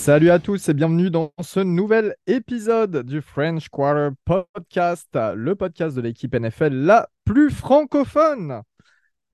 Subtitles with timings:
[0.00, 5.94] Salut à tous et bienvenue dans ce nouvel épisode du French Quarter Podcast, le podcast
[5.94, 8.62] de l'équipe NFL la plus francophone.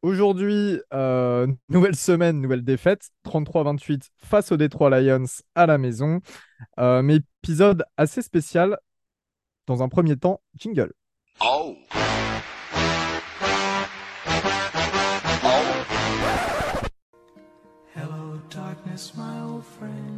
[0.02, 6.20] Aujourd'hui, euh, nouvelle semaine, nouvelle défaite, 33-28 face aux Detroit Lions à la maison.
[6.80, 8.76] Euh, mais épisode assez spécial.
[9.68, 10.92] Dans un premier temps, jingle.
[11.42, 11.76] Oh.
[17.94, 20.15] Hello darkness, my old friend.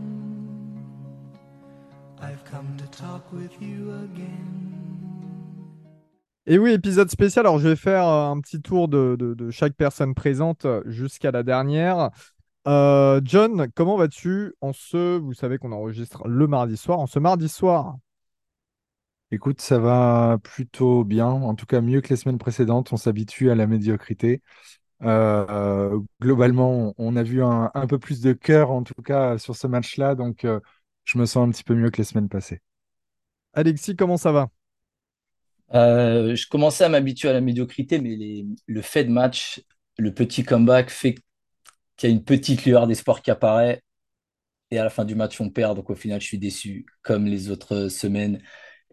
[2.21, 4.79] I've come to talk with you again.
[6.47, 7.47] Et oui, épisode spécial.
[7.47, 11.43] Alors, je vais faire euh, un petit tour de, chaque personne présente euh, jusqu'à la
[11.45, 12.11] dernière.
[12.67, 17.19] Euh, John, comment vas-tu en ce, vous savez qu'on enregistre le mardi soir, en ce
[17.19, 17.97] mardi soir?
[19.31, 22.93] Écoute, ça va plutôt bien, en tout cas mieux que les semaines précédentes.
[22.93, 24.41] On s'habitue à la médiocrité.
[26.21, 30.15] globalement, on a vu un, peu plus de cœur, en tout cas, sur ce match-là,
[30.15, 30.45] donc
[31.09, 32.61] je me sens un petit peu mieux que les semaines passées.
[33.55, 34.51] Alexis, comment ça va?
[35.75, 39.63] Euh, je commençais à m'habituer à la médiocrité, mais le fait de match,
[39.97, 41.15] le petit comeback fait
[41.97, 43.83] qu'il y a une petite lueur d'espoir qui apparaît.
[44.71, 45.77] Et à la fin du match, on perd.
[45.77, 48.43] Donc au final, je suis déçu, comme les autres semaines.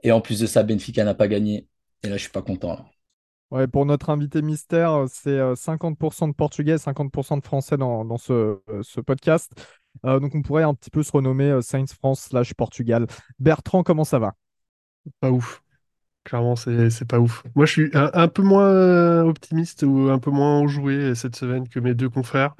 [0.01, 1.67] Et en plus de ça, Benfica n'a pas gagné.
[2.03, 2.85] Et là, je suis pas content.
[3.51, 8.61] Ouais, pour notre invité mystère, c'est 50% euh, de portugais, 50% de français dans, ce,
[8.83, 9.51] ce, podcast.
[10.05, 13.07] Euh, donc on pourrait un petit peu se renommer Saints France slash Portugal.
[13.39, 14.33] Bertrand, comment ça va?
[15.19, 15.61] Pas ouf.
[16.25, 17.43] Clairement, c'est pas ouf.
[17.53, 21.69] Moi, je suis un, peu moins euh, optimiste ou un peu moins enjoué cette semaine
[21.69, 22.55] que mes deux confrères.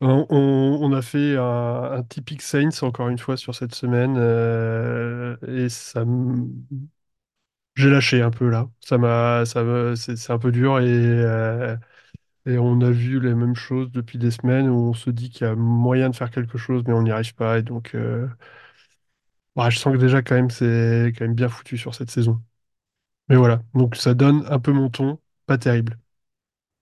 [0.00, 6.04] On, a fait un, typique Saints encore une fois sur cette semaine euh, et ça
[7.76, 8.68] j'ai lâché un peu là.
[8.80, 11.76] Ça m'a, c'est un peu dur et, euh,
[12.48, 15.46] et on a vu les mêmes choses depuis des semaines où on se dit qu'il
[15.46, 17.94] y a moyen de faire quelque chose mais on n'y arrive pas et donc
[19.68, 22.40] je sens que déjà quand même c'est quand même bien foutu sur cette saison.
[23.28, 25.98] Mais voilà, donc ça donne un peu mon ton, pas terrible.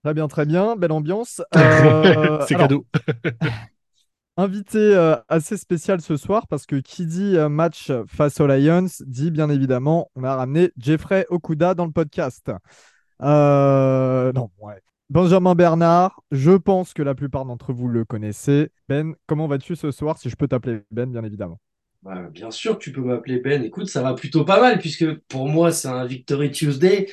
[0.04, 1.42] Très bien, très bien, belle ambiance.
[1.56, 2.86] Euh, C'est cadeau.
[4.38, 8.86] invité euh, assez spécial ce soir parce que qui dit euh, match face aux Lions
[9.06, 12.52] dit bien évidemment on a ramené Jeffrey Okuda dans le podcast.
[13.20, 14.82] non, ouais.
[15.08, 18.70] Benjamin Bernard, je pense que la plupart d'entre vous le connaissez.
[18.88, 21.60] Ben, comment vas-tu ce soir Si je peux t'appeler Ben, bien évidemment?
[22.02, 23.62] Bah, bien sûr, tu peux m'appeler Ben.
[23.64, 27.06] Écoute, ça va plutôt pas mal puisque pour moi, c'est un Victory Tuesday.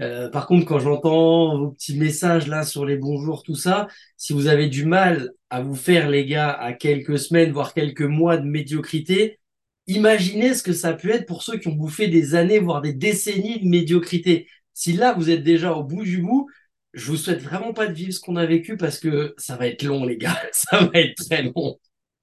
[0.00, 4.32] Euh, par contre, quand j'entends vos petits messages là sur les bonjours, tout ça, si
[4.32, 8.38] vous avez du mal à vous faire, les gars, à quelques semaines, voire quelques mois
[8.38, 9.38] de médiocrité,
[9.86, 12.94] imaginez ce que ça peut être pour ceux qui ont bouffé des années, voire des
[12.94, 14.48] décennies de médiocrité.
[14.72, 16.48] Si là, vous êtes déjà au bout du bout,
[16.94, 19.66] je vous souhaite vraiment pas de vivre ce qu'on a vécu parce que ça va
[19.66, 20.36] être long, les gars.
[20.52, 21.78] Ça va être très long.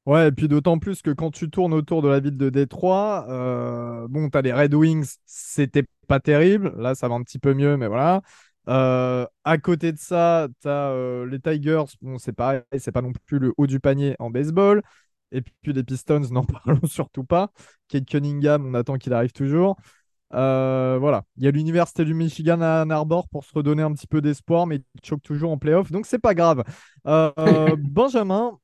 [0.07, 3.27] Ouais, et puis d'autant plus que quand tu tournes autour de la ville de Détroit,
[3.29, 6.73] euh, bon, tu as les Red Wings, c'était pas terrible.
[6.77, 8.21] Là, ça va un petit peu mieux, mais voilà.
[8.67, 13.01] Euh, à côté de ça, tu as euh, les Tigers, bon, c'est pareil, c'est pas
[13.01, 14.81] non plus le haut du panier en baseball.
[15.31, 17.51] Et puis les Pistons, n'en parlons surtout pas.
[17.87, 19.77] Kate Cunningham, on attend qu'il arrive toujours.
[20.31, 24.07] Voilà, il y a l'Université du Michigan à Ann Arbor pour se redonner un petit
[24.07, 26.63] peu d'espoir, mais il choque toujours en playoff, donc c'est pas grave.
[27.05, 28.57] Benjamin,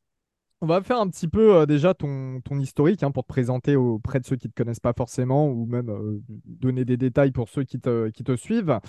[0.61, 3.75] on va faire un petit peu euh, déjà ton, ton historique hein, pour te présenter
[3.75, 7.31] auprès de ceux qui ne te connaissent pas forcément ou même euh, donner des détails
[7.31, 8.79] pour ceux qui te, qui te suivent.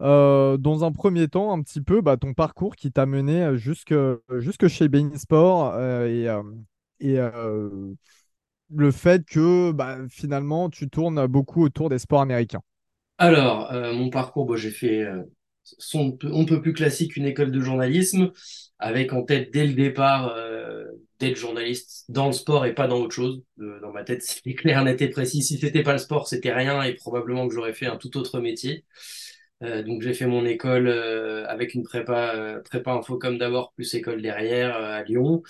[0.00, 3.94] Euh, dans un premier temps, un petit peu bah, ton parcours qui t'a mené jusque,
[4.38, 6.26] jusque chez Bein Sport et,
[7.00, 7.18] et
[8.74, 12.62] le fait que bah, finalement tu tournes beaucoup autour des sports américains.
[13.18, 15.04] Alors, mon parcours, j'ai fait
[15.62, 18.30] son, on peut plus classique une école de journalisme
[18.78, 20.34] avec en tête dès le départ
[21.20, 23.42] d'être journaliste dans le sport et pas dans autre chose.
[23.60, 25.42] Euh, dans ma tête, c'était clair, net et précis.
[25.42, 28.40] Si c'était pas le sport, c'était rien et probablement que j'aurais fait un tout autre
[28.40, 28.84] métier.
[29.62, 34.22] Euh, donc j'ai fait mon école euh, avec une prépa prépa infocom d'abord plus école
[34.22, 35.42] derrière à Lyon.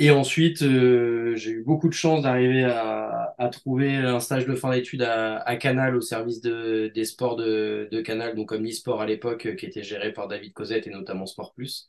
[0.00, 5.02] Et ensuite, j'ai eu beaucoup de chance d'arriver à, trouver un stage de fin d'études
[5.02, 9.06] à, à, Canal au service de, des sports de, de Canal, donc comme l'e-sport à
[9.06, 11.88] l'époque, qui était géré par David Cosette et notamment Sport Plus.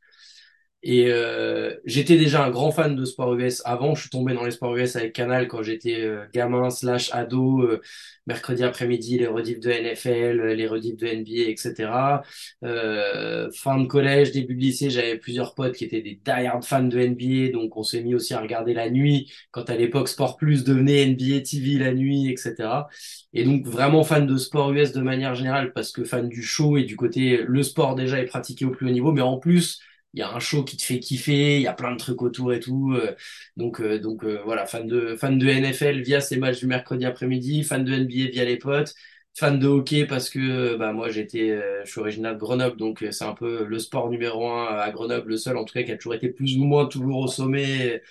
[0.82, 3.96] Et euh, j'étais déjà un grand fan de sport US avant.
[3.96, 7.62] Je suis tombé dans les sports US avec Canal quand j'étais euh, gamin slash ado.
[7.64, 7.82] Euh,
[8.28, 12.22] mercredi après-midi, les rediffs de NFL, les rediffs de NBA, etc.
[12.62, 17.00] fin de collège, début de lycée, j'avais plusieurs potes qui étaient des die-hard fans de
[17.00, 17.50] NBA.
[17.52, 21.04] Donc on s'est mis aussi à regarder la nuit quand à l'époque Sport Plus devenait
[21.08, 22.88] NBA TV la nuit, etc.
[23.34, 26.78] Et donc vraiment fan de sport US de manière générale parce que fan du show
[26.78, 29.80] et du côté le sport déjà est pratiqué au plus haut niveau, mais en plus
[30.14, 32.22] il y a un show qui te fait kiffer, il y a plein de trucs
[32.22, 32.94] autour et tout.
[32.94, 33.16] euh,
[33.58, 37.06] donc, euh, donc euh, voilà, fan de, fan de NFL via ces matchs du mercredi
[37.06, 38.94] après-midi, fan de NBA via les potes,
[39.38, 43.04] fan de hockey parce que bah, moi j'étais, euh, je suis originaire de Grenoble, donc
[43.04, 45.84] euh, c'est un peu le sport numéro un à Grenoble, le seul en tout cas
[45.84, 48.02] qui a toujours été plus ou moins toujours au sommet.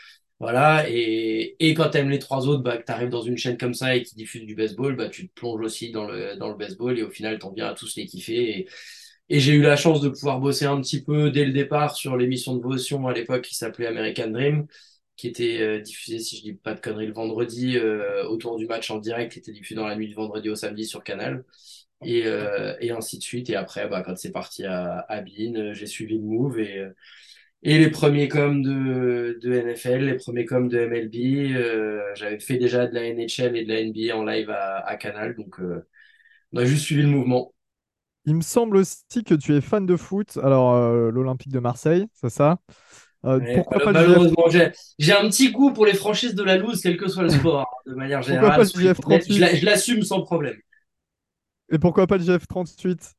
[0.40, 3.74] Voilà, et, et quand t'aimes les trois autres, bah, que t'arrives dans une chaîne comme
[3.74, 6.54] ça et qui diffuse du baseball, bah, tu te plonges aussi dans le, dans le
[6.54, 8.60] baseball et au final, t'en viens à tous les kiffer.
[8.60, 8.68] Et,
[9.30, 12.16] et j'ai eu la chance de pouvoir bosser un petit peu dès le départ sur
[12.16, 14.66] l'émission de Votion à l'époque qui s'appelait American Dream,
[15.16, 18.66] qui était euh, diffusée, si je dis pas de conneries, le vendredi euh, autour du
[18.66, 21.44] match en direct, qui était diffusé dans la nuit du vendredi au samedi sur Canal.
[22.04, 23.50] Et, euh, et ainsi de suite.
[23.50, 26.78] Et après, bah, quand c'est parti à, à Bein, euh, j'ai suivi le move et,
[26.78, 26.90] euh,
[27.62, 31.54] et les premiers coms de, de NFL, les premiers coms de MLB.
[31.56, 34.96] euh, j'avais fait déjà de la NHL et de la NBA en live à, à
[34.96, 35.86] Canal, donc euh,
[36.52, 37.54] on a juste suivi le mouvement.
[38.28, 40.36] Il me semble aussi que tu es fan de foot.
[40.42, 42.58] Alors, euh, l'Olympique de Marseille, c'est ça?
[43.26, 44.24] Euh, Ouais, pourquoi mal- pas le GF?
[44.28, 47.22] malheureusement, j'ai j'ai un petit goût pour les franchises de la loose, quel que soit
[47.22, 48.52] le sport, hein, de manière Pourquoi générale.
[48.52, 49.32] pas le soyons honnêtes, GF38?
[49.32, 50.56] Je la- je l'assume sans problème.
[51.70, 53.14] Et pourquoi pas le GF38?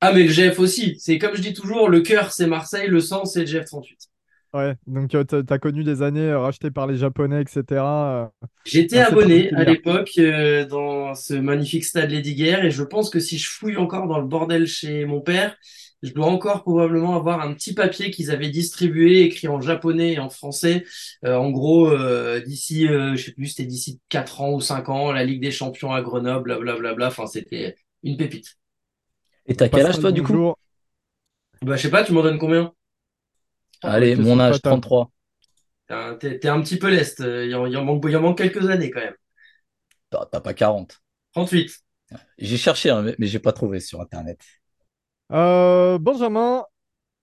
[0.00, 0.96] Ah, mais le GF aussi.
[1.00, 4.10] C'est comme je dis toujours, le cœur c'est Marseille, le sang c'est le GF38.
[4.56, 8.30] Ouais, donc euh, t'as, t'as connu des années euh, rachetées par les Japonais, etc.
[8.42, 13.10] euh, J'étais abonné à l'époque euh, dans ce magnifique stade Lady Guerre et je pense
[13.10, 15.56] que si je fouille encore dans le bordel chez mon père,
[16.02, 20.18] je dois encore probablement avoir un petit papier qu'ils avaient distribué, écrit en japonais et
[20.18, 20.84] en français.
[21.24, 24.88] Euh, en gros, euh, d'ici, euh, je sais plus, c'était d'ici 4 ans ou 5
[24.88, 27.06] ans, la Ligue des Champions à Grenoble, blablabla.
[27.08, 28.56] Enfin, c'était une pépite.
[29.46, 30.40] Et t'as quel âge toi du coup?
[31.62, 32.72] Bah, je sais pas, tu m'en donnes combien?
[33.82, 34.62] Allez, Question mon âge, fatale.
[34.62, 35.10] 33.
[35.88, 37.20] T'es un, t'es- t'es un petit peu leste.
[37.20, 39.14] Il en, il en manque, il en manque quelques années quand même.
[40.10, 41.00] T'as t'as pas 40.
[41.32, 41.70] 38.
[42.38, 44.40] J'ai cherché, hein, mais j'ai pas trouvé sur Internet.
[45.32, 46.64] Euh, Benjamin,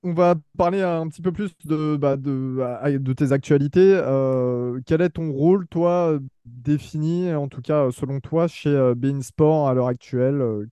[0.03, 3.93] on va parler un petit peu plus de, bah, de, à- de tes actualités.
[3.95, 9.21] Euh, quel est ton rôle, toi, défini, en tout cas selon toi, chez euh, beIN
[9.21, 10.41] Sport à l'heure actuelle?
[10.41, 10.67] euh,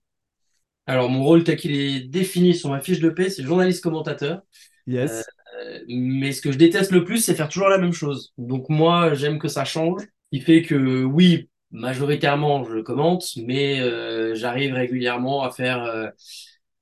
[0.86, 4.42] Alors, mon rôle tel qu'il est défini sur ma fiche de paie, c'est journaliste commentateur.
[4.86, 5.30] Yes.
[5.60, 8.32] Euh, mais ce que je déteste le plus, c'est faire toujours la même chose.
[8.38, 10.02] Donc moi, j'aime que ça change.
[10.32, 16.08] Qui fait que oui, majoritairement, je commente, mais euh, j'arrive régulièrement à faire euh,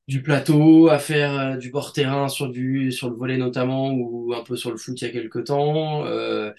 [0.08, 4.32] du plateau, à faire euh, du bord terrain sur du sur le volet notamment ou
[4.34, 6.05] un peu sur le foot il y a quelque temps.
[6.06, 6.52] Euh,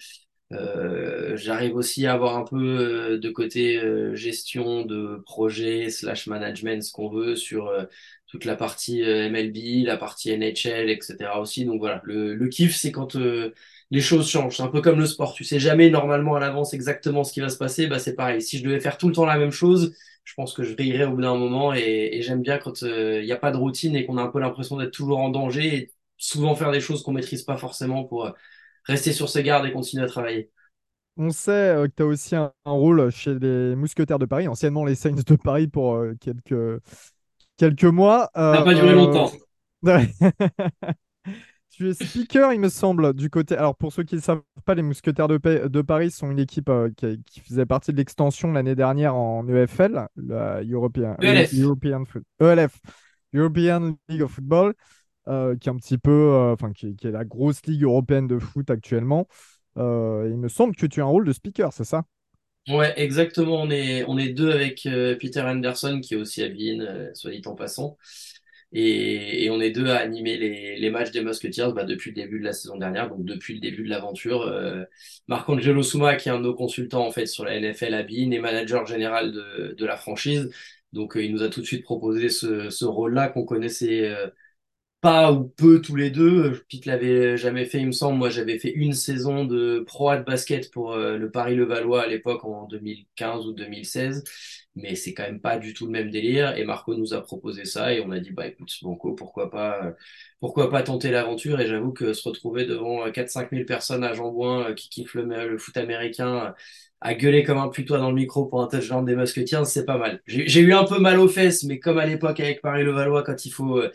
[1.36, 3.80] j'arrive aussi à avoir un peu de côté
[4.14, 7.72] gestion de projet slash management, ce qu'on veut sur
[8.32, 11.38] toute la partie euh, MLB, la partie NHL, etc.
[11.38, 11.66] aussi.
[11.66, 13.52] Donc voilà, le, kiff, c'est quand euh,
[13.90, 14.56] les choses changent.
[14.56, 15.34] C'est un peu comme le sport.
[15.34, 17.88] Tu sais jamais normalement à l'avance exactement ce qui va se passer.
[17.88, 18.40] Bah c'est pareil.
[18.40, 19.94] Si je devais faire tout le temps la même chose,
[20.24, 21.74] je pense que je rirais au bout d'un moment.
[21.74, 24.28] Et, j'aime bien quand euh, il n'y a pas de routine et qu'on a un
[24.28, 28.04] peu l'impression d'être toujours en danger et souvent faire des choses qu'on maîtrise pas forcément
[28.04, 28.34] pour
[28.84, 30.50] rester sur ses gardes et continuer à travailler.
[31.18, 34.94] On sait que tu as aussi un, rôle chez les Mousquetaires de Paris, anciennement les
[34.94, 36.80] Saints de Paris pour quelques,
[37.62, 38.30] quelques mois.
[38.52, 39.30] Ça n'a Euh, pas duré euh, longtemps.
[41.70, 43.56] Tu es speaker, il me semble, du côté.
[43.56, 46.38] Alors, pour ceux qui ne savent pas, les Mousquetaires de, Pa- de Paris sont une
[46.38, 51.52] équipe euh, qui, qui faisait partie de l'extension l'année dernière en EFL, la European, ELF.
[51.52, 52.78] European Foot- ELF,
[53.34, 54.74] European League of Football,
[55.28, 58.26] euh, qui est un petit peu, euh, enfin, qui, qui est la grosse ligue européenne
[58.26, 59.26] de foot actuellement.
[59.78, 62.04] Euh, il me semble que tu as un rôle de speaker, c'est ça?
[62.68, 63.60] Ouais, exactement.
[63.62, 67.10] On est, on est deux avec euh, Peter Anderson, qui est aussi à Bein, euh,
[67.14, 67.98] soit dit en passant.
[68.72, 72.16] Et, et on est deux à animer les, les matchs des Musketeers bah, depuis le
[72.16, 74.42] début de la saison dernière, donc depuis le début de l'aventure.
[74.42, 74.84] Euh,
[75.28, 78.30] Marc-Angelo Souma, qui est un de nos consultants en fait sur la NFL à Bein,
[78.32, 80.50] est manager général de, de la franchise.
[80.92, 84.28] Donc euh, il nous a tout de suite proposé ce, ce rôle-là qu'on connaissait euh,
[85.02, 86.64] pas ou peu tous les deux.
[86.68, 88.18] Pete l'avait jamais fait, il me semble.
[88.18, 92.44] Moi, j'avais fait une saison de pro de basket pour euh, le Paris-Levallois à l'époque
[92.44, 94.24] en 2015 ou 2016.
[94.76, 96.56] Mais c'est quand même pas du tout le même délire.
[96.56, 99.84] Et Marco nous a proposé ça et on a dit, bah écoute, Banco, pourquoi pas,
[99.84, 99.92] euh,
[100.40, 101.60] pourquoi pas tenter l'aventure?
[101.60, 105.58] Et j'avoue que se retrouver devant 4-5 000 personnes à Jambouin euh, qui kiffent le,
[105.58, 106.50] foot américain, euh,
[107.00, 109.98] à gueuler comme un putois dans le micro pour un touchdown des Musketeers, c'est pas
[109.98, 110.22] mal.
[110.26, 113.50] J'ai eu un peu mal aux fesses, mais comme à l'époque avec Paris-Levallois, quand il
[113.50, 113.92] faut euh,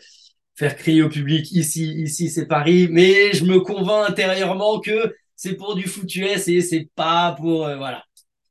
[0.58, 5.54] faire crier au public ici, ici, c'est Paris, mais je me convainc intérieurement que c'est
[5.56, 8.04] pour du foot US et c'est pas pour, euh, voilà.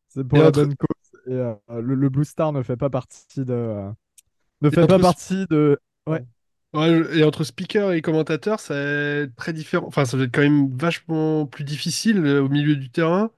[0.10, 1.22] C'est pour Et la entre- bonne cause.
[1.28, 3.54] Et, euh, le, le Blue Star ne fait pas partie de.
[3.54, 3.92] euh,
[4.62, 5.80] ne Et fait pas entre- partie de.
[6.08, 6.26] Ouais.
[6.74, 9.88] Ouais, et entre speaker et commentateur, c'est très différent.
[9.88, 13.32] Enfin, ça doit être quand même vachement plus difficile euh, au milieu du terrain,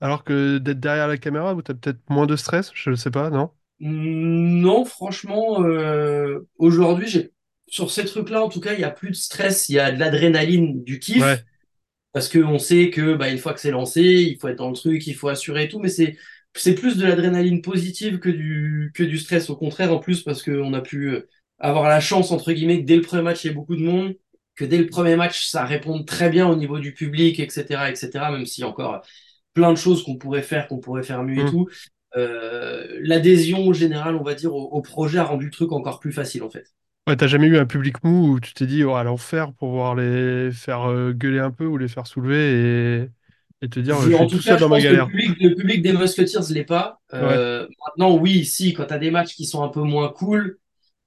[0.00, 3.10] alors que d'être derrière la caméra où t'as peut-être moins de stress, je ne sais
[3.12, 3.52] pas, non?
[3.80, 7.32] Non, franchement, euh, aujourd'hui, j'ai
[7.76, 9.92] sur ces trucs-là, en tout cas, il y a plus de stress, il y a
[9.92, 11.22] de l'adrénaline, du kiff.
[11.22, 11.44] Ouais.
[12.12, 14.76] Parce qu'on sait que bah, une fois que c'est lancé, il faut être dans le
[14.76, 16.16] truc, il faut assurer et tout, mais c'est
[16.54, 19.50] c'est plus de l'adrénaline positive que du que du stress.
[19.50, 21.28] Au contraire, en plus, parce qu'on a pu euh,
[21.58, 23.82] avoir la chance entre guillemets que dès le premier match, il y ait beaucoup de
[23.82, 24.14] monde,
[24.54, 28.30] que dès le premier match, ça réponde très bien au niveau du public, etc., etc.
[28.32, 29.02] Même s'il y a encore
[29.54, 31.50] plein de choses qu'on pourrait faire, qu'on pourrait faire mieux et Mm.
[31.50, 31.68] tout.
[32.16, 36.12] Euh, l'adhésion générale, on va dire, au, au projet a rendu le truc encore plus
[36.12, 36.72] facile en fait.
[37.06, 39.70] Ouais, t'as jamais eu un public mou où tu t'es dit, oh, à l'enfer pour
[39.70, 43.10] voir les faire euh, gueuler un peu ou les faire soulever et,
[43.62, 44.86] et te dire, je Je- en suis tout tout cas, seul je dans ma pense
[44.86, 45.10] que le galère.
[45.10, 47.00] public, le public des Musketeers l'est pas.
[47.14, 50.58] Euh, Maintenant, oui, si, quand tu as des matchs qui sont un peu moins cool,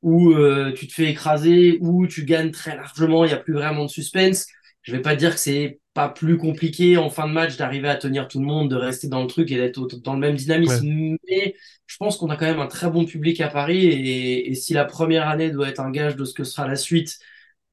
[0.01, 3.53] où euh, tu te fais écraser, où tu gagnes très largement, il n'y a plus
[3.53, 4.48] vraiment de suspense,
[4.84, 7.96] je vais pas dire que c'est pas plus compliqué en fin de match d'arriver à
[7.98, 10.86] tenir tout le monde, de rester dans le truc et d'être dans le même dynamisme.
[11.29, 11.56] Mais
[11.88, 14.74] je pense qu'on a quand même un très bon public à Paris et, et si
[14.74, 17.20] la première année doit être un gage de ce que sera la suite,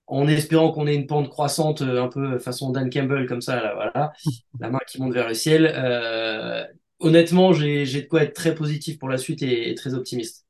[0.09, 3.57] en espérant qu'on ait une pente croissante euh, un peu façon Dan Campbell comme ça,
[3.63, 4.13] là, voilà,
[4.61, 5.73] la main qui monte vers le ciel.
[5.75, 6.65] Euh,
[7.01, 10.46] honnêtement, j'ai j'ai de quoi être très positif pour la suite et, et très optimiste.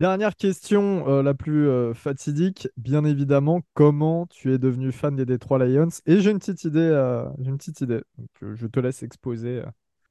[0.00, 5.24] Dernière question, euh, la plus euh, fatidique, bien évidemment, comment tu es devenu fan des
[5.24, 5.88] Detroit Lions?
[6.06, 8.00] Et j'ai une petite idée, euh, j'ai une petite idée.
[8.40, 9.62] Je te laisse exposer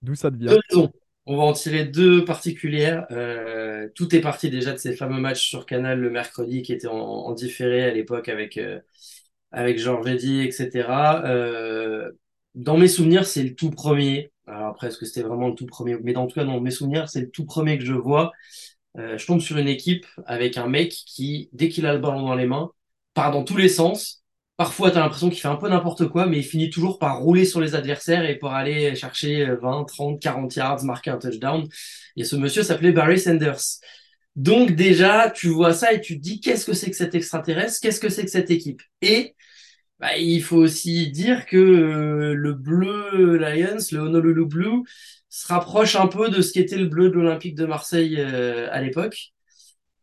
[0.02, 0.52] d'où ça te vient.
[0.52, 0.92] Deux raisons.
[1.26, 3.06] On va en tirer deux particulières.
[3.94, 7.32] Tout est parti déjà de ces fameux matchs sur Canal le mercredi qui étaient en,
[7.34, 8.60] différé à l'époque avec
[9.52, 10.88] avec Georges Eddy, etc.
[12.56, 14.32] Dans mes souvenirs, c'est le tout premier.
[14.48, 15.98] Alors après, est-ce que c'était vraiment le tout premier?
[16.04, 18.32] Mais dans tout cas, dans mes souvenirs, c'est le tout premier que je vois.
[18.98, 22.22] Euh, je tombe sur une équipe avec un mec qui, dès qu'il a le ballon
[22.26, 22.72] dans les mains,
[23.14, 24.24] part dans tous les sens.
[24.58, 27.20] Parfois, tu as l'impression qu'il fait un peu n'importe quoi, mais il finit toujours par
[27.20, 31.68] rouler sur les adversaires et pour aller chercher 20, 30, 40 yards, marquer un touchdown.
[32.16, 33.80] Et ce monsieur s'appelait Barry Sanders.
[34.36, 37.80] Donc déjà, tu vois ça et tu te dis qu'est-ce que c'est que cet extraterrestre,
[37.82, 38.82] qu'est-ce que c'est que cette équipe?
[39.02, 39.36] Et
[40.02, 44.84] bah, il faut aussi dire que euh, le bleu Lions, le Honolulu Blue,
[45.30, 48.82] se rapproche un peu de ce qu'était le bleu de l'Olympique de Marseille euh, à
[48.82, 49.32] l'époque.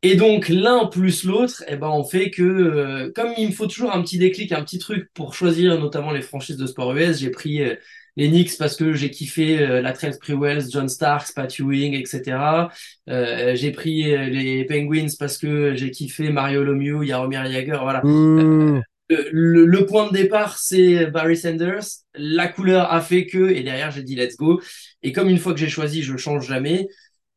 [0.03, 3.67] Et donc l'un plus l'autre, eh ben on fait que euh, comme il me faut
[3.67, 7.19] toujours un petit déclic, un petit truc pour choisir notamment les franchises de sport US,
[7.19, 7.75] j'ai pris euh,
[8.19, 12.69] les Knicks parce que j'ai kiffé euh, la Trent Sprewells, John Starks, Pat Ewing, etc.
[13.09, 18.05] Euh, j'ai pris euh, les Penguins parce que j'ai kiffé Mario Lemieux, Jaromir Jagr, voilà.
[18.05, 18.81] Ouh.
[19.09, 21.85] Le, le- point de départ, c'est Barry Sanders.
[22.15, 24.61] La couleur a fait que, et derrière, j'ai dit let's go.
[25.03, 26.89] Et comme une fois que j'ai choisi, je change jamais.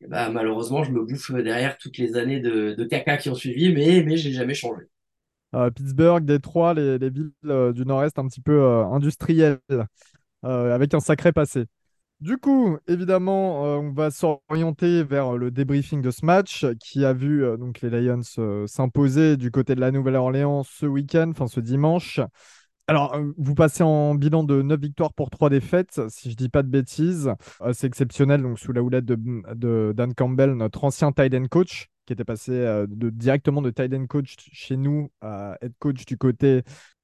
[0.06, 4.02] ben, malheureusement, je me bouffe derrière toutes les années de, caca qui ont suivi, mais,
[4.04, 4.82] mais j'ai jamais changé.
[5.54, 9.58] Euh, Pittsburgh, Détroit, les, les villes euh, du Nord-Est un petit peu euh, industrielles,
[10.44, 11.66] euh, avec un sacré passé.
[12.22, 17.12] Du coup, évidemment, euh, on va s'orienter vers le débriefing de ce match qui a
[17.12, 21.58] vu euh, les Lions euh, s'imposer du côté de la Nouvelle-Orléans ce week-end, enfin ce
[21.58, 22.20] dimanche.
[22.86, 26.48] Alors, euh, vous passez en bilan de 9 victoires pour 3 défaites, si je dis
[26.48, 27.32] pas de bêtises.
[27.60, 31.88] Euh, c'est exceptionnel, donc sous la houlette de, Dan Campbell, notre ancien tight end coach,
[32.06, 36.16] qui était passé euh, directement de tight end coach chez nous à head coach du
[36.16, 36.62] côté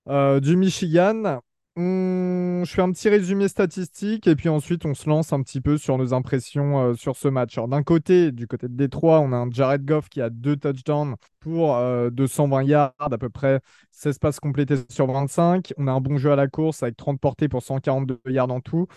[0.09, 1.41] euh, du Michigan.
[1.79, 5.61] Hum, je fais un petit résumé statistique et puis ensuite on se lance un petit
[5.61, 7.57] peu sur nos impressions euh, sur ce match.
[7.57, 11.15] D'un côté, du côté de Détroit, on a un Jared Goff qui a deux touchdowns
[11.39, 13.61] pour euh, 220 yards, à peu près
[13.93, 15.73] 16 passes complétées sur 25.
[15.77, 18.61] On a un bon jeu à la course avec 30 portées pour 142 yards en
[18.61, 18.89] tout.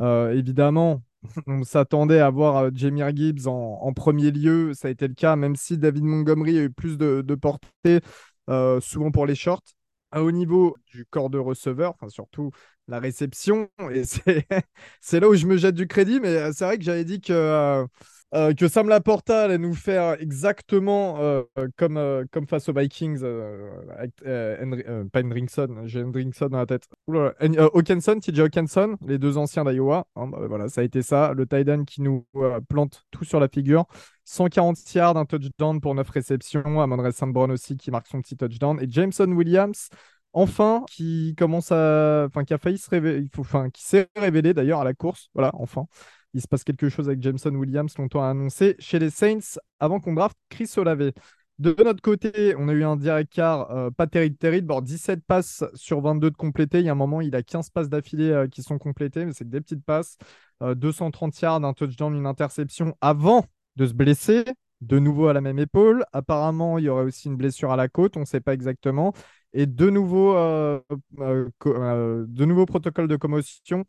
[0.00, 1.02] Euh, évidemment,
[1.46, 4.72] on s'attendait à voir euh, Jameer Gibbs en, premier lieu.
[4.72, 8.00] Ça a été le cas, même si David Montgomery a eu plus de, de portée,
[8.48, 9.62] euh, souvent pour les shorts.
[10.12, 12.50] Haut niveau du corps de receveur, enfin surtout
[12.88, 13.68] la réception.
[13.92, 14.04] Et
[15.00, 17.20] c'est là où je me jette du crédit, mais euh, c'est vrai que j'avais dit
[17.20, 17.86] que, euh,
[18.34, 21.42] euh, que Sam Laporta allait nous faire exactement euh,
[21.76, 23.22] comme, comme face aux Vikings,
[23.96, 26.84] avec, Henry- pas Hendrickson, j'ai Hendrickson dans la tête.
[27.06, 27.34] Oula,
[27.74, 30.06] Hawkinson, TJ Hawkinson, les deux anciens d'Iowa.
[30.16, 31.32] hein, bah, voilà, ça a été ça.
[31.34, 32.26] Le tight end qui nous
[32.68, 33.86] plante tout sur la figure.
[34.30, 36.80] 140 yards, un touchdown pour 9 réceptions.
[36.80, 37.32] Amon St.
[37.32, 38.78] Brown aussi qui marque son petit touchdown.
[38.80, 39.88] Et Jameson Williams,
[40.32, 42.26] enfin, qui commence à.
[42.28, 43.28] Enfin, qui a failli se révéler.
[43.72, 45.30] qui s'est révélé d'ailleurs à la course.
[45.34, 45.86] Voilà, enfin.
[46.32, 50.12] Il se passe quelque chose avec Jameson Williams, longtemps annoncé, chez les Saints, avant qu'on
[50.12, 51.10] draft Chris Olave.
[51.58, 54.68] De notre côté, on a eu un direct car euh, pas terrible, terrible.
[54.68, 56.78] Bon, 17 passes sur 22 de complétées.
[56.78, 59.32] Il y a un moment, il a 15 passes d'affilée euh, qui sont complétées, mais
[59.32, 60.18] c'est des petites passes.
[60.62, 63.44] Euh, 230 yards, un touchdown, une interception avant
[63.80, 64.44] de se blesser,
[64.82, 66.04] de nouveau à la même épaule.
[66.12, 69.14] Apparemment, il y aurait aussi une blessure à la côte, on ne sait pas exactement.
[69.54, 70.80] Et de nouveau, euh,
[71.20, 73.84] euh, euh, de nouveaux protocoles de commotion.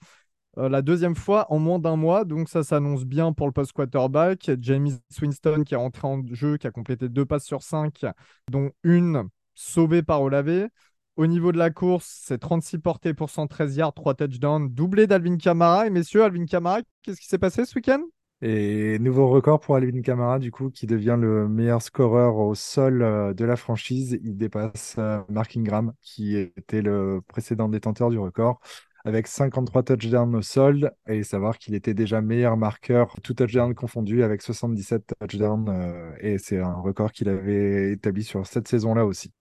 [0.58, 4.52] la deuxième fois en moins d'un mois, donc ça s'annonce bien pour le post quarterback.
[4.60, 4.90] James
[5.22, 8.06] Winston qui est rentré en jeu, qui a complété deux passes sur cinq,
[8.50, 10.70] dont une sauvé par Olave.
[11.18, 15.38] Au niveau de la course, c'est 36 portées pour 113 yards, 3 touchdowns, doublé d'Alvin
[15.38, 15.88] Kamara.
[15.88, 18.02] Et messieurs, Alvin Kamara, qu'est-ce qui s'est passé ce week-end?
[18.44, 23.04] Et nouveau record pour Alvin Kamara, du coup, qui devient le meilleur scoreur au sol
[23.04, 24.20] euh, de la franchise.
[24.24, 28.60] Il dépasse euh, Mark Ingram, qui était le précédent détenteur du record,
[29.06, 30.92] avec 53 touchdowns au sol.
[31.08, 35.70] Et savoir qu'il était déjà meilleur marqueur, tout touchdown confondu, avec 77 touchdowns.
[35.70, 39.32] euh, et c'est un record qu'il avait établi sur cette saison-là aussi.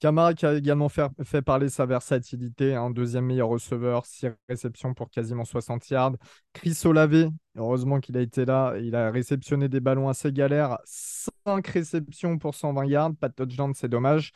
[0.00, 5.10] Kamara qui a également fait, parler sa versatilité, un deuxième meilleur receveur, 6 réceptions pour
[5.10, 6.16] quasiment 60 yards.
[6.52, 11.66] Chris Olave, heureusement qu'il a été là, il a réceptionné des ballons assez galères, 5
[11.66, 14.32] réceptions pour 120 yards, pas de touchdown, c'est dommage.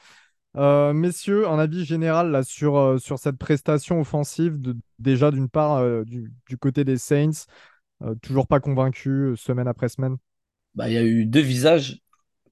[0.56, 4.58] Euh, messieurs, un avis général euh, sur cette prestation offensive,
[4.98, 7.46] déjà d'une part euh, du, côté des Saints,
[8.22, 10.16] toujours pas convaincu semaine après semaine?
[10.74, 12.00] Bah, il y a eu deux visages,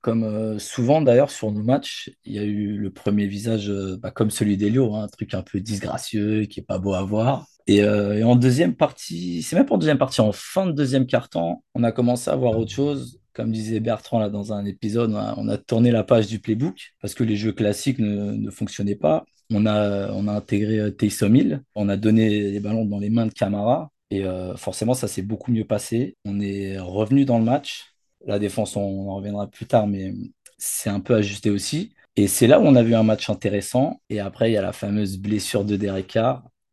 [0.07, 2.13] comme euh, souvent d'ailleurs sur nos matchs.
[2.25, 5.35] Il y a eu le premier visage, euh, bah, comme celui d'Elio, hein, un truc
[5.35, 7.45] un peu disgracieux, qui est pas beau à voir.
[7.67, 10.71] Et, euh, et en deuxième partie, c'est même pas en deuxième partie, en fin de
[10.71, 13.19] deuxième quart-temps, on a commencé à voir autre chose.
[13.33, 16.39] Comme disait Bertrand là dans un épisode, on a, on a tourné la page du
[16.39, 19.25] playbook parce que les jeux classiques ne, fonctionnaient pas.
[19.51, 23.27] On a, on a intégré Taysom Hill, on a donné les ballons dans les mains
[23.27, 24.25] de Camara et
[24.57, 26.17] forcément ça s'est beaucoup mieux passé.
[26.25, 27.96] On est revenu dans le match.
[28.27, 30.13] La défense, on en reviendra plus tard, mais
[30.59, 31.95] c'est un peu ajusté aussi.
[32.17, 34.01] Et c'est là où on a vu un match intéressant.
[34.11, 36.19] Et après, il y a la fameuse blessure de Derek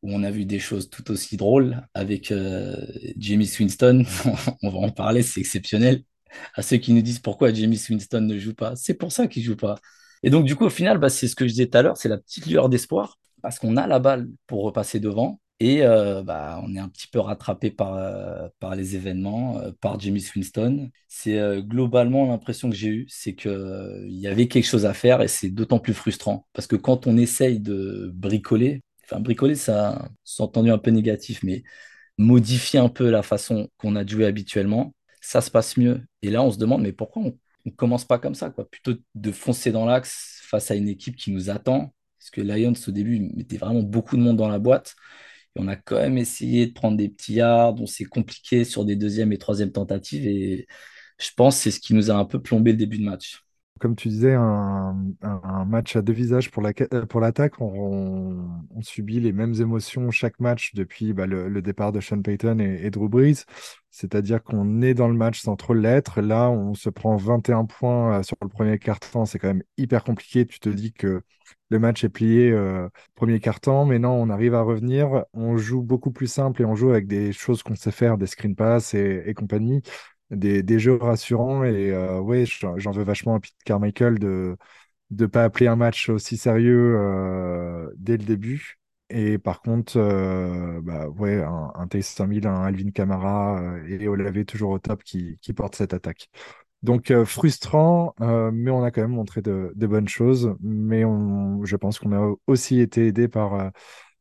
[0.01, 2.75] où on a vu des choses tout aussi drôles avec euh,
[3.17, 4.03] Jamie Winston.
[4.63, 6.03] on va en parler, c'est exceptionnel.
[6.55, 9.43] À ceux qui nous disent pourquoi Jamie Winston ne joue pas, c'est pour ça qu'il
[9.43, 9.75] joue pas.
[10.24, 11.98] Et donc, du coup, au final, bah, c'est ce que je disais tout à l'heure,
[11.98, 15.39] c'est la petite lueur d'espoir, parce qu'on a la balle pour repasser devant.
[15.60, 19.72] Et euh, bah, on est un petit peu rattrapé par, euh, par les événements, euh,
[19.79, 20.89] par Jamie Winston.
[21.07, 25.27] C'est globalement l'impression que j'ai eue, c'est qu'il y avait quelque chose à faire et
[25.27, 26.47] c'est d'autant plus frustrant.
[26.54, 31.43] Parce que quand on essaye de bricoler, enfin bricoler, ça c'est entendu un peu négatif,
[31.43, 31.63] mais
[32.17, 36.01] modifier un peu la façon qu'on a de jouer habituellement, ça se passe mieux.
[36.21, 37.34] Et là, on se demande, mais pourquoi on
[37.65, 38.69] ne commence pas comme ça, quoi?
[38.69, 41.93] Plutôt de foncer dans l'axe face à une équipe qui nous attend.
[42.19, 44.95] Parce que Lions, au début, mettait vraiment beaucoup de monde dans la boîte.
[45.55, 48.95] On a quand même essayé de prendre des petits yards, on s'est compliqué sur des
[48.95, 50.25] deuxième et troisième tentatives.
[50.25, 50.67] Et
[51.19, 53.43] je pense que c'est ce qui nous a un peu plombé le début de match.
[53.79, 54.95] Comme tu disais, un,
[55.67, 57.59] match à deux visages pour la, pour l'attaque.
[57.59, 58.49] On,
[58.81, 62.85] subit les mêmes émotions chaque match depuis bah, le, le départ de Sean Payton et,
[62.85, 63.45] et Drew Brees.
[63.93, 66.19] C'est-à-dire qu'on est dans le match sans trop l'être.
[66.21, 69.25] Là, on se prend 21 points euh, sur le premier quart-temps.
[69.25, 70.47] C'est quand même hyper compliqué.
[70.47, 71.21] Tu te dis que
[71.69, 75.25] le match est plié euh, premier quart-temps, mais non, on arrive à revenir.
[75.34, 78.25] On joue beaucoup plus simple et on joue avec des choses qu'on sait faire, des
[78.25, 79.82] screen pass et, compagnie
[80.32, 81.63] des, jeux rassurants.
[81.63, 84.58] Et euh, ouais, j'en j'en veux vachement à Pete Carmichael de
[85.12, 88.79] ne pas appeler un match aussi sérieux euh, dès le début.
[89.15, 94.08] Et par contre, euh, bah, ouais, un, un Taysom Hill, un Alvin Kamara euh, et
[94.08, 96.30] Olave toujours au top qui, qui portent cette attaque.
[96.84, 100.56] Donc euh, frustrant, euh, mais on a quand même montré de, de bonnes choses.
[100.62, 103.71] Mais on, je pense qu'on a aussi été aidé par,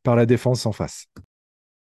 [0.03, 1.07] par la défense en face.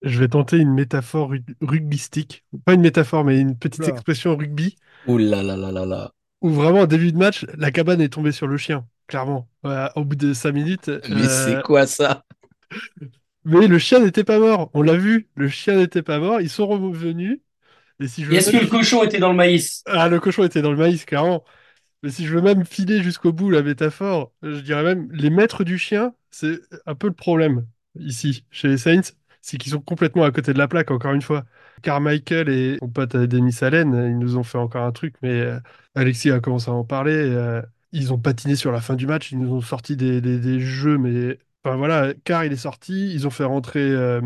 [0.03, 2.45] Je vais tenter une métaphore rug- rugbystique.
[2.65, 3.89] Pas une métaphore, mais une petite Oula.
[3.89, 4.75] expression rugby.
[5.07, 6.11] Ouh là là là là là.
[6.41, 9.47] Où vraiment, au début de match, la cabane est tombée sur le chien, clairement.
[9.95, 10.91] Au bout de 5 minutes.
[11.07, 12.23] Mais euh, c'est quoi ça?
[13.43, 14.69] Mais le chien n'était pas mort.
[14.73, 15.29] On l'a vu.
[15.35, 16.41] Le chien n'était pas mort.
[16.41, 17.39] Ils sont revenus.
[17.99, 19.83] Et si je Et veux est-ce que même- le cochon était dans le maïs?
[19.87, 21.43] Ah, le cochon était dans le maïs, clairement.
[22.03, 25.63] Mais si je veux même filer jusqu'au bout la métaphore, je dirais même les maîtres
[25.63, 27.67] du chien, c'est un peu le problème
[27.99, 29.01] ici, chez les Saints,
[29.41, 31.45] c'est qu'ils sont complètement à côté de la plaque, encore une fois.
[31.83, 35.31] Carmichael et mon pote euh, Denis Allen, ils nous ont fait encore un truc, mais
[35.41, 35.59] euh,
[35.95, 37.13] Alexis a commencé à en parler.
[37.15, 40.39] euh, ils ont patiné sur la fin du match, ils nous ont sorti des, des-
[40.39, 44.21] des jeux, mais enfin voilà, Car il est sorti, ils ont fait rentrer euh,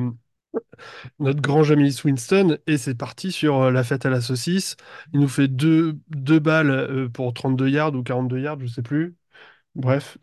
[1.19, 4.75] notre grand Jamie Winston et c'est parti sur euh, la fête à la saucisse.
[5.13, 8.81] Il nous fait deux, deux balles euh, pour 32 yards ou 42 yards, je sais
[8.81, 9.15] plus.
[9.75, 10.17] Bref.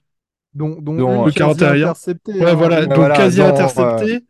[0.55, 1.94] dont, dont Dont, une euh, quasi 41.
[1.94, 2.57] interceptée, Ouais, hein.
[2.57, 4.26] voilà, donc voilà, quasi intercepté.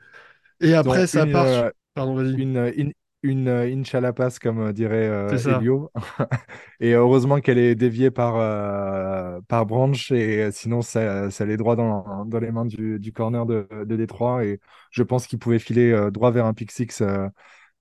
[0.61, 1.46] et après, ça une, part.
[1.46, 2.38] euh, sur- Pardon, vas-y.
[2.38, 2.92] une, une,
[3.27, 5.37] une euh, inch à la passe, comme euh, dirait euh.
[5.59, 5.91] Elio.
[6.81, 11.57] Et heureusement qu'elle est déviée par, euh, par Branch, et euh, sinon ça, ça allait
[11.57, 14.45] droit dans, dans les mains du, du corner de, de Détroit.
[14.45, 14.61] Et
[14.91, 17.29] je pense qu'il pouvait filer euh, droit vers un pick six euh,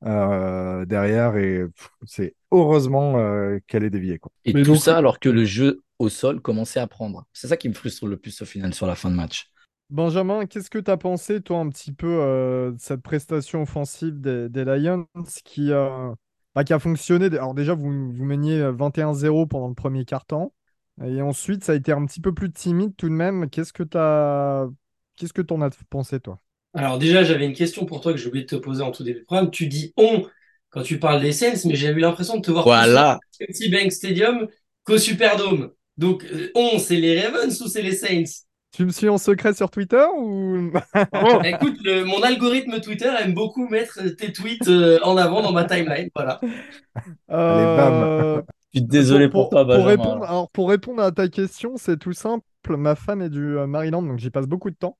[0.05, 1.37] euh, derrière.
[1.37, 1.63] Et
[2.05, 4.19] c'est heureusement euh, qu'elle est déviée.
[4.19, 4.31] Quoi.
[4.45, 7.25] Et Mais tout donc- ça alors que le jeu au sol commençait à prendre.
[7.33, 9.49] C'est ça qui me frustre le plus au final sur la fin de match.
[9.91, 14.19] Benjamin, qu'est-ce que tu as pensé, toi, un petit peu euh, de cette prestation offensive
[14.19, 15.07] des, des Lions
[15.43, 16.11] qui, euh,
[16.55, 20.53] bah, qui a fonctionné Alors déjà, vous, vous meniez 21-0 pendant le premier quart-temps.
[21.03, 23.49] Et ensuite, ça a été un petit peu plus timide tout de même.
[23.49, 24.67] Qu'est-ce que t'as...
[25.17, 26.39] Qu'est-ce que t'en as pensé, toi?
[26.73, 29.03] Alors déjà, j'avais une question pour toi que j'ai oublié de te poser en tout
[29.03, 29.49] début de programme.
[29.51, 30.27] Tu dis on
[30.69, 33.19] quand tu parles des Saints, mais j'ai eu l'impression de te voir plus Voilà.
[33.41, 34.47] au City Bank Stadium
[34.83, 35.71] qu'au Superdome.
[35.97, 38.44] Donc euh, on, c'est les Ravens ou c'est les Saints?
[38.75, 40.69] Tu me suis en secret sur Twitter ou...
[41.45, 45.63] Écoute, le- mon algorithme Twitter aime beaucoup mettre tes tweets euh, en avant dans ma
[45.63, 46.09] timeline.
[46.13, 46.41] Voilà.
[47.31, 48.41] Euh,
[48.73, 49.85] Je suis désolé pour, toi, Benjamin.
[49.87, 52.43] répondre, alors, pour répondre à ta question, c'est tout simple.
[52.67, 54.97] Ma femme est du euh, Maryland, donc j'y passe beaucoup de temps.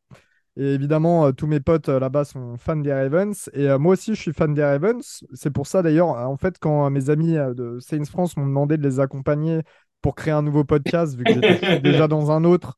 [0.58, 3.50] Et évidemment, euh, tous mes potes euh, là-bas sont fans des Ravens.
[3.54, 5.22] Et euh, moi aussi, je suis fan des Ravens.
[5.34, 8.38] C'est pour ça, d'ailleurs, euh, en fait, quand euh, mes amis euh, de Saints France
[8.38, 9.60] m'ont demandé de les accompagner
[10.02, 12.78] pour créer un nouveau podcast, vu que j'étais déjà dans un autre,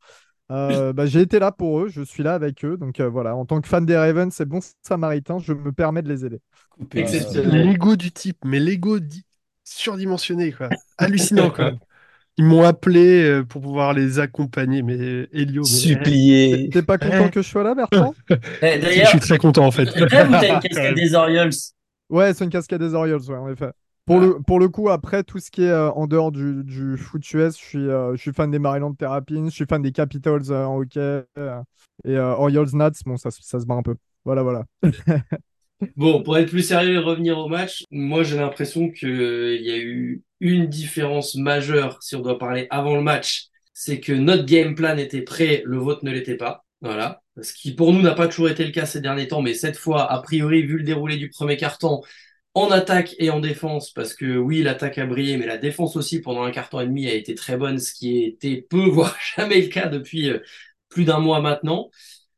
[0.52, 1.90] euh, bah, j'ai été là pour eux.
[1.90, 2.78] Je suis là avec eux.
[2.78, 6.02] Donc euh, voilà, en tant que fan des Ravens, c'est bon samaritain, je me permets
[6.02, 6.40] de les aider.
[6.70, 7.68] Coupé, Exceptionnel.
[7.68, 9.24] L'ego du type, mais l'ego di-
[9.64, 10.70] surdimensionné, quoi.
[10.98, 11.74] Hallucinant, quoi.
[12.38, 15.68] Ils m'ont appelé euh, pour pouvoir les accompagner, mais Elio, mais...
[15.68, 16.70] Supplié.
[16.72, 18.14] T'es pas content que je sois là, Bertrand?
[18.62, 19.90] Eh, Je D'ailleurs, suis très content, en fait.
[19.96, 21.52] ou t'as une casquette des Orioles?
[22.10, 23.72] Ouais, c'est une cascade des Orioles, ouais, en effet.
[24.08, 26.98] Pour, le, pour le coup, après, tout ce qui est euh, en dehors du, du
[26.98, 29.92] foot US, je suis, euh, je suis fan des Maryland Terrapins, je suis fan des
[29.92, 31.24] Capitals euh, en hockey,
[32.06, 33.96] et Orioles Nats, bon, ça, se- ça se bat un peu.
[34.26, 34.66] Voilà, voilà.
[35.96, 39.78] Bon, pour être plus sérieux et revenir au match, moi j'ai l'impression qu'il y a
[39.78, 44.76] eu une différence majeure, si on doit parler avant le match, c'est que notre game
[44.76, 46.66] plan était prêt, le vôtre ne l'était pas.
[46.82, 47.22] Voilà.
[47.42, 49.78] Ce qui pour nous n'a pas toujours été le cas ces derniers temps, mais cette
[49.78, 52.02] fois, a priori, vu le déroulé du premier carton,
[52.58, 56.22] en attaque et en défense, parce que oui, l'attaque a brillé, mais la défense aussi
[56.22, 59.62] pendant un carton et demi a été très bonne, ce qui était peu, voire jamais
[59.62, 60.40] le cas depuis euh,
[60.90, 61.92] plus d'un mois maintenant.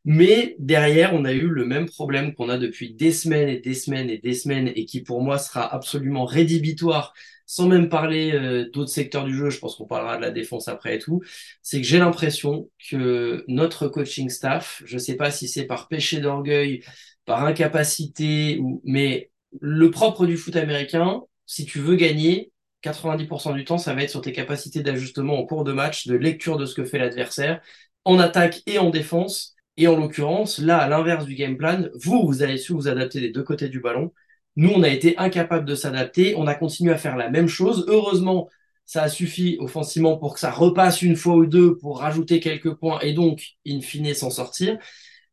[0.05, 3.73] Mais derrière, on a eu le même problème qu'on a depuis des semaines et des
[3.73, 7.13] semaines et des semaines et qui pour moi sera absolument rédhibitoire,
[7.45, 10.67] sans même parler euh, d'autres secteurs du jeu, je pense qu'on parlera de la défense
[10.67, 11.21] après et tout,
[11.61, 16.19] c'est que j'ai l'impression que notre coaching staff, je sais pas si c'est par péché
[16.19, 16.83] d'orgueil,
[17.25, 19.31] par incapacité, ou mais
[19.61, 24.09] le propre du foot américain, si tu veux gagner, 90% du temps, ça va être
[24.09, 27.61] sur tes capacités d'ajustement en cours de match, de lecture de ce que fait l'adversaire,
[28.05, 29.55] en attaque et en défense.
[29.77, 33.21] Et en l'occurrence, là, à l'inverse du game plan, vous, vous avez su vous adapter
[33.21, 34.13] des deux côtés du ballon.
[34.57, 36.35] Nous, on a été incapables de s'adapter.
[36.35, 37.85] On a continué à faire la même chose.
[37.87, 38.49] Heureusement,
[38.85, 42.73] ça a suffi offensivement pour que ça repasse une fois ou deux pour rajouter quelques
[42.73, 44.77] points et donc, in fine, s'en sortir.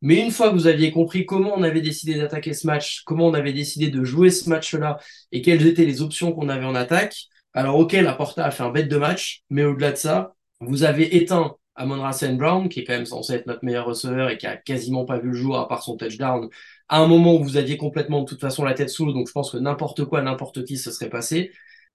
[0.03, 3.27] Mais une fois que vous aviez compris comment on avait décidé d'attaquer ce match, comment
[3.27, 4.99] on avait décidé de jouer ce match-là
[5.33, 8.63] et quelles étaient les options qu'on avait en attaque, alors ok, la Porta a fait
[8.63, 12.81] un bête de match, mais au-delà de ça, vous avez éteint Amon Rasen Brown, qui
[12.81, 15.35] est quand même censé être notre meilleur receveur et qui a quasiment pas vu le
[15.35, 16.49] jour à part son touchdown,
[16.89, 19.29] à un moment où vous aviez complètement de toute façon la tête sous l'eau, donc
[19.29, 21.53] je pense que n'importe quoi, n'importe qui se serait passé.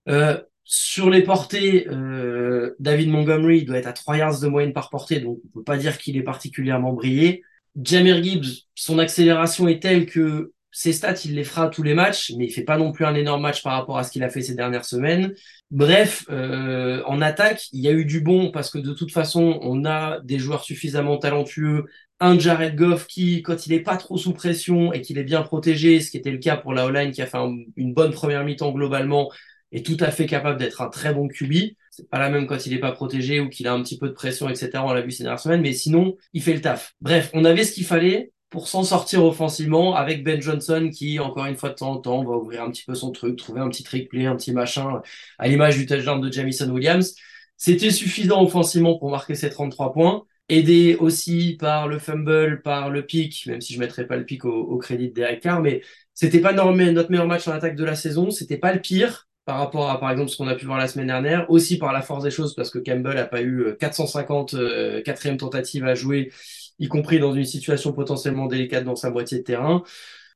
[0.10, 4.90] Euh, sur les portées, euh, David Montgomery doit être à 3 yards de moyenne par
[4.90, 7.44] portée, donc on peut pas dire qu'il est particulièrement brillé.
[7.76, 12.32] Jamir Gibbs, son accélération est telle que ses stats, il les fera tous les matchs,
[12.38, 14.30] mais il fait pas non plus un énorme match par rapport à ce qu'il a
[14.30, 15.34] fait ces dernières semaines.
[15.70, 19.60] Bref, euh, en attaque, il y a eu du bon parce que de toute façon,
[19.64, 21.86] on a des joueurs suffisamment talentueux.
[22.22, 25.42] Un Jared Goff qui, quand il est pas trop sous pression et qu'il est bien
[25.42, 28.12] protégé, ce qui était le cas pour la O-line qui a fait un- une bonne
[28.12, 29.30] première mi-temps globalement,
[29.72, 31.76] est tout à fait capable d'être un très bon QB.
[32.10, 34.14] Pas la même quand il est pas protégé ou qu'il a un petit peu de
[34.14, 34.84] pression, etc.
[34.86, 36.94] On l'a vu ces dernières semaines, mais sinon, il fait le taf.
[37.02, 41.46] Bref, on avait ce qu'il fallait pour s'en sortir offensivement avec Ben Johnson qui, encore
[41.46, 43.70] une fois de temps en temps, va ouvrir un petit peu son truc, trouver un
[43.70, 45.02] petit trick play, un petit machin,
[45.40, 47.16] à l'image du touchdown de Jamison Williams.
[47.58, 53.06] C'était suffisant offensivement pour marquer ses 33 points, aidé aussi par le fumble, par le
[53.06, 55.82] pick, même si je mettrais pas le pick au, au crédit de Derek Carr, mais
[56.14, 59.58] c'était pas notre meilleur match en attaque de la saison, c'était pas le pire par
[59.58, 62.02] rapport à, par exemple, ce qu'on a pu voir la semaine dernière, aussi par la
[62.02, 65.96] force des choses, parce que Campbell a pas eu euh, 450 euh, quatrième tentative à
[65.96, 66.32] jouer,
[66.80, 69.84] y compris dans une situation potentiellement délicate dans sa moitié de terrain.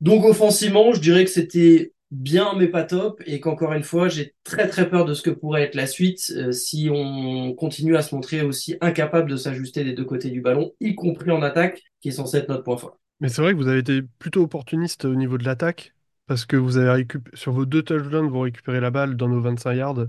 [0.02, 4.36] Donc offensivement, je dirais que c'était bien mais pas top et qu'encore une fois, j'ai
[4.44, 8.02] très très peur de ce que pourrait être la suite euh, si on continue à
[8.02, 11.84] se montrer aussi incapable de s'ajuster des deux côtés du ballon, y compris en attaque,
[12.02, 13.00] qui est censé être notre point fort.
[13.20, 15.94] Mais c'est vrai que vous avez été plutôt opportuniste au niveau de l'attaque,
[16.28, 19.74] parce que vous avez sur vos deux touchdowns, vous récupérez la balle dans nos 25
[19.74, 20.08] yards.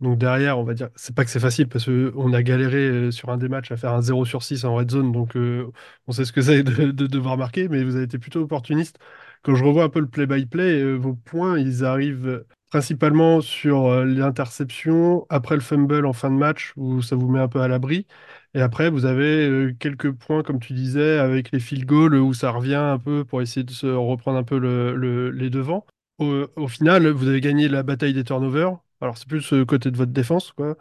[0.00, 3.10] Donc derrière, on va dire, c'est pas que c'est facile, parce qu'on a galéré euh,
[3.10, 5.70] sur un des matchs à faire un 0 sur 6 en red zone, donc euh,
[6.06, 8.98] on sait ce que c'est de, de devoir marquer, mais vous avez été plutôt opportuniste.
[9.42, 12.44] Quand je revois un peu le play-by-play, euh, vos points, ils arrivent
[12.74, 17.38] principalement sur euh, l'interception, après le fumble en fin de match, où ça vous met
[17.38, 18.06] un peu à l'abri.
[18.54, 22.34] Et après, vous avez euh, quelques points, comme tu disais, avec les field goals, où
[22.34, 25.86] ça revient un peu pour essayer de se reprendre un peu le- le- les devants.
[26.18, 28.76] Au, au final, vous avez gagné la bataille des turnovers.
[29.00, 30.76] Alors, c'est plus euh, côté de votre défense, quoi.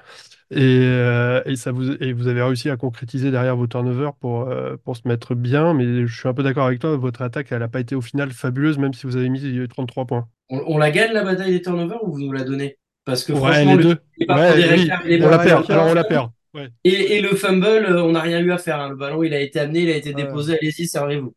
[0.56, 4.48] Et, euh, et ça vous, et vous avez réussi à concrétiser derrière vos turnovers pour,
[4.50, 5.74] euh, pour se mettre bien.
[5.74, 8.02] Mais je suis un peu d'accord avec toi, votre attaque, elle n'a pas été au
[8.02, 10.28] final fabuleuse, même si vous avez mis 33 points.
[10.50, 12.78] On, on la gagne la bataille des turnovers ou vous nous la donnez?
[13.06, 13.98] Parce que Ouais, franchement, les le deux.
[14.30, 15.70] Ouais, oui, est on la perd.
[15.72, 16.32] Alors on la perd.
[16.54, 16.70] Ouais.
[16.84, 18.80] Et, et le fumble, euh, on n'a rien eu à faire.
[18.80, 18.90] hein.
[18.90, 20.58] Le ballon, il a été amené, il a été déposé.
[20.62, 21.34] Allez-y, servez-vous.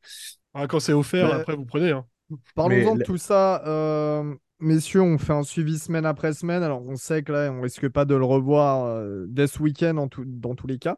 [0.55, 1.91] Ah, quand c'est offert, après vous prenez.
[1.91, 2.07] hein.
[2.55, 3.63] Parlons-en de tout ça.
[3.67, 6.63] euh, messieurs, on fait un suivi semaine après semaine.
[6.63, 9.95] Alors, on sait que là, on risque pas de le revoir euh, dès ce week-end
[9.95, 10.97] dans tous les cas.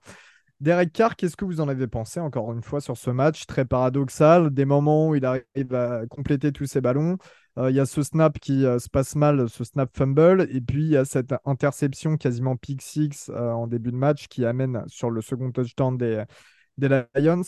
[0.60, 3.46] Derek Carr, qu'est-ce que vous en avez pensé encore une fois sur ce match?
[3.46, 7.16] Très paradoxal Des moments où il arrive à compléter tous ses ballons.
[7.58, 10.48] Euh, Il y a ce snap qui euh, se passe mal, ce snap fumble.
[10.50, 14.26] Et puis, il y a cette interception quasiment pick six euh, en début de match
[14.26, 16.24] qui amène sur le second touchdown des,
[16.76, 17.42] des Lions.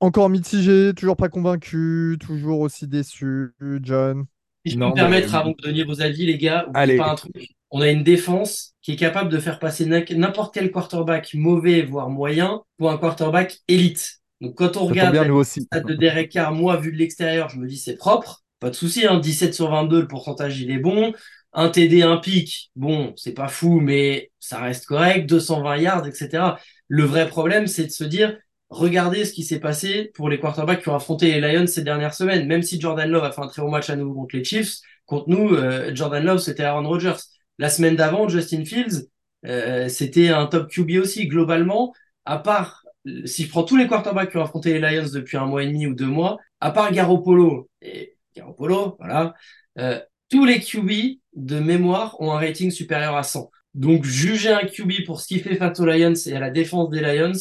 [0.00, 4.26] Encore mitigé, toujours pas convaincu, toujours aussi déçu, John?
[4.68, 6.96] Si je peux me permettre, mais- avant vous donniez vos avis, les gars, oubliez Allez.
[6.96, 7.34] pas un truc.
[7.70, 11.82] On a une défense qui est capable de faire passer n'im- n'importe quel quarterback mauvais,
[11.82, 14.20] voire moyen, pour un quarterback élite.
[14.40, 15.24] Donc quand on Ça regarde bien,
[15.72, 18.42] la de Derek Carr, moi, vu de l'extérieur, je me dis c'est propre.
[18.60, 21.12] Pas de souci, hein, 17 sur 22, le pourcentage il est bon.
[21.52, 25.26] Un TD, un pic, bon, c'est pas fou, mais ça reste correct.
[25.28, 26.42] 220 yards, etc.
[26.88, 28.36] Le vrai problème, c'est de se dire,
[28.70, 32.14] regardez ce qui s'est passé pour les quarterbacks qui ont affronté les Lions ces dernières
[32.14, 32.46] semaines.
[32.46, 34.78] Même si Jordan Love a fait un très bon match à nouveau contre les Chiefs,
[35.06, 37.16] contre nous, euh, Jordan Love, c'était Aaron Rodgers.
[37.58, 39.08] La semaine d'avant, Justin Fields,
[39.46, 41.26] euh, c'était un top QB aussi.
[41.26, 42.84] Globalement, à part,
[43.24, 45.66] si je prends tous les quarterbacks qui ont affronté les Lions depuis un mois et
[45.66, 49.34] demi ou deux mois, à part Garoppolo, et Garoppolo, voilà,
[49.78, 53.50] euh, tous les QB de mémoire ont un rating supérieur à 100.
[53.74, 56.90] Donc, juger un QB pour ce qu'il fait face aux Lions et à la défense
[56.90, 57.32] des Lions,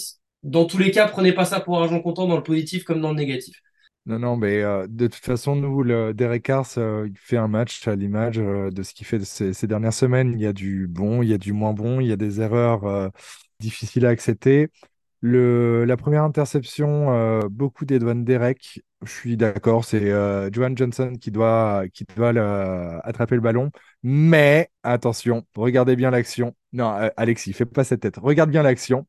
[0.44, 3.10] dans tous les cas, prenez pas ça pour argent comptant dans le positif comme dans
[3.10, 3.62] le négatif.
[4.06, 7.86] Non, non, mais euh, de toute façon, nous, Derek Carr, ça, il fait un match
[7.88, 10.34] à l'image euh, de ce qu'il fait ces, dernières semaines.
[10.34, 12.40] Il y a du bon, il y a du moins bon, il y a des
[12.40, 13.10] erreurs euh,
[13.60, 14.70] difficiles à accepter.
[15.22, 18.82] Le, la première interception, euh, beaucoup des douanes Derek.
[19.04, 22.30] Je suis d'accord, c'est euh, Johan Johnson qui doit, qui doit
[23.04, 23.72] attraper le ballon.
[24.04, 26.56] Mais attention, regardez bien l'action.
[26.74, 28.18] Non, euh, Alexis, fais pas cette tête.
[28.18, 29.08] Regarde bien l'action.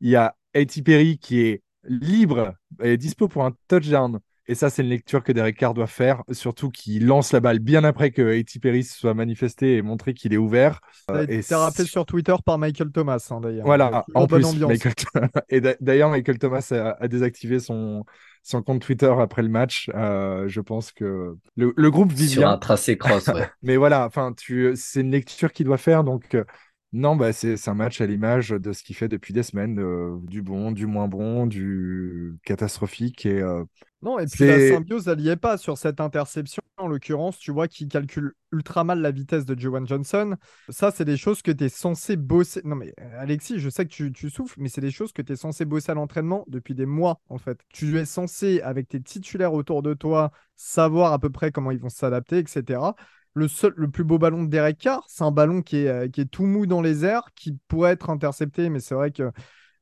[0.00, 0.82] Il y a A.T.
[0.82, 4.18] Perry qui est libre et dispo pour un touchdown.
[4.46, 7.60] Et ça, c'est une lecture que Derek Carr doit faire, surtout qu'il lance la balle
[7.60, 8.58] bien après que A.T.
[8.58, 10.80] Perry se soit manifesté et montré qu'il est ouvert.
[11.08, 13.64] Ça a Euh, et été rappelé sur Twitter par Michael Thomas, hein, d'ailleurs.
[13.64, 14.68] voilà, en bonne plus, ambiance.
[14.70, 14.94] Michael...
[15.50, 18.04] et d'a- d'ailleurs, Michael Thomas a, a désactivé son,
[18.42, 19.88] son compte Twitter après le match.
[19.94, 22.50] Euh, je pense que le, le groupe vit Sur bien.
[22.52, 23.48] un tracé cross, ouais.
[23.62, 26.02] Mais voilà, enfin, tu, c'est une lecture qu'il doit faire.
[26.02, 26.44] Donc, euh,
[26.92, 30.18] non, bah, c'est un match à l'image de ce qu'il fait depuis des semaines, euh,
[30.24, 33.26] du bon, du moins bon, du catastrophique.
[33.26, 33.64] Et euh,
[34.02, 36.60] Non, et puis la symbiose, elle n'y est pas sur cette interception.
[36.78, 40.36] En l'occurrence, tu vois qu'il calcule ultra mal la vitesse de Joan Johnson.
[40.70, 42.62] Ça, c'est des choses que tu es censé bosser.
[42.64, 45.22] Non, mais euh, Alexis, je sais que tu, tu souffles, mais c'est des choses que
[45.22, 47.60] tu es censé bosser à l'entraînement depuis des mois, en fait.
[47.68, 51.78] Tu es censé, avec tes titulaires autour de toi, savoir à peu près comment ils
[51.78, 52.96] vont s'adapter, etc.
[53.34, 56.08] Le, seul, le plus beau ballon de Derek Carr, c'est un ballon qui est, euh,
[56.08, 59.30] qui est tout mou dans les airs, qui pourrait être intercepté, mais c'est vrai que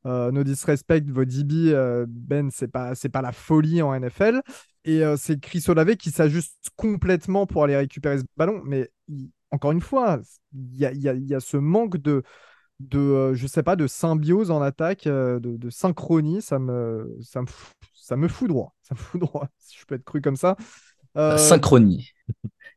[0.05, 4.41] euh, no disrespect, vos DB, euh, Ben, c'est pas, pas la folie en NFL.
[4.85, 8.61] Et euh, c'est Chris Olave qui s'ajuste complètement pour aller récupérer ce ballon.
[8.65, 8.89] Mais
[9.51, 10.19] encore une fois,
[10.53, 12.23] il y a, y a- ce manque de,
[12.79, 16.41] de je sais pas, de symbiose en attaque, de, de synchronie.
[16.41, 17.47] Ça me, ça me,
[17.93, 18.75] ça me fout droit.
[18.83, 20.57] Ça me fout droit, si je peux être cru comme ça.
[21.17, 22.11] Euh, Synchronie.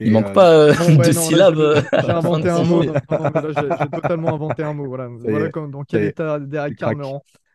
[0.01, 1.85] et, Il manque euh, pas euh, non, ouais, de non, syllabes.
[1.93, 2.83] J'ai la inventé un mot.
[2.83, 4.87] j'ai totalement inventé un mot.
[4.87, 5.09] Voilà,
[5.51, 6.83] quand- dans quel état Derek.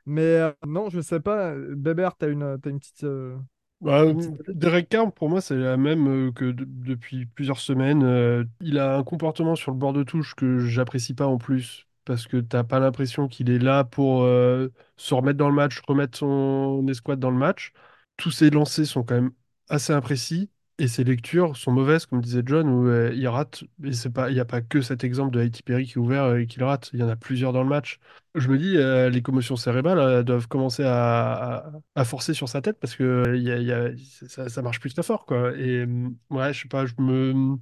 [0.06, 1.54] Mais euh, non, je sais pas.
[1.56, 3.04] Bébert, t'as une, t'as une petite.
[3.04, 3.36] euh,
[3.82, 7.60] Bah, une petite idée Derek Carr, pour moi, c'est la même que de- depuis plusieurs
[7.60, 8.04] semaines.
[8.04, 11.86] Euh, il a un comportement sur le bord de touche que j'apprécie pas en plus,
[12.06, 15.82] parce que t'as pas l'impression qu'il est là pour euh, se remettre dans le match,
[15.88, 17.74] remettre son escouade dans le match.
[18.16, 19.32] Tous ses lancers sont quand même
[19.70, 23.64] assez imprécis, et ses lectures sont mauvaises, comme disait John, où euh, il rate.
[23.84, 25.98] Et c'est pas, il n'y a pas que cet exemple de Haiti Perry qui est
[25.98, 26.90] ouvert et qui le rate.
[26.94, 28.00] Il y en a plusieurs dans le match.
[28.36, 31.72] Je me dis, euh, les commotions cérébrales euh, doivent commencer à,
[32.06, 33.96] forcer sur sa tête parce que euh,
[34.28, 35.56] ça, marche plus très fort, quoi.
[35.58, 37.58] Et euh, ouais, je sais pas, me,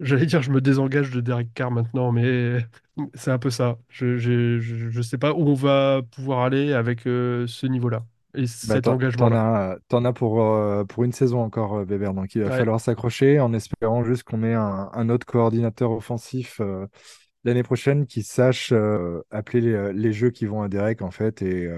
[0.00, 2.58] j'allais dire, je me désengage de Derek Carr maintenant, mais
[3.14, 3.78] c'est un peu ça.
[3.88, 8.04] Je, je, je, sais pas où on va pouvoir aller avec euh, ce niveau-là
[8.34, 9.34] et Bah, cet engagement-là?
[9.34, 12.12] as, t'en as pour, euh, pour une saison encore, euh, Weber.
[12.12, 12.50] Donc, il va Ouais.
[12.50, 16.86] falloir s'accrocher en espérant juste qu'on ait un, un autre coordinateur offensif euh,
[17.44, 21.40] l'année prochaine qui sache euh, appeler les, les jeux qui vont à Derek, en fait,
[21.42, 21.68] et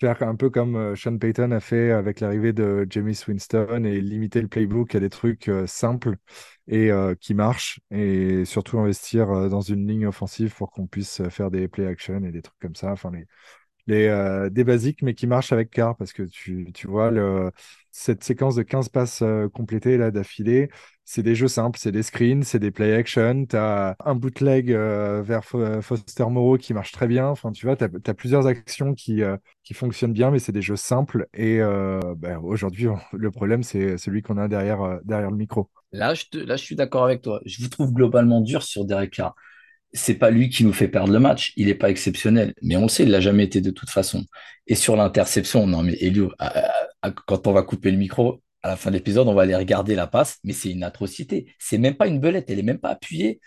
[0.00, 4.42] faire un peu comme Sean Payton a fait avec l'arrivée de Jamie Winston et limiter
[4.42, 6.16] le playbook à des trucs simples
[6.68, 11.68] et qui marchent et surtout investir dans une ligne offensive pour qu'on puisse faire des
[11.68, 12.92] play action et des trucs comme ça.
[12.92, 13.26] Enfin, les,
[13.86, 17.50] les, euh, des basiques, mais qui marchent avec Carr parce que tu, tu vois, le,
[17.90, 20.70] cette séquence de 15 passes euh, complétées là d'affilée,
[21.04, 23.44] c'est des jeux simples, c'est des screens, c'est des play action.
[23.46, 27.26] Tu as un bootleg euh, vers Fo- Foster Moreau qui marche très bien.
[27.28, 29.22] Enfin, tu vois, tu as, plusieurs actions qui,
[29.64, 31.28] qui fonctionnent bien, mais c'est des jeux simples.
[31.34, 31.58] Et
[32.16, 35.68] ben, aujourd'hui, le problème, c'est celui qu'on a derrière, derrière le micro.
[35.92, 37.40] Là, je te- là, je suis d'accord avec toi.
[37.44, 39.34] Je vous trouve globalement dur sur Derek Carr.
[39.92, 41.52] C'est pas lui qui nous fait perdre le match.
[41.56, 42.54] Il n'est pas exceptionnel.
[42.62, 44.24] Mais on le sait, il l'a jamais été de toute façon.
[44.66, 46.32] Et sur l'interception, non, mais Elio,
[47.26, 49.94] quand on va couper le micro, à la fin de l'épisode, on va aller regarder
[49.94, 51.54] la passe, mais c'est une atrocité.
[51.58, 52.48] C'est même pas une belette.
[52.48, 53.40] Elle est même pas appuyée.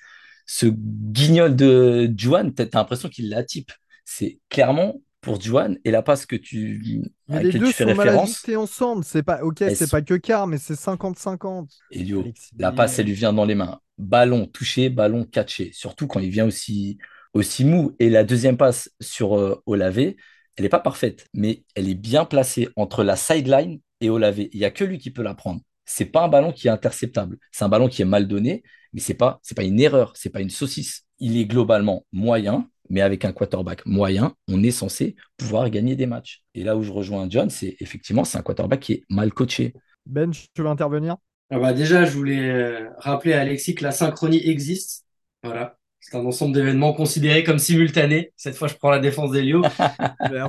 [0.45, 3.71] Ce guignol de Juan, t'as l'impression qu'il la type.
[4.03, 7.83] C'est clairement pour Juan et la passe que tu, Mais à les deux tu fais
[7.83, 8.29] sont mal référence.
[8.29, 9.03] ajustés ensemble.
[9.03, 11.71] C'est pas ok, c'est sont- pas que Carr, mais c'est 50-50.
[11.91, 13.79] Elio, Alexis la passe, elle lui vient dans les mains.
[13.97, 15.71] Ballon touché, ballon catché.
[15.73, 16.97] Surtout quand il vient aussi,
[17.33, 17.95] aussi mou.
[17.99, 20.17] Et la deuxième passe sur euh, Olavé,
[20.57, 24.49] elle n'est pas parfaite, mais elle est bien placée entre la sideline et Olavé.
[24.53, 25.61] Il n'y a que lui qui peut la prendre.
[25.85, 27.37] C'est pas un ballon qui est interceptable.
[27.51, 30.29] C'est un ballon qui est mal donné, mais c'est pas, c'est pas une erreur, c'est
[30.31, 31.03] pas une saucisse.
[31.19, 36.05] Il est globalement moyen, mais avec un quarterback moyen, on est censé pouvoir gagner des
[36.05, 36.43] matchs.
[36.53, 39.73] Et là où je rejoins John, c'est effectivement, c'est un quarterback qui est mal coaché.
[40.05, 41.17] Ben, tu veux intervenir?
[41.51, 45.05] Ah bah déjà, je voulais euh, rappeler à Alexis que la synchronie existe.
[45.43, 45.77] Voilà.
[45.99, 48.31] C'est un ensemble d'événements considérés comme simultanés.
[48.35, 49.63] Cette fois, je prends la défense d'Elio.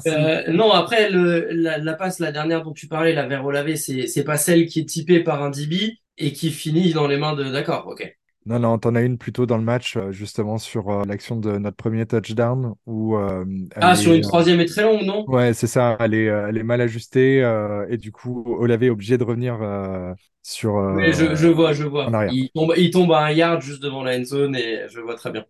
[0.07, 3.77] Euh, non, après, le, la, la passe, la dernière dont tu parlais, la vers Olavé,
[3.77, 7.17] c'est, c'est pas celle qui est typée par un DB et qui finit dans les
[7.17, 7.45] mains de...
[7.45, 8.17] D'accord, ok.
[8.47, 11.59] Non, non, t'en as une plutôt dans le match, euh, justement sur euh, l'action de
[11.59, 13.45] notre premier touchdown où euh,
[13.81, 15.29] Ah, est, sur une troisième et très longue, non?
[15.29, 18.91] Ouais, c'est ça, elle est, elle est mal ajustée euh, et du coup, Olavé est
[18.91, 20.77] obligé de revenir euh, sur.
[20.79, 22.15] euh, Oui, je, je vois, je en vois.
[22.15, 22.35] arrière.
[22.35, 25.17] Il tombe, il tombe à un yard juste devant la end zone et je vois
[25.17, 25.45] très bien.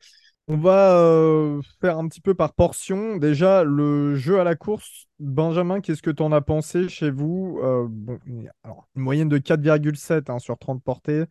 [0.49, 3.17] On va euh, faire un petit peu par portion.
[3.17, 5.07] Déjà, le jeu à la course.
[5.19, 7.59] Benjamin, qu'est-ce que tu en as pensé chez vous?
[7.63, 8.19] Euh, bon,
[8.63, 11.25] alors, une moyenne de 4,7 hein, sur 30 portées.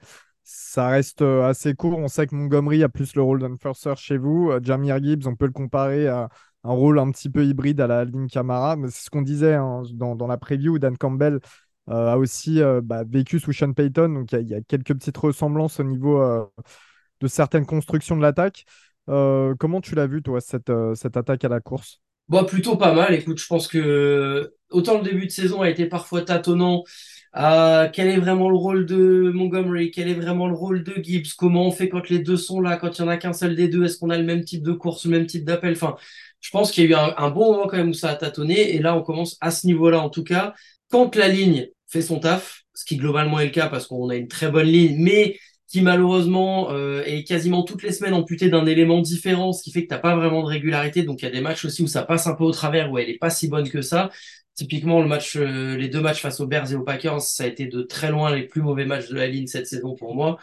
[0.48, 1.98] Ça reste euh, assez court.
[1.98, 4.52] On sait que Montgomery a plus le rôle d'enforcer chez vous.
[4.52, 6.30] Euh, Jahmyr Gibbs, on peut le comparer à
[6.64, 8.76] un rôle un petit peu hybride à la ligne Camara.
[8.76, 10.78] Mais c'est ce qu'on disait hein, dans, la preview.
[10.78, 11.40] Dan Campbell
[11.90, 14.10] euh, a aussi bah, vécu sous Sean Payton.
[14.10, 16.22] Donc il y, a- quelques petites ressemblances au niveau
[17.22, 18.66] de certaines constructions de l'attaque.
[19.08, 22.02] Comment tu l'as vu, toi, cette, cette attaque à la course?
[22.28, 23.16] Bon, plutôt pas mal.
[23.16, 26.84] Écoute, je pense que autant le début de saison a été parfois tâtonnant
[27.36, 31.34] à quel est vraiment le rôle de Montgomery, quel est vraiment le rôle de Gibbs,
[31.38, 33.56] comment on fait quand les deux sont là, quand il y en a qu'un seul
[33.56, 35.74] des deux, est-ce qu'on a le même type de course, le même type d'appel?
[35.74, 35.98] Enfin,
[36.40, 38.16] je pense qu'il y a eu un, un bon moment quand même où ça a
[38.16, 40.54] tâtonné et là on commence à ce niveau-là en tout cas.
[40.90, 44.16] Quand la ligne fait son taf, ce qui globalement est le cas parce qu'on a
[44.16, 48.66] une très bonne ligne, mais qui malheureusement euh, est quasiment toutes les semaines amputée d'un
[48.66, 51.04] élément différent, ce qui fait que t'as pas vraiment de régularité.
[51.04, 52.98] Donc il y a des matchs aussi où ça passe un peu au travers, où
[52.98, 54.10] elle est pas si bonne que ça.
[54.56, 57.48] Typiquement le match, euh, les deux matchs face aux Bears et aux Packers, ça a
[57.48, 60.38] été de très loin les plus mauvais matchs de la ligne cette saison pour moi.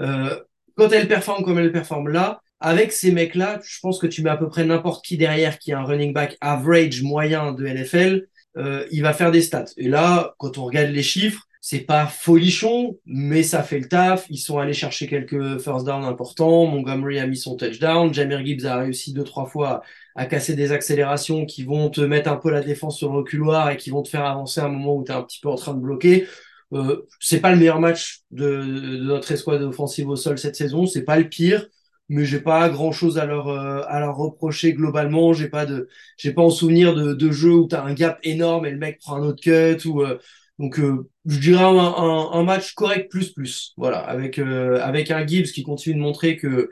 [0.00, 0.38] Euh,
[0.76, 4.30] quand elle performe comme elle performe là, avec ces mecs-là, je pense que tu mets
[4.30, 8.26] à peu près n'importe qui derrière qui a un running back average moyen de NFL,
[8.56, 9.66] euh, il va faire des stats.
[9.76, 14.26] Et là, quand on regarde les chiffres, c'est pas folichon, mais ça fait le taf.
[14.28, 16.66] Ils sont allés chercher quelques first down importants.
[16.66, 18.12] Montgomery a mis son touchdown.
[18.12, 19.82] Jamir Gibbs a réussi deux, trois fois
[20.14, 23.70] à, casser des accélérations qui vont te mettre un peu la défense sur le reculoir
[23.70, 25.48] et qui vont te faire avancer à un moment où tu es un petit peu
[25.48, 26.26] en train de bloquer.
[26.72, 30.86] Euh, c'est pas le meilleur match de, de notre escouade offensive au sol cette saison.
[30.86, 31.66] C'est pas le pire
[32.08, 35.88] mais j'ai pas grand chose à leur euh, à leur reprocher globalement j'ai pas de
[36.16, 38.78] j'ai pas en souvenir de, de jeux où tu as un gap énorme et le
[38.78, 40.18] mec prend un autre cut ou euh,
[40.58, 45.10] donc euh, je dirais un, un, un, match correct plus plus voilà avec euh, avec
[45.10, 46.70] un Gibbs qui continue de montrer que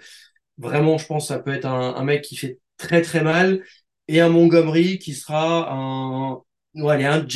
[0.59, 3.62] vraiment je pense ça peut être un, un mec qui fait très très mal
[4.09, 6.42] et un Montgomery qui sera un
[6.75, 7.27] ouais, un,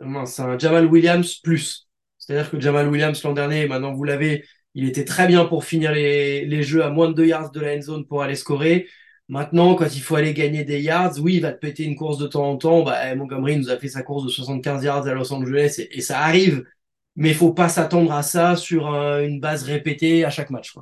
[0.00, 4.44] un, Jamal Williams plus c'est-à-dire que Jamal Williams l'an dernier maintenant vous l'avez
[4.76, 7.60] il était très bien pour finir les, les jeux à moins de 2 yards de
[7.60, 8.86] la end zone pour aller scorer.
[9.28, 12.18] Maintenant, quand il faut aller gagner des yards, oui, il va te péter une course
[12.18, 12.82] de temps en temps.
[12.82, 16.20] Bah, Montgomery nous a fait sa course de 75 yards à Los Angeles et, ça
[16.20, 16.64] arrive.
[17.16, 20.74] Mais il faut pas s'attendre à ça sur un, une base répétée à chaque match.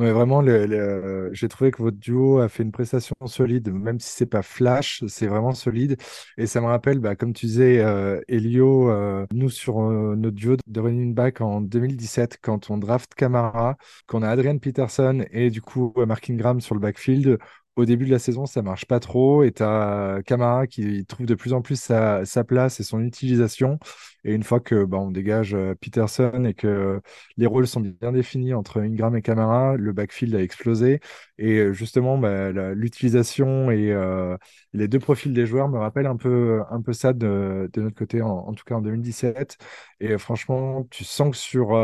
[0.00, 4.26] Vraiment, le- j'ai trouvé que votre duo a fait une prestation solide, même si c'est
[4.26, 5.96] pas flash, c'est vraiment solide.
[6.36, 10.36] Et ça me rappelle, bah, comme tu disais, euh, Elio, euh, nous sur euh, notre
[10.36, 13.76] duo de running back en 2017, quand on draft Camara,
[14.06, 17.36] qu'on a Adrian Peterson et du coup euh, Mark Ingram sur le backfield,
[17.78, 19.44] au début de la saison, ça marche pas trop.
[19.44, 23.78] Et tu as Camara qui trouve de plus en plus sa, place et son utilisation.
[24.24, 27.00] Et une fois que bah, on dégage euh, Peterson et que
[27.36, 31.00] les rôles sont bien définis entre Ingram et Camara, le backfield a explosé.
[31.38, 34.36] Et euh, justement, bah, l'utilisation et euh,
[34.72, 38.20] les deux profils des joueurs me rappellent un peu, un peu ça de, notre côté,
[38.22, 39.56] en, tout cas en 2017.
[40.00, 41.76] Et franchement, tu sens que sur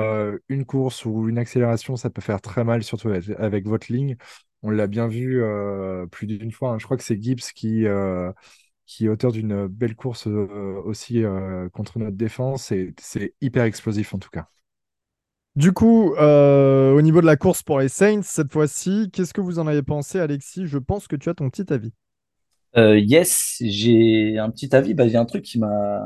[0.49, 4.17] une course ou une accélération, ça peut faire très mal, surtout avec votre ligne.
[4.67, 6.71] On l'a bien vu euh, plus d'une fois.
[6.71, 6.79] Hein.
[6.79, 8.33] Je crois que c'est Gibbs qui, euh,
[8.87, 11.23] qui est auteur d'une belle course euh, aussi
[11.75, 12.73] contre notre défense.
[12.73, 14.49] Et c'est hyper explosif en tout cas.
[15.55, 19.59] Du coup, au niveau de la course pour les Saints, cette fois-ci, qu'est-ce que vous
[19.59, 20.67] en avez pensé, Alexis?
[20.67, 21.93] Je pense que tu as ton petit avis.
[22.75, 24.95] yes, j'ai un petit avis.
[24.95, 26.01] Bah, il y a un truc qui m'a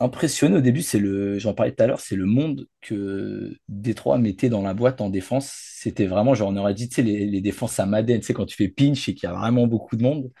[0.00, 4.18] impressionné au début, c'est le, j'en parlais tout à l'heure, c'est le monde que Détroit
[4.18, 5.52] mettait dans la boîte en défense.
[5.52, 8.46] C'était vraiment, genre, on aurait dit, tu sais, les, défenses à Madden, tu sais, quand
[8.46, 10.32] tu fais pinch et qu'il y a vraiment beaucoup de monde.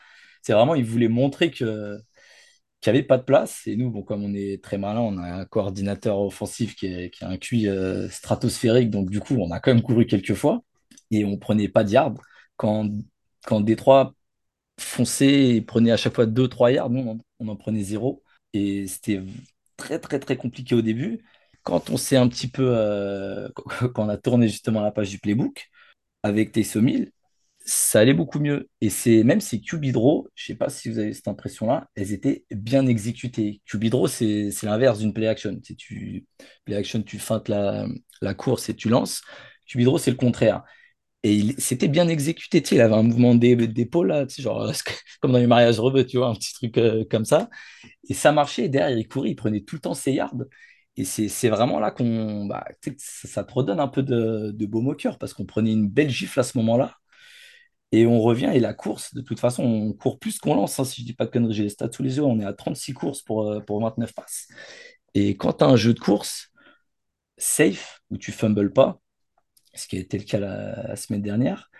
[0.42, 1.98] C'est vraiment, ils voulaient montrer que,
[2.80, 3.62] qu'il n'y avait pas de place.
[3.66, 7.10] Et nous, bon, comme on est très malin, on a un coordinateur offensif qui, est,
[7.10, 8.90] qui a un QI euh, stratosphérique.
[8.90, 10.62] Donc, du coup, on a quand même couru quelques fois
[11.10, 12.14] et on prenait pas de yards.
[12.56, 12.90] Quand,
[13.46, 14.14] quand Détroit
[14.78, 18.22] fonçait et prenait à chaque fois 2-3 yards, nous, on en prenait zéro.
[18.52, 19.22] Et c'était
[19.76, 21.20] très, très, très compliqué au début.
[21.62, 22.66] Quand on s'est un petit peu.
[22.76, 23.48] Euh,
[23.94, 25.68] quand on a tourné justement la page du playbook
[26.22, 27.12] avec Taysom Hill,
[27.64, 28.68] ça allait beaucoup mieux.
[28.80, 32.12] Et c'est même ces QB draw, je sais pas si vous avez cette impression-là, elles
[32.12, 33.60] étaient bien exécutées.
[33.66, 35.58] QB c'est l'inverse d'une play action.
[35.60, 36.26] Tu,
[36.64, 37.86] play action, tu feintes la,
[38.22, 39.22] la course et tu lances.
[39.66, 40.64] QB c'est le contraire.
[41.22, 44.72] Et c'était bien exécuté, tu sais, il avait un mouvement d'épaule, là, tu sais, genre,
[45.20, 47.50] comme dans les mariages rebeux, tu vois, un petit truc euh, comme ça.
[48.08, 50.34] Et ça marchait, et derrière, il courait, il prenait tout le temps ses yards.
[50.96, 52.46] Et c'est vraiment là qu'on.
[52.46, 52.64] Bah,
[52.98, 55.88] ça, ça, te redonne un peu de, de baume au cœur, parce qu'on prenait une
[55.88, 56.96] belle gifle à ce moment-là.
[57.92, 60.84] Et on revient, et la course, de toute façon, on court plus qu'on lance, hein,
[60.84, 62.52] si je dis pas de conneries, j'ai les stats sous les yeux, on est à
[62.52, 64.46] 36 courses pour, euh, pour 29 passes.
[65.14, 66.50] Et quand tu as un jeu de course
[67.38, 69.00] safe, où tu fumbles pas,
[69.74, 71.70] ce qui a été le cas la, semaine dernière,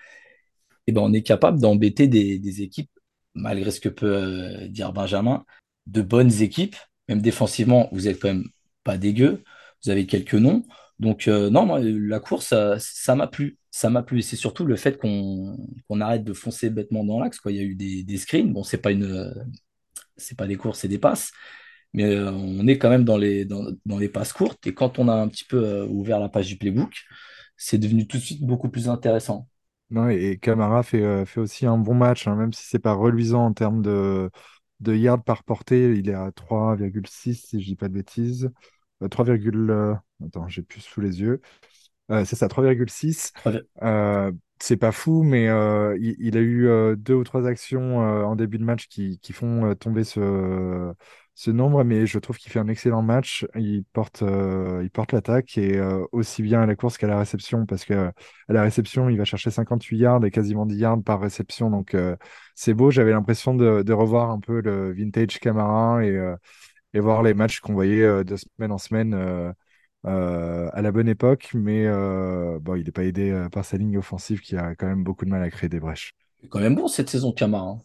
[0.86, 2.91] et eh ben on est capable d'embêter des, équipes,
[3.34, 5.45] malgré ce que peut euh, dire Benjamin,
[5.86, 6.76] de bonnes équipes.
[7.09, 8.49] Même défensivement, vous êtes quand même
[8.84, 9.43] pas dégueu.
[9.84, 10.64] Vous avez quelques noms.
[10.99, 13.59] Donc, euh, non, moi, la course, ça m'a plu.
[13.70, 14.20] Ça m'a plu.
[14.20, 17.41] Et c'est surtout le fait qu'on arrête de foncer bêtement dans l'axe.
[17.47, 18.53] Il y a eu des, screens.
[18.53, 19.34] Bon, c'est pas une.
[20.16, 21.32] C'est pas des courses, c'est des passes
[21.93, 24.66] mais euh, on est quand même dans les, dans, dans, les passes courtes.
[24.66, 27.05] Et quand on a un petit peu ouvert la page du playbook,
[27.61, 29.46] c'est devenu tout de suite beaucoup plus intéressant.
[29.90, 32.94] Non, et, Camara fait, euh, fait aussi un bon match, hein, même si c'est pas
[32.94, 34.30] reluisant en termes de,
[34.80, 35.92] de yards par portée.
[35.94, 38.50] Il est à 3,6 si je dis pas de bêtises.
[39.11, 39.38] 3, euh,
[39.68, 39.94] euh,
[40.24, 41.42] attends, j'ai plus sous les yeux.
[42.08, 43.32] c'est ça, 3,6.
[44.58, 45.44] c'est pas fou, mais
[45.98, 50.04] il, a eu deux ou trois actions en début de match qui, qui font tomber
[50.04, 50.94] ce,
[51.41, 53.47] ce nombre, mais je trouve qu'il fait un excellent match.
[53.57, 57.18] Il porte, euh, il porte l'attaque et euh, aussi bien à la course qu'à la
[57.18, 61.03] réception, parce que à la réception, il va chercher 58 yards et quasiment 10 yards
[61.03, 61.70] par réception.
[61.70, 62.14] Donc euh,
[62.55, 62.91] c'est beau.
[62.91, 68.22] J'avais l'impression de, revoir un peu le vintage Camara et, voir les matchs qu'on voyait
[68.22, 69.14] de semaine en semaine.
[70.05, 71.86] à la bonne époque, mais
[72.61, 75.30] bon, il n'est pas aidé par sa ligne offensive qui a quand même beaucoup de
[75.30, 76.12] mal à créer des brèches.
[76.43, 77.78] Il est quand même bon cette saison, Camara.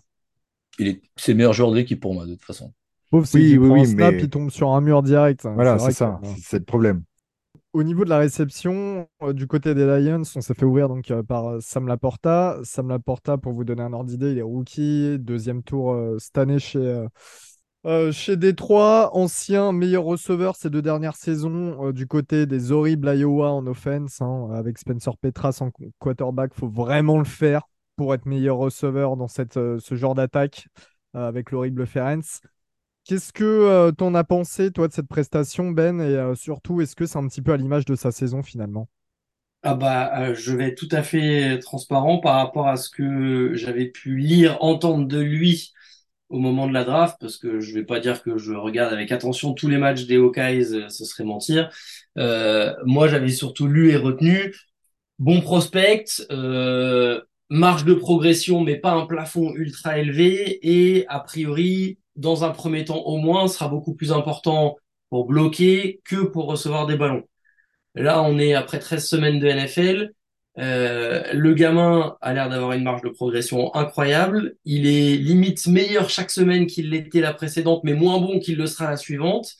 [0.78, 0.94] Hein.
[1.16, 2.74] C'est le meilleur joueur de l'équipe pour moi, de toute façon.
[3.16, 5.48] Pauvre, oui, oui, oui, snap, il tombe sur un mur direct.
[5.54, 7.04] Voilà, c'est ça, c'est le problème.
[7.72, 11.12] Au niveau de la réception, euh, du côté des Lions, on s'est fait ouvrir donc,
[11.12, 12.58] euh, par euh, Sam Laporta.
[12.64, 16.60] Sam Laporta, pour vous donner un ordre d'idée, il est rookie, deuxième tour cette année
[16.60, 17.06] chez,
[18.12, 23.66] chez Détroit, ancien meilleur receveur ces deux dernières saisons du côté des horribles Iowa en
[23.68, 26.52] offense, hein, avec Spencer Petras en quarterback.
[26.56, 27.64] Il faut vraiment le faire
[27.96, 30.68] pour être meilleur receveur dans cette, ce genre d'attaque
[31.14, 32.42] avec l'horrible Ferenc.
[33.06, 36.02] Qu'est-ce que euh, tu en as pensé, toi, de cette prestation, Ben?
[36.02, 38.88] Et euh, surtout, est-ce que c'est un petit peu à l'image de sa saison, finalement?
[39.62, 43.54] Ah bah, euh, je vais être tout à fait transparent par rapport à ce que
[43.54, 45.72] j'avais pu lire, entendre de lui
[46.30, 49.12] au moment de la draft, parce que je vais pas dire que je regarde avec
[49.12, 51.70] attention tous les matchs des Hawkeyes, ce serait mentir.
[52.16, 54.56] moi, j'avais surtout lu et retenu.
[55.20, 56.06] Bon prospect,
[57.50, 62.86] marge de progression, mais pas un plafond ultra élevé, et a priori dans un premier
[62.86, 64.78] temps au moins, sera beaucoup plus important
[65.10, 67.24] pour bloquer que pour recevoir des ballons.
[67.96, 70.12] Là, on est après 13 semaines de NFL.
[70.58, 74.56] Euh, le gamin a l'air d'avoir une marge de progression incroyable.
[74.66, 78.68] Il est limite meilleur chaque semaine qu'il l'était la précédente, mais moins bon qu'il le
[78.68, 79.54] sera la suivante.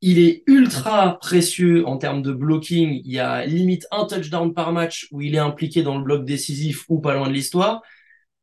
[0.00, 3.00] Il est ultra précieux en termes de blocking.
[3.04, 6.24] Il y a limite un touchdown par match où il est impliqué dans le bloc
[6.24, 7.82] décisif ou pas loin de l'histoire.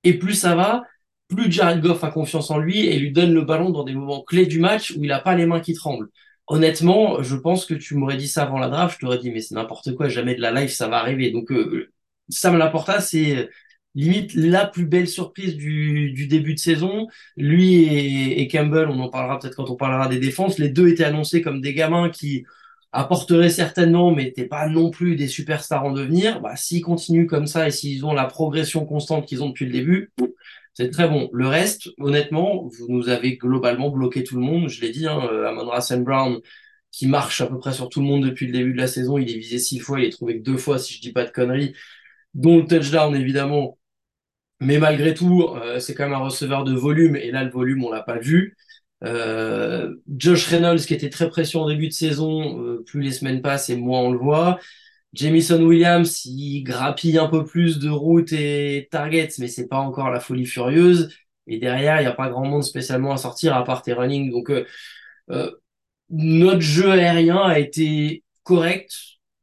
[0.04, 0.84] Et plus ça va,
[1.30, 4.24] plus Jared Goff a confiance en lui et lui donne le ballon dans des moments
[4.24, 6.10] clés du match où il n'a pas les mains qui tremblent.
[6.48, 9.42] Honnêtement, je pense que tu m'aurais dit ça avant la draft, je t'aurais dit mais
[9.42, 11.32] c'est n'importe quoi, jamais de la life ça va arriver.
[11.32, 11.92] Donc euh,
[12.30, 13.50] Sam Laporta, c'est
[13.96, 17.08] limite la plus belle surprise du, du début de saison.
[17.38, 20.88] Lui et, et Campbell, on en parlera peut-être quand on parlera des défenses, les deux
[20.90, 22.46] étaient annoncés comme des gamins qui
[22.92, 26.42] apporteraient certainement, mais n'étaient pas non plus des superstars en devenir.
[26.42, 29.72] Bah, s'ils continuent comme ça et s'ils ont la progression constante qu'ils ont depuis le
[29.72, 30.12] début,
[30.80, 31.30] c'est très bon.
[31.34, 34.70] Le reste, honnêtement, vous nous avez globalement bloqué tout le monde.
[34.70, 36.40] Je l'ai dit, hein, euh, Amon Russell Brown,
[36.92, 39.18] qui marche à peu près sur tout le monde depuis le début de la saison.
[39.18, 41.26] Il est visé six fois, il est trouvé que deux fois, si je dis pas
[41.26, 41.76] de conneries,
[42.34, 43.78] dont le touchdown, évidemment.
[44.62, 47.84] Mais malgré tout, euh, c'est quand même un receveur de volume, et là, le volume,
[47.84, 48.56] on l'a pas vu.
[49.04, 53.70] Euh, Josh Reynolds, qui était très précieux en début de saison, plus les semaines passent
[53.70, 54.60] et moins on le voit.
[55.14, 60.10] Jamison Williams, il grappille un peu plus de routes et targets, mais c'est pas encore
[60.12, 61.10] la folie furieuse.
[61.48, 64.30] Et derrière, il n'y a pas grand monde spécialement à sortir à part tes running.
[64.32, 64.66] Donc, euh,
[65.32, 65.52] euh,
[66.10, 68.92] notre jeu aérien a été correct,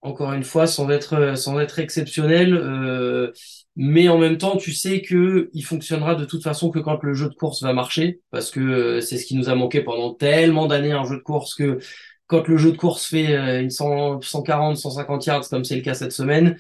[0.03, 2.55] encore une fois, sans être, sans être exceptionnel.
[2.55, 3.33] Euh,
[3.75, 7.15] mais en même temps, tu sais que il fonctionnera de toute façon que quand le
[7.15, 10.67] jeu de course va marcher, parce que c'est ce qui nous a manqué pendant tellement
[10.67, 11.79] d'années un jeu de course que
[12.27, 15.95] quand le jeu de course fait euh, une 140, 150 yards, comme c'est le cas
[15.95, 16.59] cette semaine,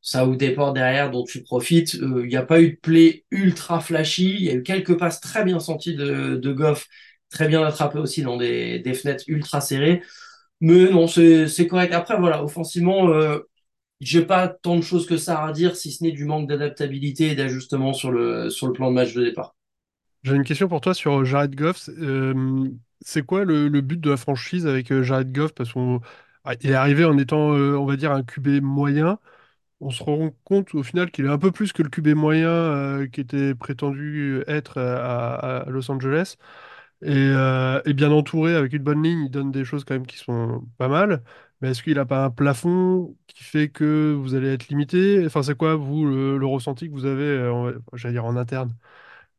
[0.00, 1.96] ça ouvre des portes derrière dont tu profites.
[1.96, 4.34] Euh, il n'y a pas eu de play ultra flashy.
[4.34, 6.86] Il y a eu quelques passes très bien senties de, Goff,
[7.30, 10.02] très bien attrapées aussi dans des, des fenêtres ultra serrées.
[10.60, 11.92] Mais non, c'est correct.
[11.94, 13.40] Après, voilà, offensivement, euh,
[14.00, 17.30] j'ai pas tant de choses que ça à dire, si ce n'est du manque d'adaptabilité
[17.30, 19.56] et d'ajustement sur le, sur le plan de match de départ.
[20.28, 21.88] J'ai une question pour toi sur Jared Goff.
[21.88, 22.68] Euh,
[23.00, 25.54] c'est quoi le, but de la franchise avec euh, Jared Goff?
[25.54, 26.00] Parce qu'il
[26.44, 29.18] ah, est arrivé en étant, euh, on va dire, un QB moyen.
[29.80, 32.50] On se rend compte au final qu'il est un peu plus que le QB moyen
[32.50, 36.36] euh, qui était prétendu être à, Los Angeles.
[37.02, 40.18] Et, euh, bien entouré avec une bonne ligne, il donne des choses quand même qui
[40.18, 41.22] sont pas mal.
[41.60, 45.24] Mais est-ce qu'il n'a pas un plafond qui fait que vous allez être limité?
[45.26, 47.50] Enfin, c'est quoi, vous, le, ressenti que vous avez,
[47.94, 48.74] j'allais dire en interne?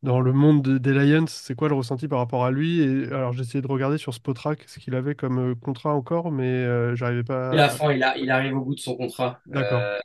[0.02, 2.80] Dans le monde de- des Lions, c'est quoi le ressenti par rapport à lui?
[2.82, 6.32] Et alors, j'ai essayé de regarder sur Spotrac ce qu'il avait comme euh, contrat encore,
[6.32, 7.52] mais euh, j'arrivais la pas.
[7.66, 9.40] à- fin, il, a, il arrive au bout de son contrat.
[9.48, 9.80] D'accord.
[9.80, 10.00] Euh,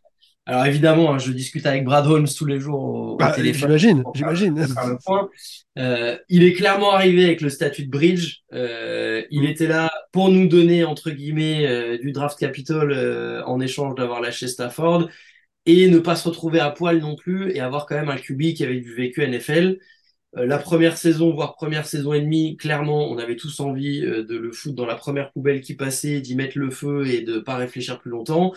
[0.47, 3.70] alors évidemment, hein, je discute avec Brad Holmes tous les jours au, au Bah, téléphone
[3.70, 4.66] j'imagine, j'imagine.
[5.78, 8.40] Euh, il est clairement arrivé avec le statut de bridge.
[8.53, 9.45] Il Mm.
[9.47, 15.09] était là pour nous donner entre guillemets du draft capital en échange d'avoir lâché Stafford
[15.66, 18.54] et ne pas se retrouver à poil non plus et avoir quand même un QB
[18.54, 19.78] qui avait du vécu NFL.
[20.36, 24.24] Euh, la première saison, voire première saison et demie, clairement, on avait tous envie euh,
[24.24, 27.38] de le foutre dans la première poubelle qui passait, d'y mettre le feu et de
[27.38, 28.52] pas réfléchir plus longtemps.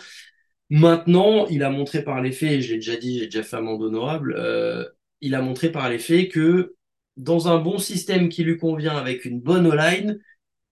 [0.70, 3.56] Maintenant, il a montré par les faits, et je l'ai déjà dit, j'ai déjà fait
[3.56, 4.84] amende honorable, euh,
[5.20, 6.74] il a montré par les faits que
[7.16, 10.20] dans un bon système qui lui convient avec une bonne O-line,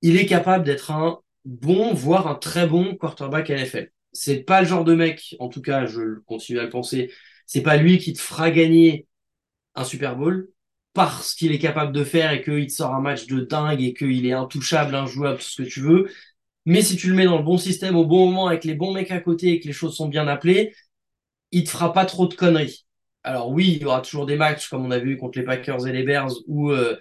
[0.03, 3.91] il est capable d'être un bon, voire un très bon quarterback NFL.
[4.17, 7.13] C'est pas le genre de mec, en tout cas, je continue à le penser,
[7.47, 9.07] c'est pas lui qui te fera gagner
[9.75, 10.49] un Super Bowl
[10.95, 13.95] parce qu'il est capable de faire et qu'il te sort un match de dingue et
[13.95, 16.11] qu'il est intouchable, injouable, tout ce que tu veux.
[16.67, 18.93] Mais si tu le mets dans le bon système au bon moment avec les bons
[18.95, 20.75] mecs à côté et que les choses sont bien appelées,
[21.53, 22.87] il te fera pas trop de conneries.
[23.23, 25.87] Alors oui, il y aura toujours des matchs comme on a vu contre les Packers
[25.87, 26.99] et les Bears où euh,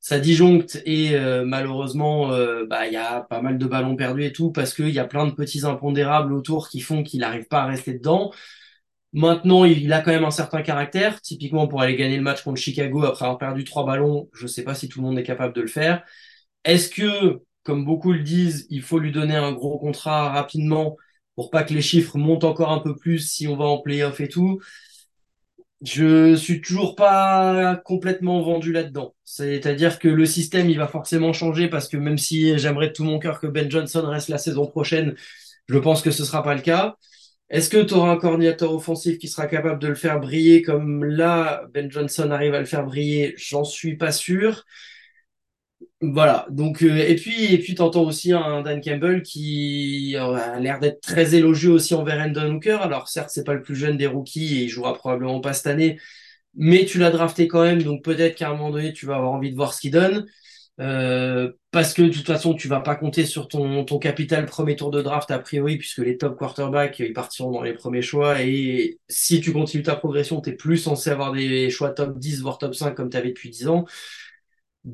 [0.00, 4.24] ça disjoncte et euh, malheureusement euh, bah il y a pas mal de ballons perdus
[4.24, 7.46] et tout parce qu'il y a plein de petits impondérables autour qui font qu'il n'arrive
[7.48, 8.32] pas à rester dedans.
[9.14, 11.20] Maintenant, il a quand même un certain caractère.
[11.22, 14.62] Typiquement, pour aller gagner le match contre Chicago après avoir perdu trois ballons, je sais
[14.64, 16.04] pas si tout le monde est capable de le faire.
[16.64, 20.96] Est-ce que, comme beaucoup le disent, il faut lui donner un gros contrat rapidement
[21.36, 24.20] pour pas que les chiffres montent encore un peu plus si on va en playoff
[24.20, 24.60] et tout?
[25.82, 29.14] Je suis toujours pas complètement vendu là-dedans.
[29.24, 33.04] C'est-à-dire que le système, il va forcément changer parce que même si j'aimerais de tout
[33.04, 35.14] mon cœur que Ben Johnson reste la saison prochaine,
[35.68, 36.96] je pense que ce sera pas le cas.
[37.48, 41.04] Est-ce que tu auras un coordinateur offensif qui sera capable de le faire briller comme
[41.04, 43.34] là, Ben Johnson arrive à le faire briller?
[43.36, 44.64] J'en suis pas sûr.
[46.00, 46.46] Voilà.
[46.50, 50.78] Donc, euh, et puis, et puis, t'entends aussi un Dan Campbell qui euh, a l'air
[50.78, 52.80] d'être très élogieux aussi envers Hendon Hooker.
[52.82, 55.66] Alors, certes, c'est pas le plus jeune des rookies et il jouera probablement pas cette
[55.66, 55.98] année,
[56.54, 59.32] mais tu l'as drafté quand même, donc peut-être qu'à un moment donné, tu vas avoir
[59.32, 60.26] envie de voir ce qu'il donne.
[60.80, 64.90] Euh, parce que de toute façon, tu vas pas compter sur ton, capital premier tour
[64.90, 68.42] de draft a priori, puisque les top quarterbacks, ils partiront dans les premiers choix.
[68.42, 72.42] Et si tu continues ta progression, tu es plus censé avoir des choix top 10,
[72.42, 73.84] voire top 5 comme tu avais depuis 10 ans.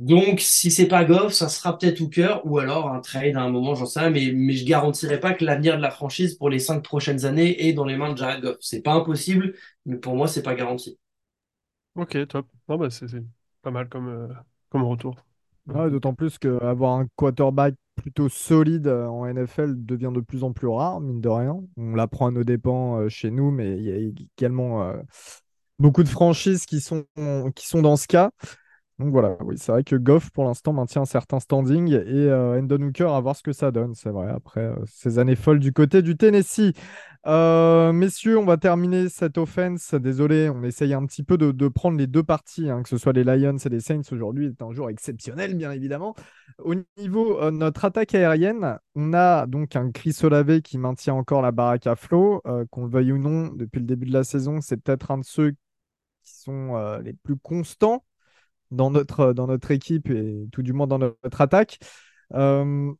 [0.00, 3.50] Donc, si c'est pas Goff, ça sera peut-être Hooker ou alors un trade à un
[3.50, 6.50] moment, j'en sais rien, mais, mais je garantirai pas que l'avenir de la franchise pour
[6.50, 8.56] les cinq prochaines années est dans les mains de Jared Goff.
[8.60, 9.54] C'est pas impossible,
[9.86, 10.98] mais pour moi, c'est pas garanti.
[11.94, 12.48] Ok, top.
[12.68, 13.22] Non, bah, c'est c'est
[13.62, 14.28] pas mal comme, euh,
[14.68, 15.14] comme retour.
[15.66, 20.52] Ouais, d'autant plus qu'avoir un quarterback plutôt solide euh, en NFL devient de plus en
[20.52, 21.60] plus rare, mine de rien.
[21.76, 23.96] On l'apprend à nos dépens euh, chez nous, mais il y a
[24.36, 24.96] également euh,
[25.78, 27.06] beaucoup de franchises qui sont,
[27.54, 28.30] qui sont dans ce cas.
[29.00, 31.98] Donc voilà, oui, c'est vrai que Goff pour l'instant maintient un certain standing et
[32.30, 35.34] euh, Hendon Hooker à voir ce que ça donne, c'est vrai, après euh, ces années
[35.34, 36.72] folles du côté du Tennessee.
[37.26, 39.94] Euh, messieurs, on va terminer cette offense.
[39.94, 43.12] Désolé, on essaye un petit peu de, prendre les deux parties, hein, que ce soit
[43.12, 46.14] les Lions et les Saints aujourd'hui, est un jour exceptionnel, bien évidemment.
[46.58, 51.42] Au niveau de notre attaque aérienne, on a donc un Chris Olave qui maintient encore
[51.42, 54.24] la baraque à flot, euh, qu'on le veuille ou non, depuis le début de la
[54.24, 55.52] saison, c'est peut-être un de ceux
[56.22, 58.04] qui sont euh, les plus constants
[58.74, 61.78] dans notre, dans notre équipe et tout du moins dans notre attaque.
[62.34, 62.92] Euh,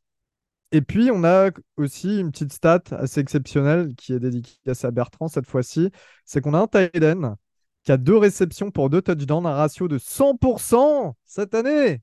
[0.73, 5.29] et puis, on a aussi une petite stat assez exceptionnelle qui est dédicacée à Bertrand
[5.29, 5.91] cette fois-ci.
[6.25, 7.37] C'est qu'on a un tight end
[7.85, 12.01] qui a deux réceptions pour deux touchdowns, un ratio de 100% cette année.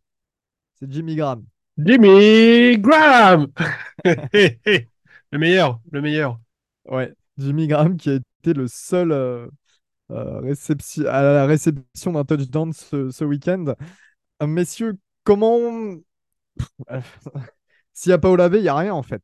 [0.75, 1.43] C'est Jimmy Graham.
[1.77, 3.47] Jimmy Graham!
[5.33, 6.39] Le meilleur, le meilleur.
[6.85, 9.49] Ouais, Jimmy Graham qui a été le seul euh, euh,
[10.41, 13.73] réception, à la réception d'un touchdown ce, ce week-end.
[14.41, 15.97] Euh, messieurs, comment.
[17.93, 19.21] S'il n'y a pas Olave, il n'y a rien en fait.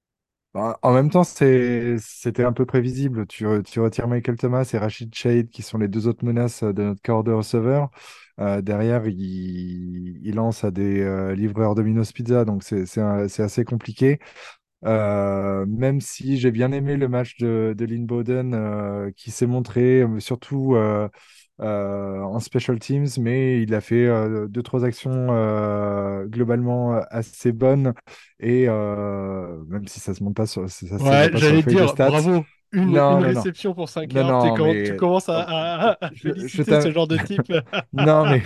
[0.54, 3.28] Bah, En même temps, c'était un peu prévisible.
[3.28, 6.64] Tu, re- tu retires Michael Thomas et Rashid Shade, qui sont les deux autres menaces
[6.64, 7.90] de notre corps de receveur.
[8.40, 13.00] Euh, derrière, il, lance à des euh, livreurs Domino's Pizza, donc c'est
[13.40, 14.20] assez compliqué.
[14.86, 19.48] Euh, même si j'ai bien aimé le match de, de Lynn Bowden, euh, qui s'est
[19.48, 21.10] montré, euh, surtout euh,
[21.62, 27.52] euh, en special teams, mais il a fait euh, deux, trois actions euh, globalement assez
[27.52, 27.94] bonnes.
[28.40, 32.12] Et euh, même si ça se monte pas sur, ça, Ouais, j'allais dire, stats.
[32.12, 32.46] bravo.
[32.74, 33.42] Une, Non, une non, non.
[33.42, 34.54] réception pour 5 Non, yards.
[34.56, 37.48] Tu, mais- commences à, à- à Je- je féliciter t'in- ce genre de type.
[37.94, 38.44] Non, mais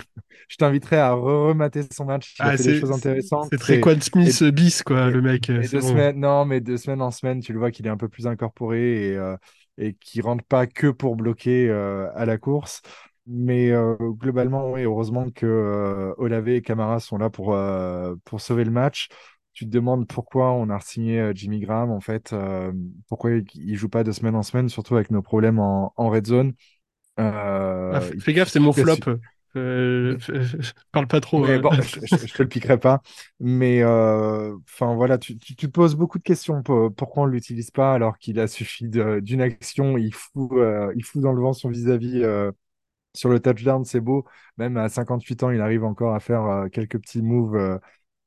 [0.48, 2.36] je t'inviterai à remater son match.
[2.38, 3.48] Il a Ah, fait des c'est choses intéressantes.
[3.50, 5.50] c'est très Quan Smith bis, quoi, et- le mec.
[5.50, 5.80] Et bon.
[5.80, 8.26] semaine, non, mais de semaine en semaine, tu le vois qu'il est un peu plus
[8.26, 9.36] incorporé et, euh,
[9.78, 12.82] et qu'il rentre pas que pour bloquer euh, à la course.
[13.26, 18.40] Mais euh, globalement, oui, heureusement que euh, Olave et Camara sont là pour, euh, pour
[18.40, 19.08] sauver le match.
[19.52, 22.72] Tu te demandes pourquoi on a signé euh, Jimmy Graham, en fait, euh,
[23.08, 26.26] pourquoi il, joue pas de semaine en semaine, surtout avec nos problèmes en, en red
[26.26, 26.54] zone.
[27.20, 28.96] Euh, Ah, fais gaffe, c'est mon flop.
[29.54, 30.16] Euh,
[30.92, 31.46] parle pas trop.
[31.46, 33.02] mais bon, je, je- je te le piquerai pas.
[33.40, 36.62] Mais enfin voilà, tu, tu, tu te poses beaucoup de questions.
[36.62, 40.50] Pour- pourquoi on ne l'utilise pas alors qu'il a suffi d'une action, il fout,
[40.96, 42.50] il fout dans le vent son vis-à-vis euh,
[43.14, 44.26] sur le touchdown, c'est beau.
[44.58, 47.80] Même à 58 ans, il arrive encore à faire quelques petits moves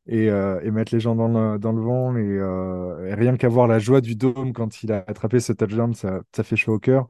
[0.08, 2.16] et, euh, et mettre les gens dans le, vent.
[2.16, 5.53] Et, euh, et rien qu'à voir la joie du dôme quand il a attrapé ce
[5.53, 7.08] touchdown, ça, ça fait chaud au cœur.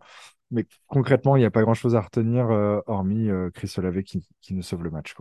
[0.52, 4.54] Mais concrètement, il n'y a pas grand-chose à retenir, euh, hormis Chris Olave qui, qui
[4.54, 5.16] nous sauve le match.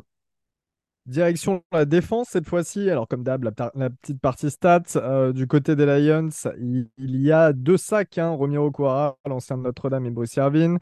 [1.07, 2.89] Direction la défense cette fois-ci.
[2.89, 5.33] Alors, comme d'hab, la, la petite partie stats.
[5.33, 8.18] du côté des Lions, il, y a deux sacs.
[8.18, 10.79] Hein, Romero Quara, l'ancien de Notre-Dame, et Bruce Irvin.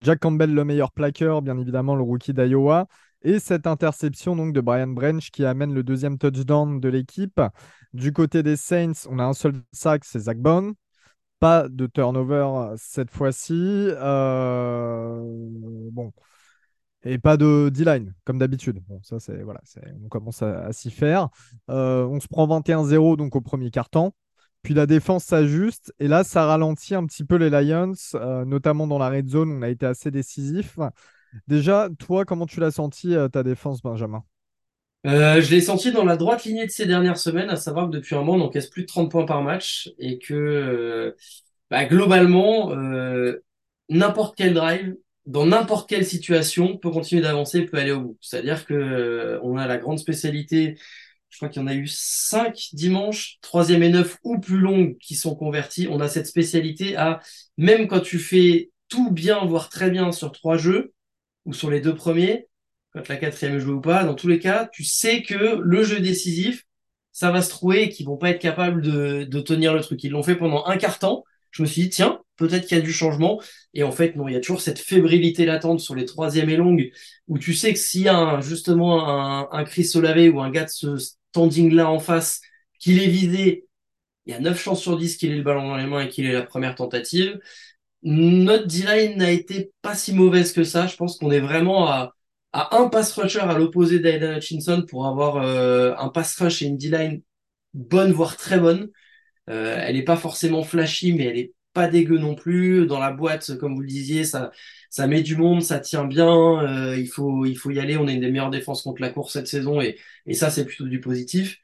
[0.00, 2.86] Jack Campbell, le meilleur plaqueur, bien évidemment, le rookie d'Iowa.
[3.24, 7.40] Et cette interception donc de Brian Branch qui amène le deuxième touchdown de l'équipe.
[7.92, 10.74] Du côté des Saints, on a un seul sac, c'est Zach Bone.
[11.38, 13.54] Pas de turnover euh, cette fois-ci.
[13.54, 15.20] Euh,
[15.92, 16.12] Bon.
[17.04, 18.80] Et pas de D-line, comme d'habitude.
[19.02, 19.60] Ça, c'est voilà,
[20.04, 21.30] on commence à, s'y faire.
[21.68, 24.14] Euh, on se prend 21-0 donc au premier quart-temps.
[24.62, 25.92] Puis la défense s'ajuste.
[25.98, 27.94] Et là, ça ralentit un petit peu les Lions,
[28.46, 29.50] notamment dans la red zone.
[29.50, 30.78] On a été assez décisif.
[31.48, 34.22] Déjà, toi, comment tu l'as senti, euh, ta défense, Benjamin?
[35.06, 37.92] Euh, je l'ai senti dans la droite lignée de ces dernières semaines, à savoir que
[37.92, 41.16] depuis un moment, on encaisse plus de 30 points par match et que euh,
[41.70, 42.72] bah, globalement,
[43.88, 44.94] n'importe quel drive,
[45.26, 48.18] dans n'importe quelle situation, peut continuer d'avancer, peut aller au bout.
[48.20, 50.76] C'est-à-dire que on a la grande spécialité,
[51.30, 54.98] je crois qu'il y en a eu 5 dimanches, troisième et neuf ou plus longues
[54.98, 55.88] qui sont convertis.
[55.90, 57.20] On a cette spécialité à,
[57.56, 60.92] même quand tu fais tout bien, voire très bien sur trois jeux,
[61.44, 62.48] ou sur les deux premiers,
[62.92, 65.82] quand la quatrième est jouée ou pas, dans tous les cas, tu sais que le
[65.82, 66.64] jeu décisif,
[67.12, 70.02] ça va se trouver et qu'ils vont pas être capables de, de tenir le truc.
[70.04, 71.24] Ils l'ont fait pendant un quart temps.
[71.50, 73.40] Je me suis dit, tiens, peut-être qu'il y a du changement.
[73.74, 76.56] Et en fait, non, il y a toujours cette fébrilité latente sur les troisièmes et
[76.56, 76.90] longues
[77.28, 80.64] où tu sais que s'il y a justement un, un Chris Olave ou un gars
[80.64, 82.40] de ce standing-là en face,
[82.78, 83.66] qu'il est visé,
[84.26, 86.08] il y a 9 chances sur 10 qu'il ait le ballon dans les mains et
[86.08, 87.38] qu'il ait la première tentative.
[88.02, 90.86] Notre D-line n'a été pas si mauvaise que ça.
[90.86, 92.14] Je pense qu'on est vraiment à,
[92.52, 96.66] à un pass rusher à l'opposé d'Aidan Hutchinson pour avoir euh, un pass rush et
[96.66, 97.22] une D-line
[97.74, 98.90] bonne, voire très bonne.
[99.50, 102.86] Euh, elle n'est pas forcément flashy, mais elle est pas dégueu non plus.
[102.86, 104.52] Dans la boîte, comme vous le disiez, ça,
[104.90, 106.62] ça met du monde, ça tient bien.
[106.92, 107.96] euh, il faut, il faut y aller.
[107.98, 110.66] On est une des meilleures défenses contre la course cette saison et, et ça, c'est
[110.66, 111.61] plutôt du positif.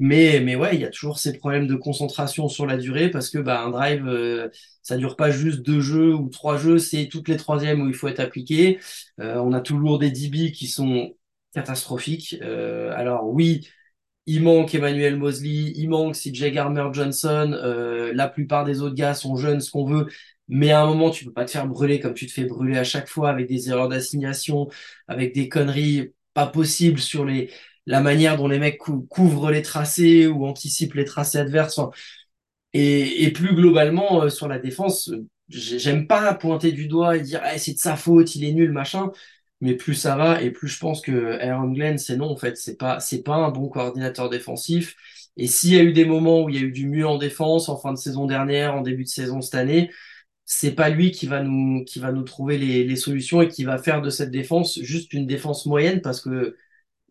[0.00, 3.30] Mais, mais ouais, il y a toujours ces problèmes de concentration sur la durée parce
[3.30, 4.48] que bah, un drive, euh,
[4.82, 7.94] ça dure pas juste deux jeux ou trois jeux, c'est toutes les troisièmes où il
[7.94, 8.78] faut être appliqué.
[9.20, 11.16] Euh, on a toujours des DB qui sont
[11.52, 12.36] catastrophiques.
[12.42, 13.66] Euh, alors oui,
[14.26, 19.36] il manque Emmanuel Mosley, il manque CJ Garner-Johnson, euh, la plupart des autres gars sont
[19.36, 20.06] jeunes, ce qu'on veut,
[20.48, 22.76] mais à un moment, tu peux pas te faire brûler comme tu te fais brûler
[22.78, 24.68] à chaque fois avec des erreurs d'assignation,
[25.08, 27.50] avec des conneries pas possibles sur les
[27.88, 31.80] la manière dont les mecs cou- couvrent les tracés ou anticipent les tracés adverses.
[32.74, 37.20] Et, plus globalement, euh, sur la défense, euh, j'ai- j'aime pas pointer du doigt et
[37.22, 39.10] dire Ah, c'est de sa faute, il est nul, machin.
[39.60, 42.56] Mais plus ça va et plus je pense que Aaron Glenn, c'est non, en fait.
[42.56, 44.94] C'est pas, c'est pas un bon coordinateur défensif.
[45.36, 47.16] Et s'il y a eu des moments où il y a eu du mieux en
[47.18, 49.90] défense, en fin de saison dernière, en début de saison cette année,
[50.46, 53.64] c'est pas lui qui va nous, qui va nous trouver les, les solutions et qui
[53.64, 56.56] va faire de cette défense juste une défense moyenne parce que,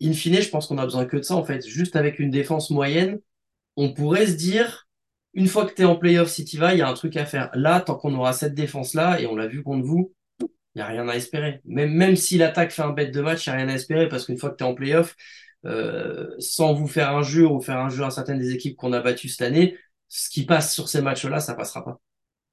[0.02, 1.66] in fine, je pense qu'on a besoin que de ça, en fait.
[1.68, 3.20] Juste avec une défense moyenne,
[3.76, 4.88] on pourrait se dire,
[5.34, 7.16] une fois que tu es en playoff, si tu vas, il y a un truc
[7.18, 7.50] à faire.
[7.54, 10.88] Là, tant qu'on aura cette défense-là, et on l'a vu contre vous, il n'y a
[10.88, 11.62] rien à espérer.
[11.66, 14.08] Même, même si l'attaque fait un bête de match, il n'y a rien à espérer
[14.08, 15.16] parce qu'une fois que tu es en playoff,
[15.66, 19.28] euh, sans vous faire injure ou faire injure à certaines des équipes qu'on a battues
[19.28, 19.76] cette année,
[20.08, 22.00] ce qui passe sur ces matchs-là, ça passera pas.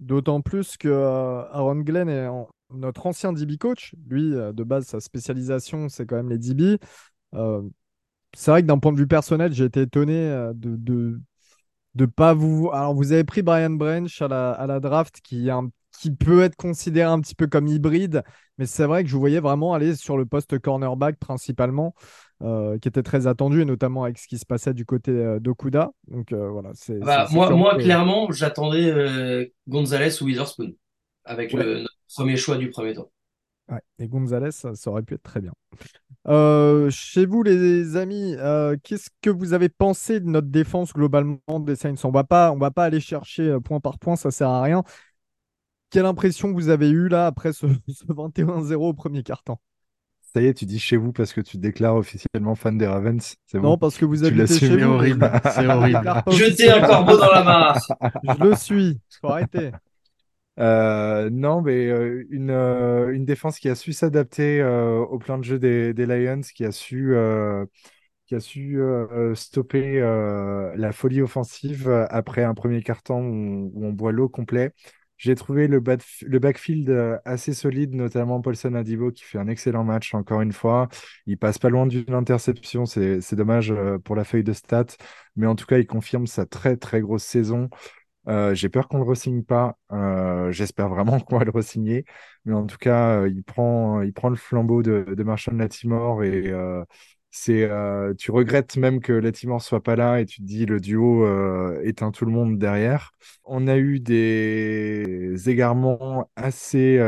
[0.00, 2.26] D'autant plus que euh, Aaron Glenn est
[2.70, 3.94] notre ancien DB coach.
[4.08, 6.78] Lui, euh, de base, sa spécialisation, c'est quand même les DB.
[7.34, 7.62] Euh,
[8.34, 11.20] c'est vrai que d'un point de vue personnel, j'ai été étonné euh, de, de,
[11.94, 12.70] de pas vous.
[12.72, 15.70] Alors, vous avez pris Brian Branch à la, à la draft, qui, est un-
[16.00, 18.22] qui peut être considéré un petit peu comme hybride,
[18.58, 21.94] mais c'est vrai que je vous voyais vraiment aller sur le poste cornerback principalement,
[22.42, 25.38] euh, qui était très attendu, et notamment avec ce qui se passait du côté euh,
[25.40, 25.92] d'Okuda.
[26.08, 26.98] Donc euh, voilà, c'est.
[26.98, 30.72] Bah, c'est- c'est moi, moi que- clairement, j'attendais Gonzalez ou Witherspoon
[31.24, 31.62] avec Ouais.
[31.64, 33.10] le notre premier choix du premier tour.
[33.70, 35.52] Ouais, et Gonzalez, ça, ça aurait pu être très bien.
[36.28, 41.38] Euh, chez vous, les amis, euh, qu'est-ce que vous avez pensé de notre défense globalement
[41.60, 41.94] des Saints?
[42.04, 44.62] On va pas, on va pas aller chercher euh, point par point, ça sert à
[44.62, 44.84] rien.
[45.90, 49.60] Quelle impression vous avez eue là après ce, ce 21-0 au premier quart-temps?
[50.34, 52.88] Ça y est, tu dis chez vous parce que tu te déclares officiellement fan des
[52.88, 53.36] Ravens.
[53.46, 54.84] C'est Non, parce que vous Tu habitez chez vous.
[54.92, 56.08] horrible, je- c'est je horrible.
[56.70, 57.78] un corbeau dans la mare.
[58.24, 59.00] Je le suis.
[59.20, 59.70] Faut arrêter.
[60.60, 61.86] Euh, non, mais
[62.30, 66.72] une, une défense qui a su s'adapter au plan de jeu des, Lions, qui a
[66.72, 67.14] su,
[68.26, 68.78] qui a su
[69.34, 70.00] stopper
[70.76, 74.72] la folie offensive après un premier quart-temps où, où on boit l'eau complet.
[75.16, 75.80] J'ai trouvé le,
[76.22, 80.88] le backfield assez solide, notamment Paulson Adibo qui fait un excellent match encore une fois.
[81.26, 83.72] Il passe pas loin d'une interception, c'est dommage
[84.04, 84.86] pour la feuille de stats,
[85.36, 87.68] mais en tout cas il confirme sa très très grosse saison.
[88.28, 89.78] Euh, j'ai peur qu'on le re-signe pas.
[89.92, 92.04] Euh, j'espère vraiment qu'on va le re-signer.
[92.44, 96.24] Mais en tout cas, euh, il prend, il prend le flambeau de, de Marshall Latimore
[96.24, 96.84] et euh,
[97.30, 100.80] c'est, euh, tu regrettes même que Latimore soit pas là et tu te dis le
[100.80, 101.26] duo
[101.82, 103.12] éteint tout le monde derrière.
[103.44, 106.98] On a eu des égarements assez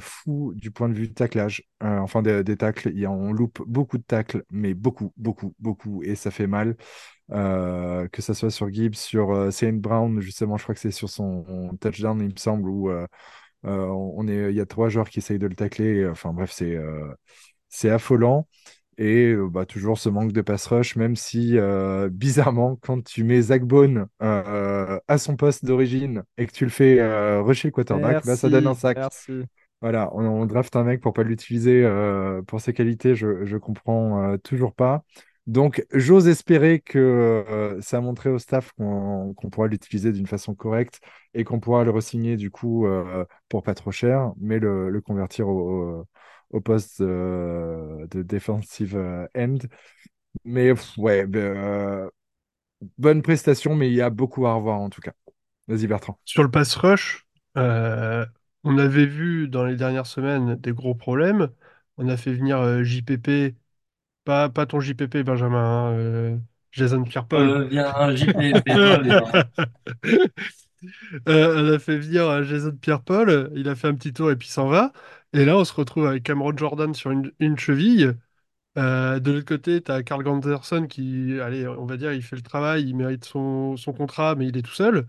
[0.00, 1.62] fous du point de vue taclage.
[1.82, 2.92] Euh, enfin, des, des tacles.
[3.08, 6.76] On loupe beaucoup de tacles, mais beaucoup, beaucoup, beaucoup, et ça fait mal.
[7.30, 10.90] Euh, que ça soit sur Gibbs, sur euh, Saint Brown, justement, je crois que c'est
[10.90, 13.06] sur son touchdown, il me semble, où euh,
[13.66, 16.06] euh, on est, il y a trois joueurs qui essayent de le tacler.
[16.08, 16.76] Enfin bref, c'est
[17.68, 18.48] c'est affolant.
[18.98, 21.56] Et bah, toujours ce manque de pass rush, même si
[22.10, 26.98] bizarrement, quand tu mets Zach Bone à son poste d'origine et que tu le fais
[27.40, 28.98] rusher quarterback, bah, ça donne un Merci, sac.
[28.98, 29.44] merci.
[29.80, 31.88] Voilà, on, on draft un mec pour pas l'utiliser
[32.46, 35.04] pour ses qualités, je, je comprends toujours pas.
[35.48, 40.26] Donc, j'ose espérer que euh, ça a montré au staff qu'on qu'on pourra l'utiliser d'une
[40.26, 41.00] façon correcte
[41.32, 45.48] et qu'on pourra le re-signer du coup euh, pour pas trop cher, mais le, convertir
[45.48, 46.04] au,
[46.62, 48.94] poste euh, de defensive
[49.34, 49.56] end.
[50.44, 52.10] Mais ouais, ben,
[52.98, 55.12] bonne prestation, mais il y a beaucoup à revoir en tout cas.
[55.66, 56.18] Vas-y, Bertrand.
[56.26, 61.48] Sur le pass rush, on avait vu dans les dernières semaines des gros problèmes.
[61.96, 63.56] On a fait venir JPP,
[64.28, 66.38] pas, pas ton JPP, Benjamin, hein, euh,
[66.72, 67.48] Jason Pierre-Paul.
[67.48, 68.36] Euh, JP.
[71.28, 74.36] Euh, on a fait venir euh, Jason Pierre-Paul, il a fait un petit tour et
[74.36, 74.92] puis s'en va.
[75.32, 78.14] Et là, on se retrouve avec Cameron Jordan sur une, une cheville.
[78.78, 82.36] Euh, de l'autre côté, tu as Carl Ganderson qui, allez, on va dire, il fait
[82.36, 85.06] le travail, il mérite son, son contrat, mais il est tout seul.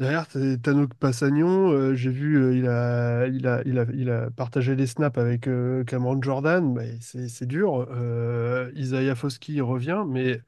[0.00, 0.26] Derrière,
[0.62, 4.74] Tano Passagnon, euh, j'ai vu, euh, il a, il a, il a, il a partagé
[4.74, 7.86] les snaps avec euh, Cameron Jordan, mais c'est c'est dur.
[8.74, 10.40] Isaiah Foskey revient, mais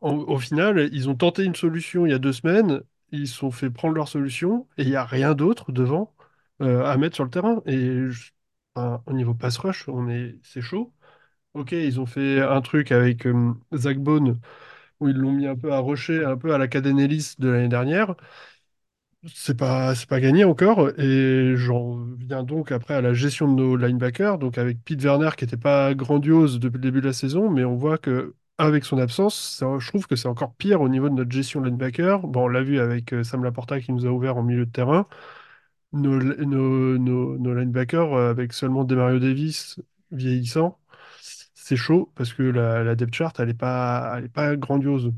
[0.00, 2.82] en- au final, ils ont tenté une solution il y a deux semaines,
[3.12, 6.14] ils se sont fait prendre leur solution et il n'y a rien d'autre devant
[6.60, 7.62] à mettre sur le terrain.
[7.66, 8.00] Et
[8.76, 10.92] au niveau pass rush, on est, c'est chaud.
[11.54, 13.26] Ok, ils ont fait un truc avec
[13.74, 14.40] Zach Bone
[15.00, 17.48] où ils l'ont mis un peu à rusher, un peu à la Caden Ellis de
[17.50, 18.16] l'année dernière.
[19.34, 20.90] C'est pas, c'est pas gagné encore.
[20.98, 25.30] Et j'en viens donc après à la gestion de nos linebackers, donc avec Pete Werner
[25.36, 28.84] qui n'était pas grandiose depuis le début de la saison, mais on voit que avec
[28.84, 32.20] son absence, je trouve que c'est encore pire au niveau de notre gestion de linebacker.
[32.26, 34.70] Bon, on l'a vu avec euh, Sam Laporta qui nous a ouvert en milieu de
[34.70, 35.06] terrain.
[35.92, 39.80] Nos, nos, nos, linebackers, euh, avec seulement Demario Davis
[40.12, 40.78] vieillissant,
[41.54, 45.12] c'est chaud parce que la, la depth chart, elle est pas, elle est pas grandiose.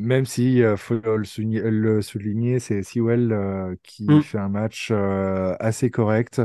[0.00, 4.22] Même si, il faut le souligner, le souligner, c'est Sewell euh, qui Mm.
[4.22, 6.40] fait un match euh, assez correct,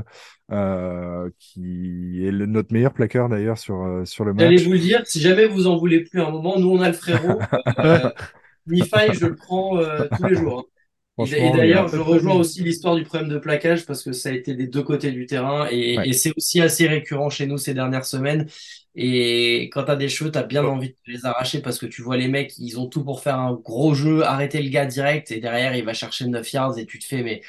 [0.51, 4.63] euh, qui est le- notre meilleur plaqueur d'ailleurs sur, euh, sur le J'allais match.
[4.63, 6.93] vous le dire, si jamais vous en voulez plus un moment, nous on a le
[6.93, 7.47] frérot.
[7.83, 8.11] Euh,
[8.67, 10.69] Nifaï, je le prends euh, tous les jours.
[11.17, 11.23] Hein.
[11.25, 14.31] Et, d'ailleurs, il je rejoins aussi l'histoire du problème de plaquage parce que ça a
[14.33, 16.09] été des deux côtés du terrain et, Ouais.
[16.09, 18.47] et c'est aussi assez récurrent chez nous ces dernières semaines.
[18.95, 22.17] Et quand t'as des cheveux, t'as bien envie de les arracher parce que tu vois
[22.17, 25.39] les mecs, ils ont tout pour faire un gros jeu, arrêter le gars direct et
[25.39, 27.41] derrière il va chercher 9 yards et tu te fais, mais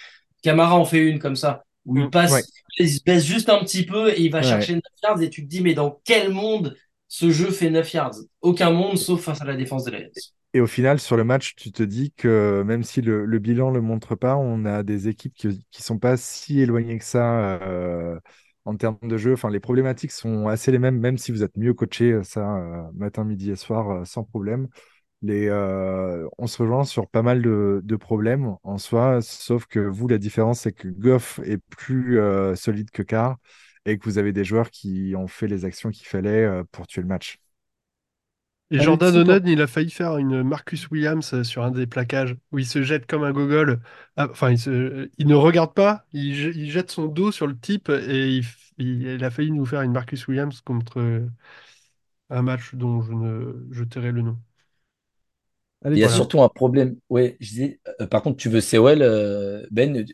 [0.43, 2.43] Camara en fait une comme ça où il passe, Ouais.
[2.79, 5.43] il se baisse juste un petit peu et il va chercher 9 yards et tu
[5.45, 6.77] te dis, mais dans quel monde
[7.09, 8.17] ce jeu fait 9 yards?
[8.41, 10.11] Aucun monde sauf face à la défense des Lions.
[10.57, 13.75] Et au final, sur le match, tu te dis que même si le, bilan ne
[13.77, 17.59] le montre pas, on a des équipes qui, qui sont pas si éloignées que ça
[17.63, 18.19] euh,
[18.65, 19.35] en termes de jeu.
[19.35, 22.83] Enfin, les problématiques sont assez les mêmes, même si vous êtes mieux coaché, ça, euh,
[22.95, 24.69] matin, midi et soir, euh, sans problème.
[25.27, 30.09] Euh, on se rejoint sur pas mal de, de problèmes en soi, sauf que vous,
[30.09, 33.39] la différence, c'est que Goff est plus euh, solide que Carr
[33.87, 36.87] et que vous avez des joueurs qui ont fait les actions qu'il fallait euh, pour
[36.87, 37.39] tuer le match.
[38.73, 41.87] Et Alexis, Jordan Onen, il a failli faire une Marcus Williams euh, sur un des
[41.87, 43.81] plaquages où il se jette comme un gogol.
[44.17, 47.47] Ah, Enfin, il, se- il ne regarde pas, il, je- il jette son dos sur
[47.47, 50.99] le type et il, f- il- il a failli nous faire une Marcus Williams contre
[51.01, 51.29] euh,
[52.31, 54.39] un match dont je ne je tairai le nom.
[55.95, 56.97] Il y a surtout un problème.
[57.09, 60.05] Ouais, je disais, euh, par contre, tu veux Sewell, euh, Ben,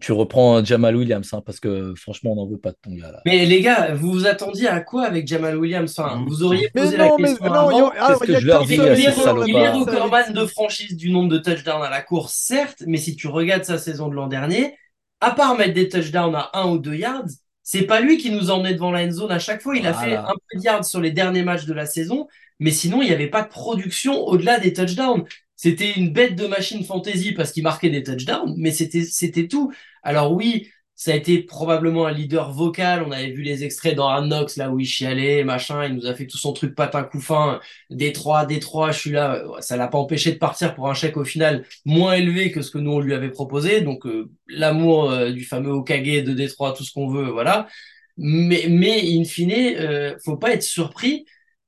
[0.00, 3.10] tu reprends Jamal Williams, hein, parce que franchement, on n'en veut pas de ton gars
[3.10, 3.20] là.
[3.26, 5.98] Mais les gars, vous vous attendiez à quoi avec Jamal Williams?
[5.98, 7.88] Enfin, vous auriez Mais posé non, la mais question y avant.
[7.88, 11.38] a- ah, a que je leur dis, Il est, recordman de franchise du nombre de
[11.38, 14.76] touchdowns à la course, certes, mais si tu regardes sa saison de l'an dernier,
[15.20, 17.24] à part mettre des touchdowns à 1 ou 2 yards,
[17.62, 19.76] c'est pas lui qui nous emmenait devant la end zone à chaque fois.
[19.76, 22.28] Il a fait un peu de yards sur les derniers matchs de la saison,
[22.60, 25.24] mais sinon, il n'y avait pas de production au-delà des touchdowns.
[25.64, 29.72] C'était une bête de machine fantasy parce qu'il marquait des touchdowns, mais c'était, tout.
[30.02, 33.02] Alors oui, ça a été probablement un leader vocal.
[33.02, 35.86] On avait vu les extraits dans Hard là où il chialait, machin.
[35.86, 37.60] Il nous a fait tout son truc patin couffin.
[37.88, 39.42] Détroit, Détroit, je suis là.
[39.60, 42.70] Ça l'a pas empêché de partir pour un chèque au final moins élevé que ce
[42.70, 43.80] que nous on lui avait proposé.
[43.80, 47.68] Donc euh, l'amour euh, du fameux Okage de Détroit, tout ce qu'on veut, voilà.
[48.18, 51.24] Mais, mais in fine, euh, faut pas être surpris.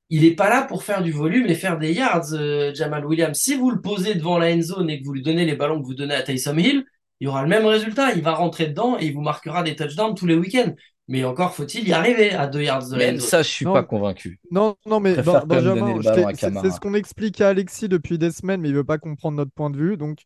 [0.08, 3.36] Il est pas là pour faire du volume et faire des yards, euh, Jamal Williams.
[3.38, 5.80] Si vous le posez devant la end zone et que vous lui donnez les ballons
[5.80, 6.84] que vous donnez à Taysom Hill,
[7.20, 8.12] il y aura le même résultat.
[8.14, 10.72] Il va rentrer dedans et il vous marquera des touchdowns tous les week-ends.
[11.08, 13.28] Mais encore faut-il y arriver à deux yards de la Même end zone.
[13.28, 13.72] ça, je suis Non.
[13.72, 14.40] pas convaincu.
[14.50, 18.68] Non, non, mais Ben- Benjamin, c'est ce qu'on explique à Alexis depuis des semaines, mais
[18.68, 19.96] il veut pas comprendre notre point de vue.
[19.96, 20.18] Donc,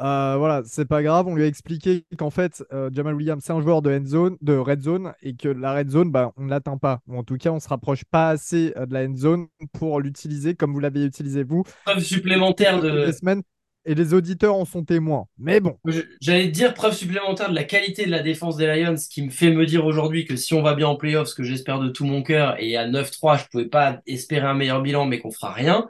[0.00, 1.26] euh, voilà, c'est pas grave.
[1.26, 4.36] On lui a expliqué qu'en fait, euh, Jamal Williams, c'est un joueur de, end zone,
[4.40, 7.00] de red zone et que la red zone, bah, on ne l'atteint pas.
[7.08, 10.00] Ou en tout cas, on se rapproche pas assez euh, de la end zone pour
[10.00, 13.42] l'utiliser comme vous l'avez utilisé vous Preuve supplémentaire de, des semaines.
[13.84, 15.24] Et les auditeurs en sont témoins.
[15.38, 15.78] Mais bon,
[16.20, 19.50] J'allais dire preuve supplémentaire de la qualité de la défense des Lions, qui me fait
[19.50, 22.04] me dire aujourd'hui que si on va bien en playoffs, ce que j'espère de tout
[22.04, 25.52] mon cœur, et à 9-3, je pouvais pas espérer un meilleur bilan, mais qu'on fera
[25.52, 25.88] rien.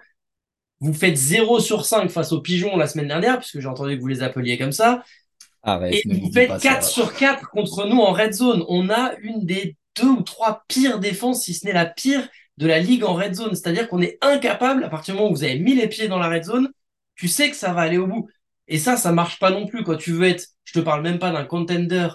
[0.81, 4.01] Vous faites 0 sur 5 face aux Pigeons la semaine dernière, puisque j'ai entendu que
[4.01, 5.03] vous les appeliez comme ça.
[5.62, 6.74] Arrête, Et ne vous faites pas ça.
[6.74, 8.64] 4 sur 4 contre nous en red zone.
[8.68, 12.66] On a une des deux ou trois pires défenses, si ce n'est la pire de
[12.66, 13.55] la ligue en red zone.
[13.55, 16.18] C'est-à-dire qu'on est incapable, à partir du moment où vous avez mis les pieds dans
[16.18, 16.68] la red zone,
[17.16, 18.29] tu sais que ça va aller au bout.
[18.68, 21.18] Et ça, ça marche pas non plus quand tu veux être, je te parle même
[21.18, 22.09] pas d'un contender,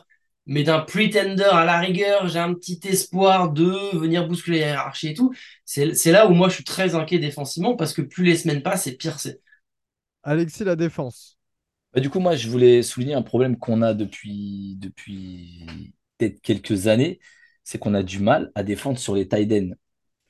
[0.46, 5.10] mais d'un pretender à la rigueur, j'ai un petit espoir de venir bousculer la hiérarchie
[5.10, 5.34] et tout.
[5.66, 8.88] C'est, là où moi je suis très inquiet défensivement parce que plus les semaines passent
[8.88, 9.42] et pire c'est.
[10.24, 11.38] Alexis, la défense.
[11.94, 16.88] Bah, du coup, moi, je voulais souligner un problème qu'on a depuis, depuis peut-être quelques
[16.88, 17.20] années,
[17.64, 19.76] c'est qu'on a du mal à défendre sur les tight ends.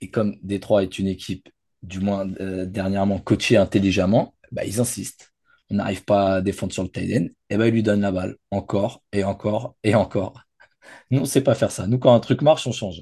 [0.02, 1.50] Et comme Détroit est une équipe,
[1.82, 5.33] du moins euh, dernièrement, coachée intelligemment, bah, ils insistent.
[5.74, 8.36] N'arrive pas à défendre sur le tight end, et ben ils lui donnent la balle
[8.52, 10.44] encore et encore et encore.
[11.12, 11.88] Nous, on ne sait pas faire ça.
[11.88, 13.02] Nous, quand un truc marche, on change.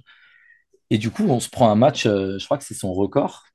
[0.89, 3.45] Et du coup, on se prend un match, euh, je crois que c'est son record.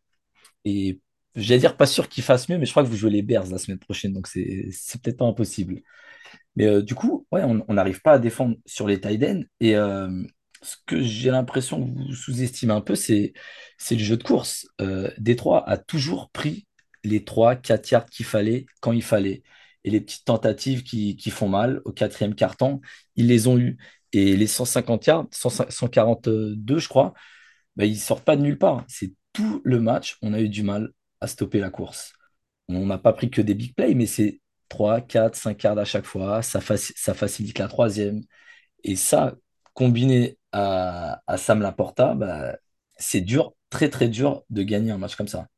[0.66, 1.00] Et
[1.34, 3.46] j'allais dire pas sûr qu'ils fassent mieux, mais je crois que vous jouez les Bears
[3.50, 4.70] la semaine prochaine, donc c'est
[5.02, 5.82] peut-être pas impossible.
[6.56, 9.42] Mais euh, du coup, ouais, on n'arrive pas à défendre sur les tight ends.
[9.60, 10.10] Et euh,
[10.62, 13.32] ce que j'ai l'impression que vous sous-estimez un peu, c'est
[13.90, 14.66] le jeu de course.
[15.18, 16.65] Détroit a toujours pris
[17.06, 19.42] les 3, 4 yards qu'il fallait quand il fallait.
[19.84, 22.80] Et les petites tentatives qui, font mal au quatrième quart-temps,
[23.16, 23.78] ils les ont eues.
[24.12, 27.14] Et les 150 yards, 100 142, je crois,
[27.76, 28.84] bah, ils sortent pas de nulle part.
[28.88, 30.90] C'est tout le match, on a eu du mal
[31.20, 32.12] à stopper la course.
[32.68, 35.84] On n'a pas pris que des big plays, mais c'est 3, 4, 5 yards à
[35.84, 36.42] chaque fois.
[36.42, 38.22] Ça facilite la troisième.
[38.84, 39.34] Et ça,
[39.74, 42.56] combiné à, à Sam Laporta, bah,
[42.98, 45.48] c'est dur, très très dur de gagner un match comme ça.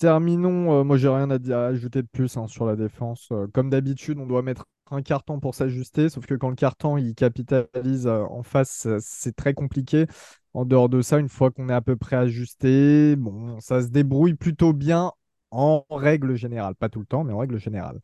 [0.00, 3.28] Terminons, euh, moi j'ai rien à, ajouter de plus hein, sur la défense.
[3.32, 6.96] Euh, comme d'habitude, on doit mettre un carton pour s'ajuster, sauf que quand le carton
[6.96, 10.06] il capitalise euh, en face, c'est très compliqué.
[10.54, 13.88] En dehors de ça, une fois qu'on est à peu près ajusté, bon, ça se
[13.88, 15.12] débrouille plutôt bien
[15.50, 16.74] en règle générale.
[16.76, 18.00] Pas tout le temps, mais en règle générale.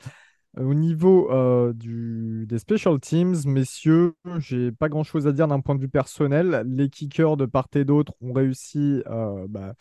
[0.58, 1.30] Au niveau
[1.72, 6.62] des special teams, messieurs, j'ai pas grand-chose à dire d'un point de vue personnel.
[6.66, 9.74] Les kickers de part et d'autre ont réussi euh, bah,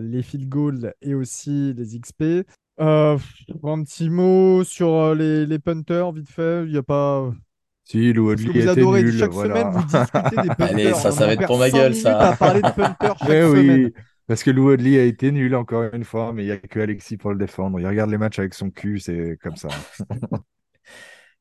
[0.00, 2.44] les field goals et aussi les XP.
[2.80, 3.18] Euh,
[3.62, 6.64] un petit mot sur euh, les, les punters, vite fait.
[6.66, 7.32] Il y a pas.
[7.84, 9.54] Si, Lou a été adorez nul, chaque voilà.
[9.54, 10.68] semaine, vous discutez des punters.
[10.70, 12.18] Allez, ça, On ça va être pour ma gueule, ça.
[12.28, 13.80] à parler de punters chaque Mais semaine.
[13.86, 13.92] oui,
[14.26, 16.80] parce que Lou Woodley a été nul encore une fois, mais il n'y a que
[16.80, 17.78] Alexis pour le défendre.
[17.80, 19.68] Il regarde les matchs avec son cul, c'est comme ça.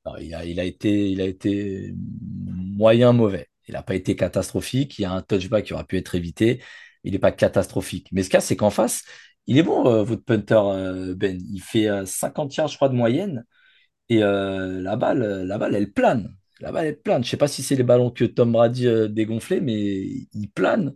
[0.06, 3.48] Non, il a, il a été, il a été moyen mauvais.
[3.68, 5.00] Il n'a pas été catastrophique.
[5.00, 6.62] Il y a un touchback qui aurait pu être évité.
[7.04, 8.08] Il n'est pas catastrophique.
[8.12, 9.04] Mais ce cas, c'est qu'en face,
[9.48, 11.40] il est bon, euh, votre punter, euh, Ben.
[11.52, 13.46] Il fait euh, 50 yards, je crois, de moyenne.
[14.10, 16.36] Et euh, la balle, euh, la balle, elle plane.
[16.60, 17.24] La balle, elle plane.
[17.24, 20.94] Je sais pas si c'est les ballons que Tom Brady euh, dégonflait, mais il plane.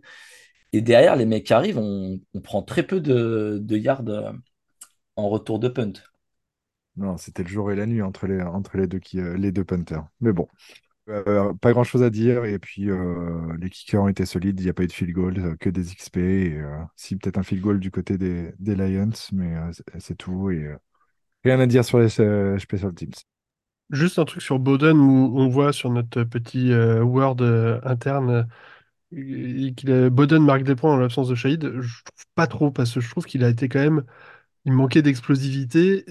[0.72, 4.32] Et derrière, les mecs arrivent, on, prend très peu de, yards euh,
[5.16, 5.92] en retour de punt.
[6.96, 10.06] Non, c'était le jour et la nuit entre euh, les deux punters.
[10.20, 10.48] Mais bon,
[11.08, 12.44] euh, pas grand-chose à dire.
[12.44, 14.60] Et puis, euh, les kickers ont été solides.
[14.60, 16.18] Il n'y a pas eu de field goal, euh, que des XP.
[16.18, 16.62] Et,
[16.96, 19.54] si, peut-être un field goal du côté des, Lions, mais
[19.98, 20.50] c'est tout.
[21.44, 23.12] Rien à dire sur les special teams.
[23.90, 27.40] Juste un truc sur Bowden où on voit sur notre petit Word
[27.84, 28.46] interne
[29.10, 31.80] qu'il Bowden marque des points en l'absence de Shahid.
[31.80, 34.04] Je trouve pas trop parce que je trouve qu'il a été quand même,
[34.66, 36.04] il manquait d'explosivité.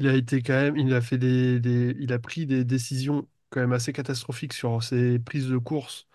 [0.00, 3.60] il a été quand même, il a fait des- il a pris des décisions quand
[3.60, 6.08] même assez catastrophiques sur ses prises de course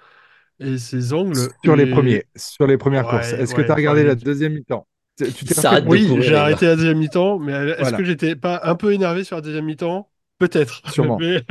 [0.59, 1.53] et ses angles.
[1.63, 3.33] Sur les premiers, sur les premières courses.
[3.33, 4.87] ouais, Est-ce que tu as regardé la deuxième mi-temps?
[5.17, 8.61] Tu t'es de Oui, j'ai arrêté la deuxième mi-temps, mais est-ce Voilà, que j'étais pas
[8.63, 10.09] un peu énervé sur la deuxième mi-temps?
[10.37, 10.81] Peut-être.
[10.91, 11.17] sûrement.
[11.17, 11.43] Mais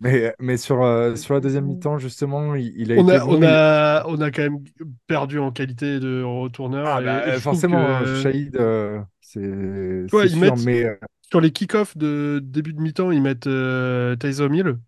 [0.00, 3.24] Mais, mais sur, euh, sur la deuxième mi-temps, justement, il, il a on été a,
[3.24, 3.38] bon.
[3.38, 4.64] on il- a, on a quand même
[5.06, 6.96] perdu en qualité de retourneur.
[6.96, 10.56] Ah, et, bah, et forcément, que, Shahid, euh, c'est sûr.
[10.56, 14.78] Mais euh, sur les kick-offs de début de mi-temps, ils mettent euh, Hill.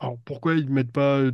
[0.00, 1.18] Alors pourquoi ils ne mettent pas.
[1.18, 1.32] euh,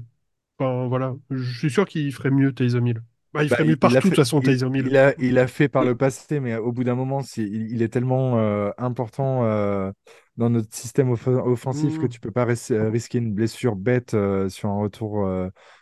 [0.58, 3.02] Enfin voilà, je suis sûr qu'il ferait mieux Taysom Hill.
[3.34, 4.88] Bah, il bah, ferait mieux il, il a partout de toute façon Taysom Hill.
[4.88, 7.72] il a, il a fait par le passé, mais au bout d'un moment, c'est- il,
[7.72, 9.90] il est tellement euh, important euh,
[10.36, 12.08] dans notre système off- offensif que Hmm.
[12.08, 15.26] tu peux pas ris- euh, risquer une blessure bête euh, sur un retour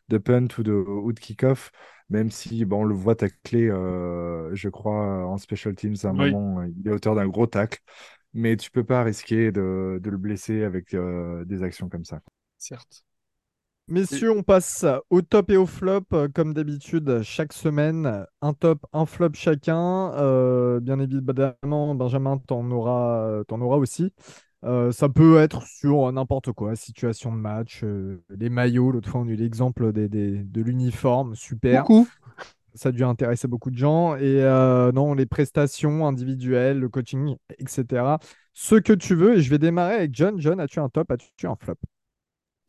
[0.09, 1.71] de punt ou de, ou de kick-off.
[2.11, 6.13] Même si, bon, on le voit tacler, euh, je crois, en special teams, à un
[6.13, 7.81] Oui, moment, il est auteur d'un gros tacle.
[8.35, 12.21] Mais tu peux pas risquer de, de le blesser avec euh, des actions comme ça.
[12.59, 13.05] Certes.
[13.87, 16.05] Messieurs, on passe au top et au flop.
[16.15, 20.13] euh, Comme d'habitude, chaque semaine, un top, un flop chacun.
[20.15, 24.13] Euh, bien évidemment, Benjamin, t'en auras, t'en auras aussi.
[24.65, 28.91] Euh, ça peut être sur n'importe quoi, situation de match, euh, les maillots.
[28.93, 31.83] L'autre fois, on a eu l'exemple des, des- de l'uniforme, super.
[31.83, 32.09] Beaucoup.
[32.75, 34.17] Ça a dû intéresser beaucoup de gens.
[34.17, 38.19] Et euh, non, les prestations individuelles, le coaching, etc.
[38.55, 39.37] Ce que tu veux.
[39.39, 40.41] Et je vais démarrer avec John.
[40.41, 41.77] John, as-tu un top, as-tu un flop?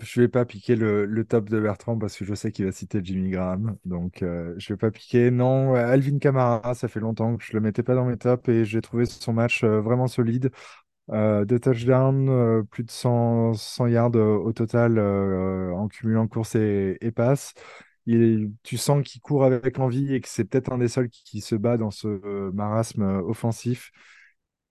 [0.01, 2.99] Je vais pas piquer le, top de Bertrand parce que je sais qu'il va citer
[3.01, 3.77] Jimmy Graham.
[3.85, 5.31] Donc, euh, je vais pas piquer.
[5.31, 8.65] Non, Alvin Kamara, ça fait longtemps que je le mettais pas dans mes tops et
[8.65, 10.51] j'ai trouvé son match euh, vraiment solide.
[11.11, 17.11] Euh, deux touchdowns, euh, plus de 100, 100 yards au total en cumulant course et,
[17.15, 17.53] passe.
[18.05, 21.55] Tu sens qu'il court avec envie et que c'est peut-être un des seuls qui, se
[21.55, 23.91] bat dans ce marasme offensif.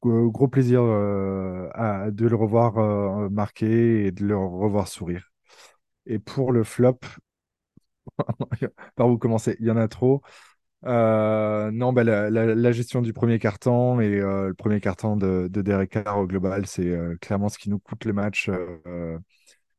[0.05, 5.33] Gros, gros plaisir euh, de le revoir euh, marquer et de le revoir sourire.
[6.07, 7.01] Et pour le flop,
[8.97, 9.57] par où commencer?
[9.61, 10.23] Il y en a trop.
[10.87, 15.63] Euh, non, bah, la, gestion du premier carton et euh, le premier carton de, de
[15.63, 19.19] Derek Carr au global, c'est euh, clairement ce qui nous coûte le match euh, euh,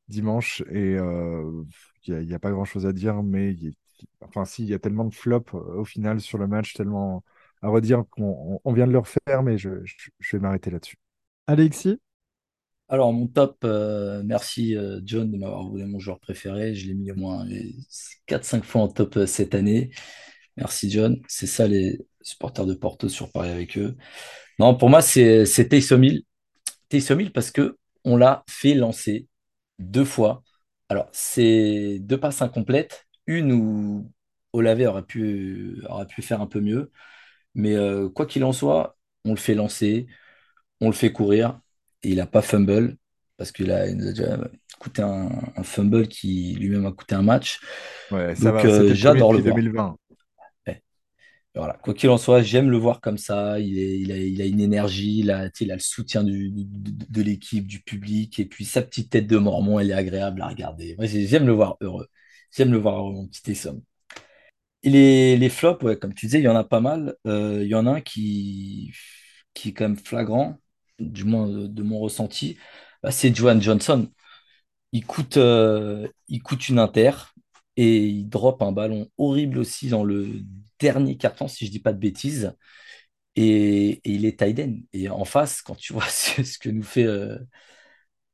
[0.08, 0.64] dimanche.
[0.72, 1.64] Et euh,
[2.06, 3.56] il n'y a, pas grand-chose à dire, mais
[4.22, 7.24] enfin, si, il y a tellement de flops euh, au final sur le match, tellement
[7.66, 10.98] à redire qu'on on vient de le refaire, mais je, je- je vais m'arrêter là-dessus.
[11.48, 12.00] Alexis?
[12.88, 16.76] Alors, mon top, euh, merci euh, John de m'avoir volé mon joueur préféré.
[16.76, 17.46] Je l'ai mis au moins
[18.28, 19.90] quatre cinq fois en top euh, cette année.
[20.58, 21.20] Merci John.
[21.28, 23.96] C'est ça les supporters de Porto sur Paris avec eux.
[24.60, 26.24] Non, pour moi, c'est Taysom Hill.
[26.90, 29.28] Taysom Hill parce que on l'a fait lancer
[29.80, 30.44] deux fois.
[30.90, 33.06] Alors, c'est deux passes incomplètes.
[33.28, 34.12] Une où
[34.54, 36.92] Olave aurait pu, aurait pu faire un peu mieux.
[37.56, 40.08] Mais euh, quoi qu'il en soit, on le fait lancer,
[40.82, 41.60] on le fait courir.
[42.04, 42.98] Et il n'a pas fumble
[43.38, 44.38] parce qu'il a, il nous a déjà
[44.80, 47.60] coûté un, un fumble qui lui-même a coûté un match.
[48.12, 49.62] Ouais, ça Donc, euh, j'adore le voir.
[49.62, 49.98] 2020.
[50.68, 50.82] Ouais.
[51.56, 51.74] Voilà.
[51.84, 53.60] Quoi qu'il en soit, j'aime le voir comme ça.
[53.60, 57.06] Il est, il a, il a une énergie, il a, il le soutien du- de,
[57.10, 58.40] de l'équipe, du public.
[58.40, 60.96] Et puis sa petite tête de Mormon, elle est agréable à regarder.
[60.98, 62.08] Moi, j'aime le voir heureux.
[62.56, 63.54] J'aime le voir heureux, mon petit.
[64.86, 67.16] Les, les flops, ouais, comme tu disais, il y en a pas mal.
[67.28, 68.94] Euh, il y en a un qui,
[69.54, 70.58] qui est quand même flagrant,
[71.00, 72.58] du moins de, mon ressenti.
[73.04, 74.10] Bah, c'est Johan Johnson.
[74.94, 77.12] Il coûte, euh, il coûte une inter
[77.78, 80.30] et il drop un ballon horrible aussi dans le
[80.80, 82.54] dernier carton, si je dis pas de bêtises.
[83.36, 84.78] Et, il est end.
[84.94, 87.38] Et en face, quand tu vois ce, que nous fait euh,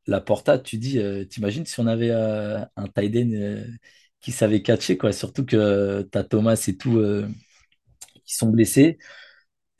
[0.07, 0.99] la Porta, tu dis,
[1.29, 3.65] t'imagines si on avait un euh,
[4.21, 5.11] qui savait catcher, quoi.
[5.13, 7.27] Surtout que tu as Thomas et tout euh,
[8.25, 8.97] qui sont blessés.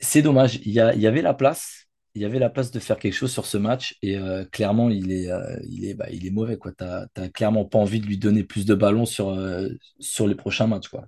[0.00, 0.56] C'est dommage.
[0.64, 1.86] Il y a- il y avait la place.
[2.14, 3.96] Il y avait la place de faire quelque chose sur ce match.
[4.02, 6.72] Et euh, clairement, il est, euh, il est, bah, il est mauvais, quoi.
[6.72, 9.68] Tu n'as clairement pas envie de lui donner plus de ballons sur, euh,
[10.00, 11.06] sur les prochains matchs, quoi.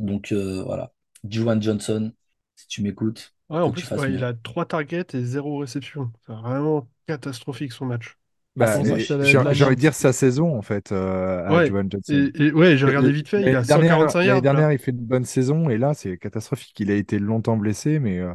[0.00, 0.92] Donc euh, voilà.
[1.28, 2.12] Juwan Johnson,
[2.56, 6.12] si tu m'écoutes, Ouais, en plus, ouais, il a trois targets et zéro réception.
[6.26, 8.16] C'est vraiment catastrophique son match.
[8.58, 8.82] Ah, Bah,
[9.22, 12.30] j'ai envie de dire sa saison, en fait, euh, Ouais, Jovan et, Johnson.
[12.34, 14.66] et ouais, j'ai regardé vite fait, il L'année a dernière, 145 l'année yards là.
[14.66, 16.78] dernière, il fait une bonne saison, et là, c'est catastrophique.
[16.80, 18.34] Il a été longtemps blessé, mais euh,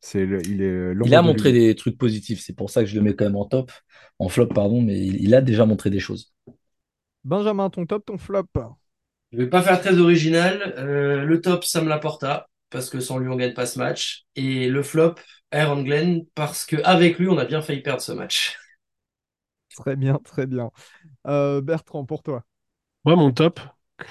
[0.00, 1.52] c'est il est Il a montré lui.
[1.52, 2.40] des trucs positifs.
[2.42, 3.70] C'est pour ça que je le mets quand même en top,
[4.18, 6.32] en flop, pardon, mais il, il a déjà montré des choses.
[7.22, 8.46] Benjamin, ton top, ton flop?
[9.32, 10.74] Je vais pas faire très original.
[10.78, 14.24] Euh, le top, Sam Laporta, parce que sans lui, on gagne pas ce match.
[14.36, 15.14] Et le flop,
[15.50, 18.56] Aaron Glenn, parce que avec lui, on a bien failli perdre ce match.
[19.76, 20.70] Très bien, très bien.
[21.26, 22.44] Euh, Bertrand, pour toi.
[23.04, 23.60] Moi, mon top,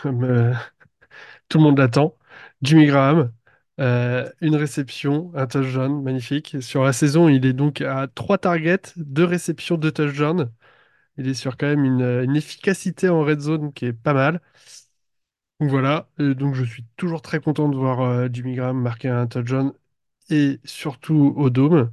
[0.01, 0.53] comme euh,
[1.49, 2.17] tout le monde l'attend,
[2.61, 3.31] Jimmy Graham.
[3.79, 6.57] Euh, une réception, un touchdown, magnifique.
[6.61, 10.51] Sur la saison, il est donc à trois targets, deux réceptions, deux touchdowns.
[11.17, 14.41] Il est sur quand même une, efficacité en red zone qui est pas mal.
[15.59, 19.71] Donc voilà, donc je suis toujours très content de voir Jimmy Graham marquer un touchdown
[20.29, 21.91] et surtout au dôme.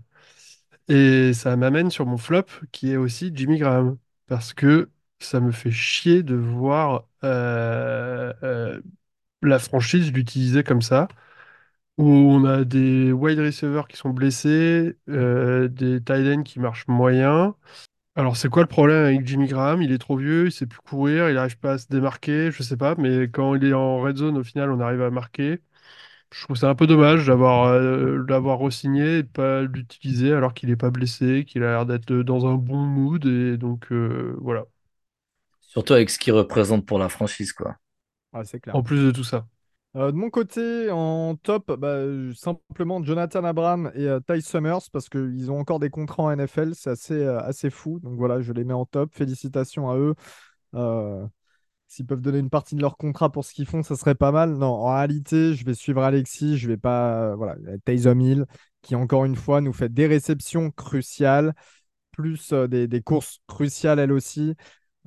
[0.90, 3.98] Et ça m'amène sur mon flop qui est aussi Jimmy Graham.
[4.28, 8.80] Parce que ça me fait chier de voir euh, euh,
[9.42, 11.08] la franchise l'utiliser comme ça.
[11.98, 16.88] Où on a des wide receivers qui sont blessés, euh, des tight ends qui marchent
[16.88, 17.56] moyen.
[18.16, 19.82] Alors c'est quoi le problème avec Jimmy Graham?
[19.82, 22.62] Il est trop vieux, il sait plus courir, il n'arrive pas à se démarquer, je
[22.62, 25.60] sais pas, mais quand il est en red zone, au final, on arrive à marquer.
[26.32, 30.54] Je trouve ça un peu dommage d'avoir euh, d'avoir re-signé et de pas l'utiliser alors
[30.54, 34.36] qu'il n'est pas blessé, qu'il a l'air d'être dans un bon mood et donc euh,
[34.40, 34.64] voilà.
[35.60, 37.76] Surtout avec ce qu'il représente pour la franchise, quoi.
[38.32, 38.76] Ouais, c'est clair.
[38.76, 39.46] En plus de tout ça.
[39.96, 44.88] Euh, de mon côté, en top, bah, euh, simplement Jonathan Abram et euh, Ty Summers
[44.92, 47.98] parce qu'ils ont encore des contrats en NFL, c'est assez, euh, assez fou.
[47.98, 49.12] Donc voilà, je les mets en top.
[49.12, 50.14] Félicitations à eux.
[51.92, 54.30] S'ils peuvent donner une partie de leur contrat pour ce qu'ils font, ça serait pas
[54.30, 54.54] mal.
[54.54, 56.56] Non, en réalité, je vais suivre Alexis.
[56.56, 57.32] Je vais pas.
[57.32, 58.46] euh, voilà, Taysom Hill
[58.80, 61.52] qui, encore une fois, nous fait des réceptions cruciales,
[62.12, 64.54] plus euh, des, des courses cruciales elle aussi.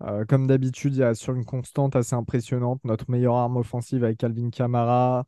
[0.02, 2.82] Euh, comme d'habitude, il assure une constante assez impressionnante.
[2.84, 5.26] Notre meilleure arme offensive avec Calvin Kamara.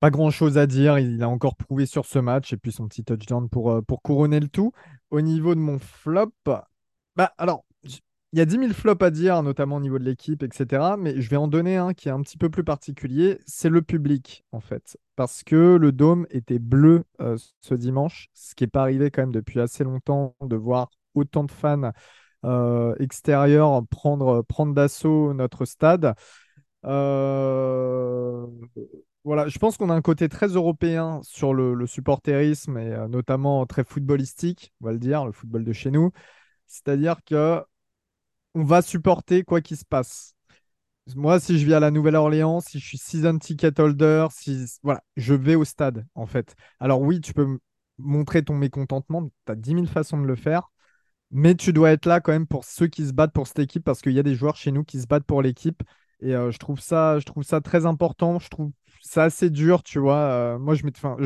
[0.00, 0.98] Pas grand-chose à dire.
[0.98, 2.52] Il a encore prouvé sur ce match.
[2.54, 4.72] Et puis son petit touchdown pour, pour couronner le tout.
[5.10, 6.32] Au niveau de mon flop,
[7.16, 7.64] bah alors,
[8.32, 10.96] il y a 10 000 flops à dire, notamment au niveau de l'équipe, etc.
[10.96, 13.40] Mais je vais en donner un qui est un petit peu plus particulier.
[13.46, 14.96] C'est le public, en fait.
[15.16, 19.22] Parce que le dôme était bleu euh, ce dimanche, ce qui n'est pas arrivé quand
[19.22, 21.90] même depuis assez longtemps de voir autant de fans
[22.44, 24.44] euh, extérieurs prendre,
[24.74, 26.14] d'assaut notre stade.
[26.86, 28.46] Euh,
[29.24, 33.84] voilà, je pense qu'on a un côté très européen sur le, supporterisme et notamment très
[33.84, 36.12] footballistique, on va le dire, le football de chez nous.
[36.66, 37.62] C'est-à-dire que
[38.54, 40.34] on va supporter quoi qu'il se passe.
[41.16, 45.02] Moi, si je vis à la Nouvelle-Orléans, si je suis season ticket holder, si voilà,
[45.16, 46.54] je vais au stade en fait.
[46.78, 47.58] Alors oui, tu peux
[47.98, 50.70] montrer ton mécontentement, tu as 10 000 façons de le faire,
[51.30, 53.84] mais tu dois être là quand même pour ceux qui se battent pour cette équipe
[53.84, 55.82] parce qu'il y a des joueurs chez nous qui se battent pour l'équipe
[56.20, 58.38] Et je trouve ça, je trouve ça très important.
[58.38, 58.72] Je trouve
[59.02, 60.58] ça assez dur, tu vois.
[60.58, 61.16] moi, je mets, enfin,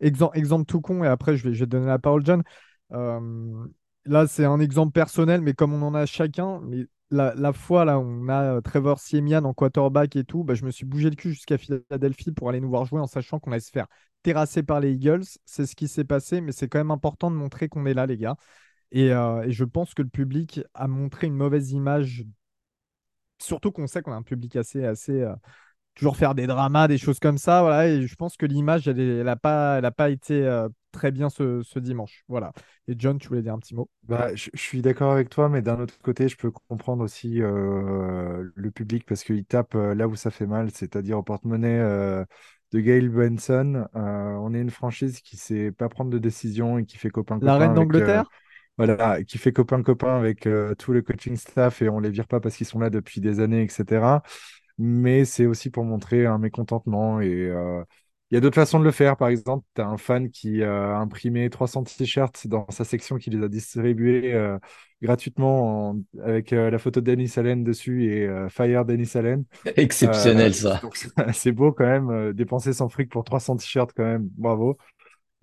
[0.00, 2.42] exemple, tout con, et après, je vais, je vais donner la parole, John.
[4.06, 6.60] Là, c'est un exemple personnel, mais comme on en a chacun,
[7.10, 10.84] la, fois là, on a Trevor Siemian en quarterback et tout, bah, je me suis
[10.84, 13.70] bougé le cul jusqu'à Philadelphie pour aller nous voir jouer en sachant qu'on allait se
[13.70, 13.86] faire
[14.22, 15.24] terrasser par les Eagles.
[15.44, 18.06] C'est ce qui s'est passé, mais c'est quand même important de montrer qu'on est là,
[18.06, 18.36] les gars.
[18.92, 22.24] Et, et, je pense que le public a montré une mauvaise image
[23.44, 25.34] surtout qu'on sait qu'on a un public assez, assez euh,
[25.94, 27.62] toujours faire des dramas, des choses comme ça.
[27.62, 31.10] Voilà, et je pense que l'image, elle n'a pas, elle a pas été euh, très
[31.10, 32.24] bien ce, dimanche.
[32.28, 32.52] Voilà.
[32.88, 33.88] Et John, tu voulais dire un petit mot?
[34.02, 38.50] Bah, je, suis d'accord avec toi, mais d'un autre côté, je peux comprendre aussi euh,
[38.54, 41.78] le public parce qu'il tape là où ça fait mal, c'est-à-dire au porte-monnaie
[42.72, 43.86] de Gail Benson.
[43.94, 47.46] on est une franchise qui ne sait pas prendre de décision et qui fait copain-copain.
[47.46, 48.28] La reine d'Angleterre?
[48.76, 52.40] voilà, qui fait copain-copain avec euh, tout le coaching staff et on les vire pas
[52.40, 54.22] parce qu'ils sont là depuis des années, etc.
[54.78, 57.82] Mais c'est aussi pour montrer un mécontentement et euh,
[58.30, 59.16] il y a d'autres façons de le faire.
[59.16, 63.30] Par exemple, tu as un fan qui a imprimé 300 t-shirts dans sa section qui
[63.30, 64.58] les a distribués euh,
[65.00, 69.44] gratuitement avec la photo de Dennis Allen dessus et Fire Dennis Allen.
[69.76, 70.80] Exceptionnel ça.
[71.32, 74.78] C'est beau quand même, dépenser son fric pour 300 t-shirts quand même, bravo.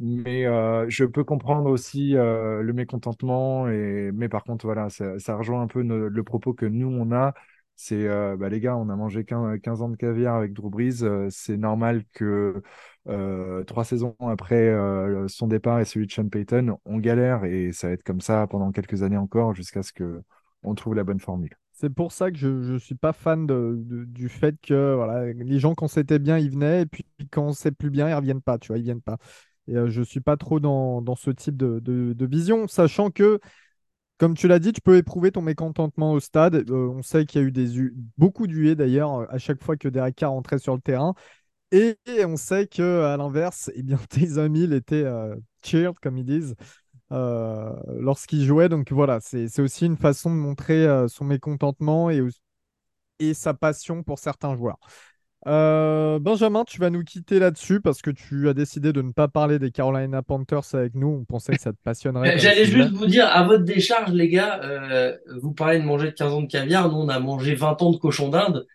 [0.04, 3.70] Mais euh, je peux comprendre aussi euh, le mécontentement.
[3.70, 4.12] Et...
[4.12, 7.34] Mais par contre, voilà, ça, rejoint un peu le propos que nous, on a.
[7.84, 11.04] C'est, euh, bah, les gars, on a mangé 15, ans de caviar avec Drew Brees.
[11.32, 12.62] c'est normal que
[13.66, 14.72] trois saisons après
[15.28, 17.44] son départ et celui de Sean Payton, on galère.
[17.46, 21.04] Et ça va être comme ça pendant quelques années encore jusqu'à ce qu'on trouve la
[21.04, 21.56] bonne formule.
[21.72, 25.74] C'est pour ça que je ne suis pas fan du fait que voilà, les gens,
[25.74, 26.84] quand c'était bien, ils venaient.
[26.84, 28.60] Et puis quand c'est plus bien, ils ne reviennent pas.
[28.60, 29.18] Tu vois, ils viennent pas.
[29.68, 33.40] Et euh, je ne suis pas trop dans, ce type de, vision, sachant que,
[34.22, 36.70] comme tu l'as dit, tu peux éprouver ton mécontentement au stade.
[36.70, 37.90] Euh, on sait qu'il y a eu des
[38.20, 41.16] beaucoup d'huées d'ailleurs à chaque fois que Derek Carr rentrait sur le terrain.
[41.72, 46.56] Et, on sait qu'à l'inverse, eh bien, Taysom Hill était euh, cheered, comme ils disent,
[47.10, 48.70] lorsqu'il jouait.
[48.70, 54.56] Donc voilà, c'est aussi une façon de montrer son mécontentement et sa passion pour certains
[54.56, 54.78] joueurs.
[55.48, 59.28] Euh, Benjamin, tu vas nous quitter là-dessus parce que tu as décidé de ne pas
[59.28, 61.08] parler des Carolina Panthers avec nous.
[61.22, 62.38] On pensait que ça te passionnerait.
[62.38, 66.16] J'allais juste vous dire, à votre décharge, les gars, euh, vous parlez de manger de
[66.16, 66.92] 15 ans de caviar.
[66.92, 68.68] Nous, on a mangé 20 ans de cochon d'Inde.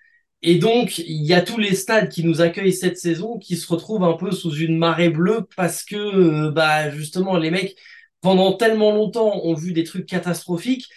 [0.43, 3.73] Et donc, il y a tous les stades qui nous accueillent cette saison qui se
[3.73, 7.77] retrouvent un peu sous une marée bleue parce que, euh, bah, justement, les mecs,
[8.21, 10.89] pendant tellement longtemps, ont vu des trucs catastrophiques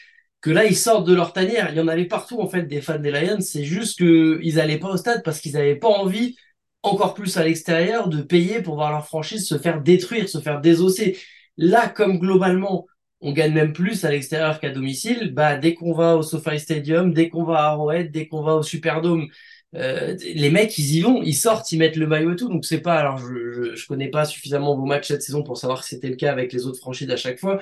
[0.42, 1.70] que là ils sortent de leur tanière.
[1.72, 3.42] Il y en avait partout en fait des fans des Lions.
[3.42, 6.36] C'est juste que ils allaient pas au stade parce qu'ils n'avaient pas envie,
[6.84, 10.62] encore plus à l'extérieur, de payer pour voir leur franchise se faire détruire, se faire
[10.62, 11.18] désosser.
[11.58, 12.88] Là, comme globalement
[13.22, 17.14] on gagne même plus à l'extérieur qu'à domicile, bah dès qu'on va au SoFi Stadium,
[17.14, 19.28] dès qu'on va à Arrowhead, dès qu'on va au Superdome,
[19.76, 22.48] euh, les mecs ils y vont, ils sortent, ils mettent le maillot et tout.
[22.50, 25.58] Donc c'est pas alors je, je, je connais pas suffisamment vos matchs cette saison pour
[25.58, 27.60] savoir si c'était le cas avec les autres franchises à chaque fois,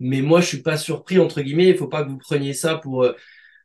[0.00, 1.68] mais moi, je suis pas surpris, entre guillemets.
[1.68, 3.14] Il faut pas que vous preniez ça pour euh,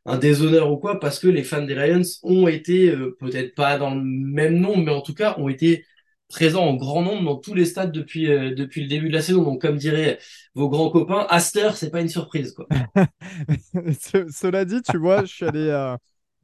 [0.06, 3.78] un déshonneur ou quoi, parce que les fans des Lions ont été, euh, peut-être pas
[3.78, 5.86] dans le même nombre, mais en tout cas, ont été
[6.30, 9.22] présents en grand nombre dans tous les stades depuis, euh, depuis le début de la
[9.22, 9.44] saison.
[9.44, 10.20] Donc, comme diraient
[10.53, 12.68] vos grands copains, Aster, c'est pas une surprise, quoi.
[14.30, 15.95] Cela dit, tu vois, je suis allé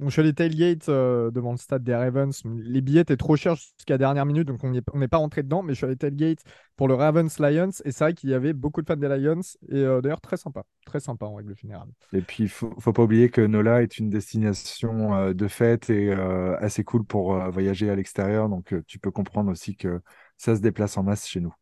[0.09, 2.41] je suis allé tailgate euh, devant le stade des Ravens.
[2.63, 5.61] Les billets étaient trop chers jusqu'à la dernière minute, donc on n'est pas rentré dedans.
[5.61, 6.39] Mais je suis allé tailgate
[6.75, 7.69] pour le Ravens Lions.
[7.85, 9.41] Et c'est vrai qu'il y avait beaucoup de fans des Lions.
[9.69, 10.63] Et euh, d'ailleurs, très sympa.
[10.85, 11.89] Très sympa en règle générale.
[12.13, 15.89] Et puis, il faut, faut pas oublier que Nola est une destination euh, de fête
[15.89, 16.11] et
[16.59, 18.49] assez cool pour voyager à l'extérieur.
[18.49, 20.01] Donc, tu peux comprendre aussi que
[20.37, 21.53] ça se déplace en masse chez nous.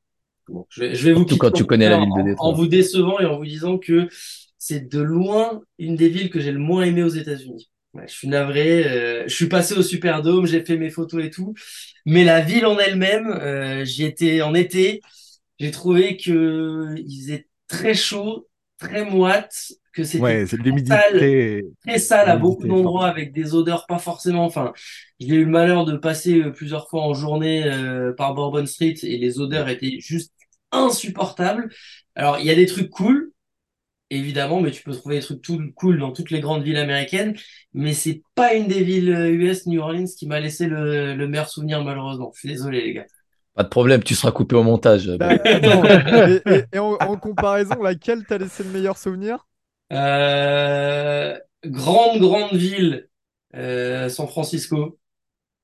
[0.69, 2.47] je, vais, vous quand tu connais la ville de Détroit.
[2.47, 4.07] En vous décevant et en vous disant que
[4.57, 8.27] c'est de loin une des villes que j'ai le moins aimé aux États-Unis je suis
[8.27, 8.87] navré.
[8.87, 11.53] Euh, je suis passé au Superdome, j'ai fait mes photos et tout.
[12.05, 15.01] Mais la ville en elle-même, euh, j'y étais en été.
[15.59, 18.47] J'ai trouvé que il faisait très chaud,
[18.77, 19.53] très moite,
[19.93, 24.45] que c'était ouais, très, sale, très sale à beaucoup d'endroits avec des odeurs pas forcément.
[24.45, 24.73] Enfin,
[25.19, 28.95] j'ai eu le malheur de passer euh, plusieurs fois en journée euh, par Bourbon Street
[29.03, 30.33] et les odeurs étaient juste
[30.71, 31.69] insupportables.
[32.15, 33.28] Alors, il y a des trucs cool,
[34.10, 37.36] évidemment, mais tu peux trouver des trucs tout cool dans toutes les grandes villes américaines.
[37.73, 41.49] Mais c'est pas une des villes US, euh, New Orleans, qui m'a laissé le, meilleur
[41.49, 42.31] souvenir, malheureusement.
[42.34, 43.06] Je suis désolé, les gars.
[43.56, 45.07] Pas de problème, tu seras coupé au montage.
[45.18, 45.34] Bah,
[46.73, 49.45] et, en, comparaison, laquelle t'as laissé le meilleur souvenir?
[49.91, 53.10] Euh, Grande, grande ville,
[53.56, 54.98] euh, San Francisco,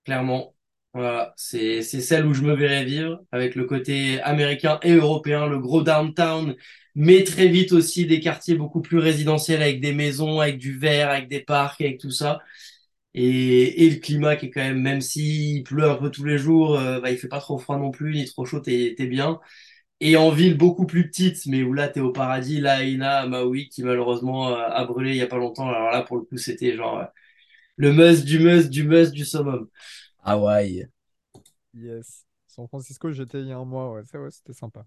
[0.03, 0.54] clairement.
[0.95, 5.59] Voilà, c'est celle où je me verrais vivre, avec le côté américain et européen, le
[5.59, 6.55] gros downtown
[6.97, 11.09] mais très vite aussi des quartiers beaucoup plus résidentiels avec des maisons, avec du verre,
[11.09, 12.39] avec des parcs, avec tout ça.
[13.15, 16.37] Et, et le climat qui est quand même, même s'il pleut un peu tous les
[16.37, 19.07] jours, euh, bah, il fait pas trop froid non plus, ni trop chaud, t'es, t'es
[19.07, 19.39] bien.
[20.01, 23.27] Et en ville beaucoup plus petite, mais où là t'es au paradis, là Aina à
[23.27, 25.69] Maui qui malheureusement euh, a brûlé il y a pas longtemps.
[25.69, 27.05] Alors là pour le coup c'était genre euh,
[27.77, 29.67] le must du must du must du summum.
[30.25, 30.87] Hawaï.
[31.73, 32.25] Yes.
[32.47, 34.85] San Francisco, j'étais il y a un mois, ouais, c'était sympa.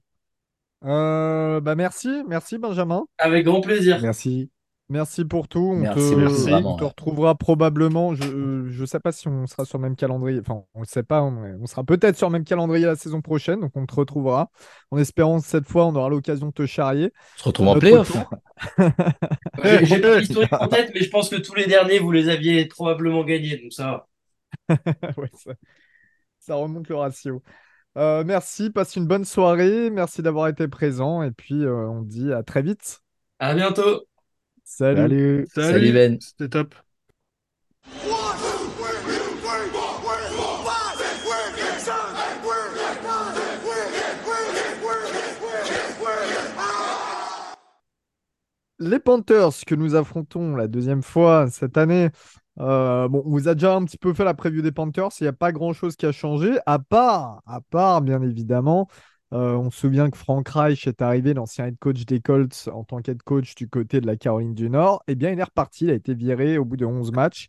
[0.84, 3.04] Euh, bah merci, merci Benjamin.
[3.18, 3.98] Avec grand plaisir.
[4.00, 4.50] Merci.
[4.90, 5.72] Merci pour tout.
[5.74, 6.88] On Merci te, beaucoup, vraiment, on te ouais.
[6.88, 8.14] retrouvera probablement.
[8.14, 10.40] Je ne sais pas si on sera sur le même calendrier.
[10.40, 11.22] Enfin, on ne sait pas.
[11.22, 13.60] On, on sera peut-être sur le même calendrier la saison prochaine.
[13.60, 14.50] Donc, on te retrouvera.
[14.90, 17.12] En espérant que cette fois, on aura l'occasion de te charrier.
[17.36, 18.16] On se retrouve en playoff.
[19.82, 22.64] j'ai pas l'historique en tête, mais je pense que tous les derniers vous les aviez
[22.64, 24.08] probablement gagnés, donc ça va.
[25.16, 25.52] Ouais, ça,
[26.38, 27.42] ça remonte le ratio.
[27.96, 28.70] Euh, merci.
[28.70, 29.90] Passe une bonne soirée.
[29.90, 31.22] Merci d'avoir été présent.
[31.22, 33.00] Et puis, euh, on dit à très vite.
[33.38, 34.04] À bientôt.
[34.64, 35.46] Salut.
[35.52, 35.72] Salut.
[35.72, 36.18] Salut, Ben.
[36.20, 36.74] C'était top.
[48.80, 52.10] Les Panthers que nous affrontons la deuxième fois cette année.
[52.60, 55.10] Euh, bon, on vous a déjà un petit peu fait la preview des Panthers.
[55.20, 58.88] Il n'y a pas grand-chose qui a changé, à part, à part bien évidemment.
[59.32, 62.82] euh, on se souvient que Frank Reich est arrivé, l'ancien head coach des Colts, en
[62.84, 65.02] tant qu'head coach du côté de la Caroline du Nord.
[65.06, 65.84] Eh bien, il est reparti.
[65.84, 67.48] Il a été viré au bout de 11 matchs.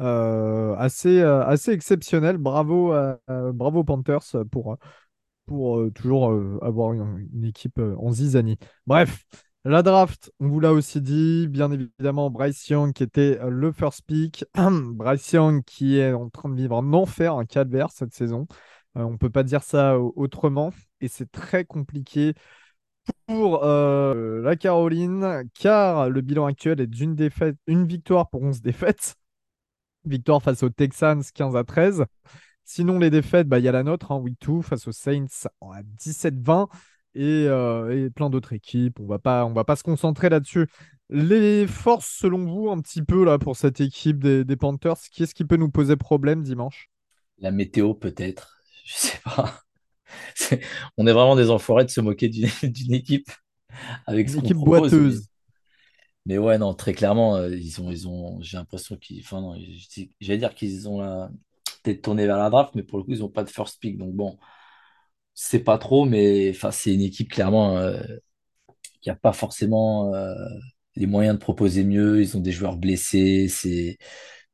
[0.00, 2.38] Euh, assez, assez exceptionnel.
[2.38, 2.94] Bravo,
[3.28, 4.76] bravo Panthers pour,
[5.46, 6.32] pour toujours
[6.62, 8.58] avoir une, une équipe en zizanie.
[8.86, 9.24] Bref,
[9.64, 13.72] la draft, on vous l'a aussi dit, bien évidemment, Bryce Young qui était euh, le
[13.72, 14.44] first pick.
[14.56, 18.46] Bryce Young qui est en train de vivre un enfer, un calvaire cette saison.
[18.96, 20.72] Euh, on ne peut pas dire ça au- autrement.
[21.00, 22.34] Et c'est très compliqué
[23.26, 27.16] pour euh, la Caroline, car le bilan actuel est d'une
[27.66, 29.16] une victoire pour 11 défaites.
[30.04, 32.04] Victoire face aux Texans 15 à 13.
[32.64, 35.26] Sinon, les défaites, bah, il y a la nôtre, hein, week 2 face aux Saints
[35.62, 36.68] à 17-20
[37.18, 39.00] et, euh, et plein d'autres équipes.
[39.00, 40.68] On va pas, on va pas se concentrer là-dessus.
[41.10, 45.24] Les forces, selon vous, un petit peu là pour cette équipe des, des Panthers, qui
[45.24, 46.88] est-ce qui peut nous poser problème dimanche?
[47.38, 48.58] La météo, peut-être.
[48.84, 49.60] Je sais pas.
[50.96, 52.48] On est vraiment des enfoirés de se moquer d'une
[52.94, 53.30] équipe
[54.06, 54.90] avec Une équipe propose.
[54.92, 55.26] Boiteuse.
[56.26, 59.20] mais ouais, non, très clairement, euh, ils ont, ils ont, j'ai l'impression qu'ils.
[59.20, 59.56] Enfin, non,
[60.20, 61.30] j'allais dire qu'ils ont la
[61.82, 63.98] tête tournée vers la draft, mais pour le coup, ils n'ont pas de first pick.
[63.98, 64.38] Donc bon,
[65.40, 68.00] c'est pas trop, mais enfin, c'est une équipe clairement euh,
[69.00, 70.34] qui n'a pas forcément euh,
[70.96, 72.20] les moyens de proposer mieux.
[72.20, 73.48] Ils ont des joueurs blessés.
[73.48, 73.98] C'est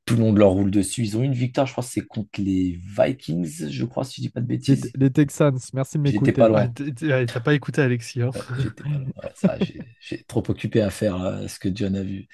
[0.05, 1.02] tout le monde leur roule dessus.
[1.02, 4.31] Ils ont une victoire, je crois, c'est contre les Vikings, je crois, si je dis
[4.31, 4.93] pas de bêtises.
[4.94, 6.32] les Texans, merci de J'étais m'écouter.
[6.32, 6.73] pas loin.
[7.02, 8.23] Ouais, T'as pas écouté Alexis.
[8.23, 8.31] Hein.
[8.35, 8.85] Ouais, j'étais.
[8.85, 9.32] Ouais,
[10.01, 12.28] j'ai trop occupé à faire euh, ce que John a vu.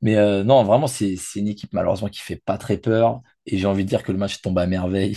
[0.00, 3.20] Mais euh, non, vraiment, c'est c'est une équipe malheureusement qui fait pas très peur.
[3.46, 5.16] Et j'ai envie de dire que le match tombe à merveille.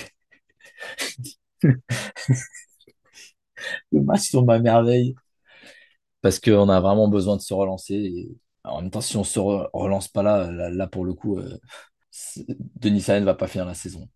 [3.91, 5.15] Le match tombe à merveille
[6.21, 7.95] parce qu'on a vraiment besoin de se relancer.
[7.95, 8.29] Et
[8.63, 11.37] en même temps, si on se re- relance pas là, là, là, pour le coup,
[11.39, 11.57] euh,
[12.79, 14.07] Denis Allen va pas finir la saison.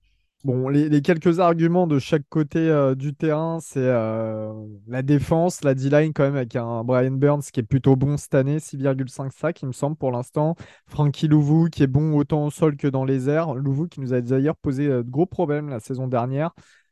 [0.44, 4.54] Bon, les, les quelques arguments de chaque côté euh, du terrain, c'est euh,
[4.86, 8.36] la défense, la D-line quand même avec un Brian Burns qui est plutôt bon cette
[8.36, 10.54] année, 6,5 sacs il me semble pour l'instant.
[10.86, 13.56] Frankie Louvu qui est bon autant au sol que dans les airs.
[13.56, 16.52] Louvu qui nous a d'ailleurs posé de gros problèmes la saison dernière.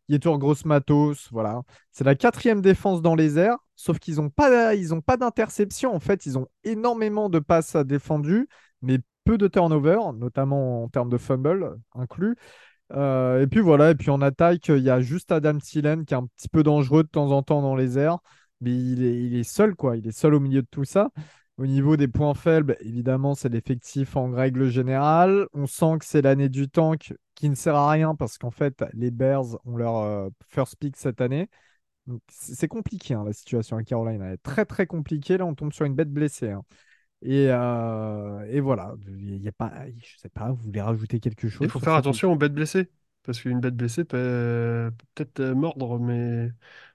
[0.09, 1.61] Yetur Gross Matos, voilà.
[1.91, 4.73] C'est la quatrième défense dans les airs, sauf qu'ils n'ont pas,
[5.05, 5.93] pas d'interception.
[5.93, 8.47] En fait, ils ont énormément de passes défendues,
[8.81, 12.35] mais peu de turnover, notamment en termes de fumble inclus.
[12.91, 16.13] Euh, et puis voilà, et puis en attaque, il y a juste Adam Thielen qui
[16.13, 18.19] est un petit peu dangereux de temps en temps dans les airs,
[18.61, 19.97] mais il est, il est seul, quoi.
[19.97, 21.09] Il est seul au milieu de tout ça.
[21.57, 25.47] Au niveau des points faibles, évidemment, c'est l'effectif en règle générale.
[25.53, 28.83] On sent que c'est l'année du tank qui ne sert à rien parce qu'en fait,
[28.93, 31.49] les Bears ont leur euh, first pick cette année.
[32.29, 34.21] C'est compliqué, hein, la situation à Caroline.
[34.21, 35.37] Elle est très, très compliquée.
[35.37, 36.51] Là, on tombe sur une bête blessée.
[36.51, 36.63] hein.
[37.21, 39.71] Et, euh, et voilà, il y a pas,
[40.03, 42.89] je sais pas, vous voulez rajouter quelque chose Il faut faire attention aux bêtes blessées.
[43.23, 46.51] Parce qu'une bête blessée peut peut peut-être euh, mordre, mais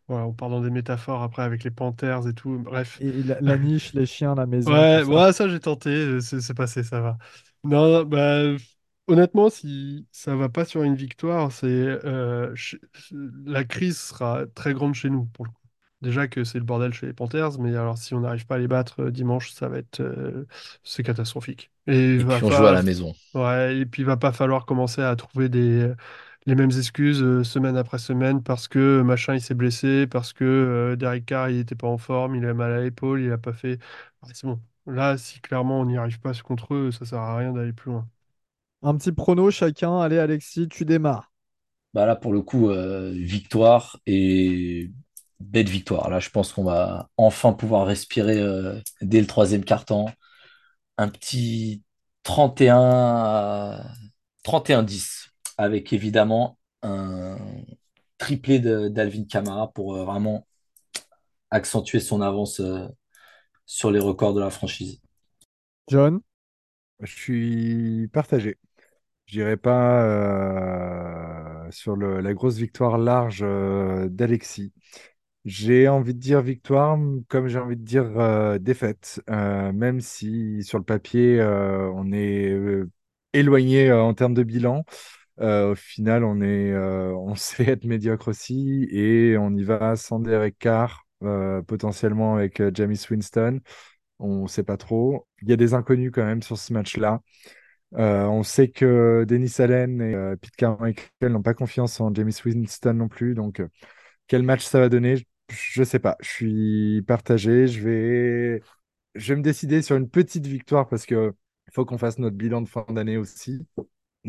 [0.09, 2.59] voilà, on part dans des métaphores après avec les panthères et tout.
[2.59, 3.01] Bref.
[3.01, 5.14] Et la, la niche, les chiens, la maison, Ouais, tout ça.
[5.14, 7.16] ouais, ça j'ai tenté, euh, c'est passé, ça va.
[7.64, 8.56] Non, non, bah,
[9.06, 12.55] honnêtement, si ça va pas sur une victoire, c'est euh,
[13.47, 15.56] la crise sera très grande chez nous pour le coup.
[16.01, 18.59] Déjà que c'est le bordel chez les Panthers, mais alors si on n'arrive pas à
[18.59, 20.47] les battre euh, dimanche, ça va être euh,
[20.85, 21.72] c'est catastrophique.
[21.89, 23.14] Et il Et va puis on joue à la maison.
[23.35, 25.93] ouais, et puis il va pas falloir commencer à trouver des
[26.47, 30.44] les mêmes excuses euh, semaine après semaine parce que machin il s'est blessé, parce que
[30.44, 33.39] euh, Derek Carr il était pas en forme, il a mal à l'épaule, il a
[33.39, 33.78] pas fait.
[34.23, 34.60] Ouais, c'est bon.
[34.86, 37.90] Là, si clairement on n'y arrive pas contre eux, ça sert à rien d'aller plus
[37.93, 38.09] loin.
[38.82, 40.01] Un petit prono chacun.
[40.01, 41.31] Allez, Alexis, tu démarres.
[41.94, 44.90] Bah là, pour le coup, euh, victoire et
[45.40, 46.10] belle victoire.
[46.10, 50.10] Là, je pense qu'on va enfin pouvoir respirer euh, dès le troisième quart-temps.
[50.98, 51.82] Un petit
[52.24, 53.93] 31 à
[54.44, 55.27] 31-10,
[55.59, 57.39] avec évidemment un
[58.18, 60.47] triplé d'Alvin Kamara pour euh, vraiment
[61.51, 62.86] accentuer son avance euh,
[63.66, 65.01] sur les records de la franchise.
[65.89, 66.20] John?
[67.02, 68.59] Je suis partagé.
[69.26, 74.72] Je dirais pas euh, sur le- la grosse victoire large euh, d'Alexis.
[75.47, 76.98] J'ai envie de dire victoire,
[77.28, 82.12] comme j'ai envie de dire euh, défaite, Euh, même si sur le papier euh, on
[82.12, 82.90] est euh,
[83.35, 84.85] éloigné euh, en termes de bilan.
[85.40, 89.97] Euh, au final, on est, euh, on sait être médiocre aussi et on y va
[89.97, 93.60] sans Derek Carr, euh, potentiellement avec Jameis Winston.
[94.19, 95.27] On ne sait pas trop.
[95.43, 97.23] Il y a des inconnus quand même sur ce match-là.
[97.93, 103.09] On sait que Dennis Allen et Pete Carmichael n'ont pas confiance en Jameis Winston non
[103.09, 103.35] plus.
[103.35, 103.62] Donc,
[104.27, 105.27] quel match ça va donner?
[105.51, 106.16] Je ne sais pas.
[106.20, 107.69] Je suis partagé.
[107.69, 108.62] Je vais,
[109.15, 111.35] je vais me décider sur une petite victoire parce que
[111.73, 113.66] faut qu'on fasse notre bilan de fin d'année aussi.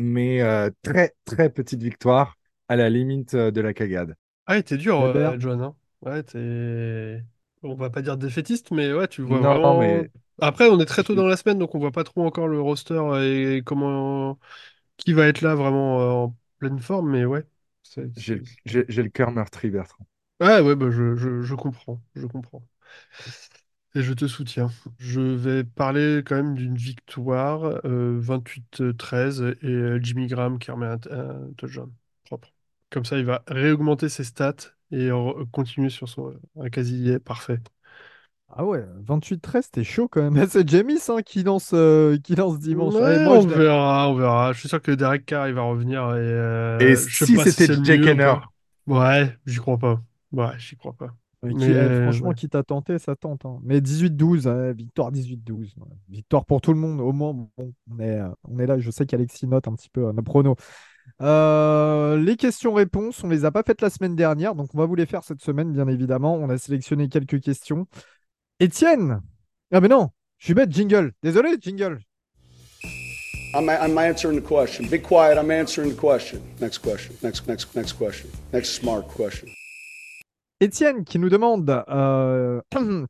[0.00, 2.36] Mais euh, très, très petite victoire
[2.68, 4.16] à la limite euh, de la cagade.
[4.46, 5.60] Ah, t'es dur, euh, John.
[5.62, 5.76] hein.
[6.02, 7.22] Ouais, t'es.
[7.62, 9.74] On va pas dire défaitiste, mais ouais, tu vois Non, vraiment.
[9.74, 10.10] mais
[10.40, 12.60] Après, on est très tôt dans la semaine, donc on voit pas trop encore le
[12.60, 14.38] roster et comment
[14.98, 17.46] qui va être là vraiment euh, en pleine forme, mais ouais.
[18.14, 20.06] j'ai le j'ai- j'ai le cœur meurtri, Bertrand.
[20.40, 22.62] Ah ouais, bah je, je, je comprends, je comprends.
[23.94, 24.70] Et je te soutiens.
[24.98, 30.86] Je vais parler quand même d'une victoire euh, 28-13 et euh, Jimmy Graham qui remet
[30.86, 31.92] un, un touchdown
[32.24, 32.52] propre.
[32.90, 34.54] Comme ça, il va réaugmenter ses stats
[34.92, 35.08] et
[35.52, 37.58] continuer sur son un quasi parfait.
[38.48, 40.44] Ah ouais, 28-13, c'était chaud quand même.
[40.50, 43.00] C'est Jamis hein, qui lance, euh, qui lance dimanche.
[43.00, 43.46] Allez, Ouais, moi, on je...
[43.46, 44.52] verra, on verra.
[44.52, 46.18] Je suis sûr que Derek Carr, il va revenir et
[46.80, 48.34] Et euh, je sais si si c'était mieux ou Henner?
[48.86, 50.02] Ouais, j'y crois pas.
[50.32, 51.14] Ouais, j'y crois pas.
[51.42, 51.72] Mais qui-
[52.02, 52.34] franchement, ouais.
[52.34, 53.46] qui t'a tenté, ça tente.
[53.46, 53.58] hein.
[53.62, 55.74] Mais 18-12, ouais, victoire 18-12.
[55.78, 55.86] ouais.
[56.08, 57.00] Victoire pour tout le monde.
[57.00, 57.50] Au moins, bon,
[57.90, 58.78] on est, euh, on est là.
[58.78, 60.56] Je sais qu'Alexis note un petit peu euh, nos pronos.
[61.22, 64.94] Euh, les questions-réponses, on les a pas faites la semaine dernière, donc on va vous
[64.94, 66.34] les faire cette semaine, bien évidemment.
[66.34, 67.86] On a sélectionné quelques questions.
[68.60, 69.20] Étienne!
[69.72, 71.12] Ah mais non, je suis bête, jingle.
[71.22, 72.00] Désolé, jingle.
[73.54, 74.84] I'm, I'm answering the question.
[74.88, 75.36] Be quiet.
[75.38, 76.40] I'm answering the question.
[76.60, 77.14] Next question.
[77.22, 78.28] Next, next, next question.
[78.52, 79.48] Next smart question.
[80.60, 82.60] Étienne qui nous demande, euh,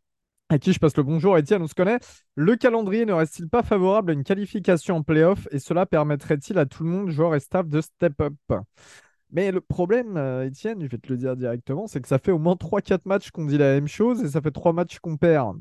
[0.49, 1.99] à qui je passe le bonjour, Étienne, on se connaît.
[2.37, 6.67] Le calendrier ne reste-t-il pas favorable à une qualification en playoff et cela permettrait-il à
[6.67, 8.35] tout le monde, joueurs et staff, de step up?
[9.33, 12.33] Mais le problème, euh, Étienne, je vais te le dire directement, c'est que ça fait
[12.33, 15.17] au moins 3-4 matchs qu'on dit la même chose et ça fait 3 matchs qu'on
[15.17, 15.57] perd.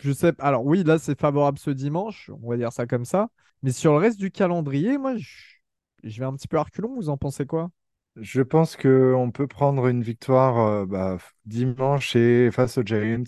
[0.00, 0.32] Je sais.
[0.40, 3.28] Alors, oui, là, c'est favorable ce dimanche, on va dire ça comme ça.
[3.62, 6.64] Mais sur le reste du calendrier, moi, je, vais un petit peu à.
[6.96, 7.70] Vous en pensez quoi?
[8.16, 13.24] Je pense qu'on peut prendre une victoire euh, bah, dimanche et face aux Giants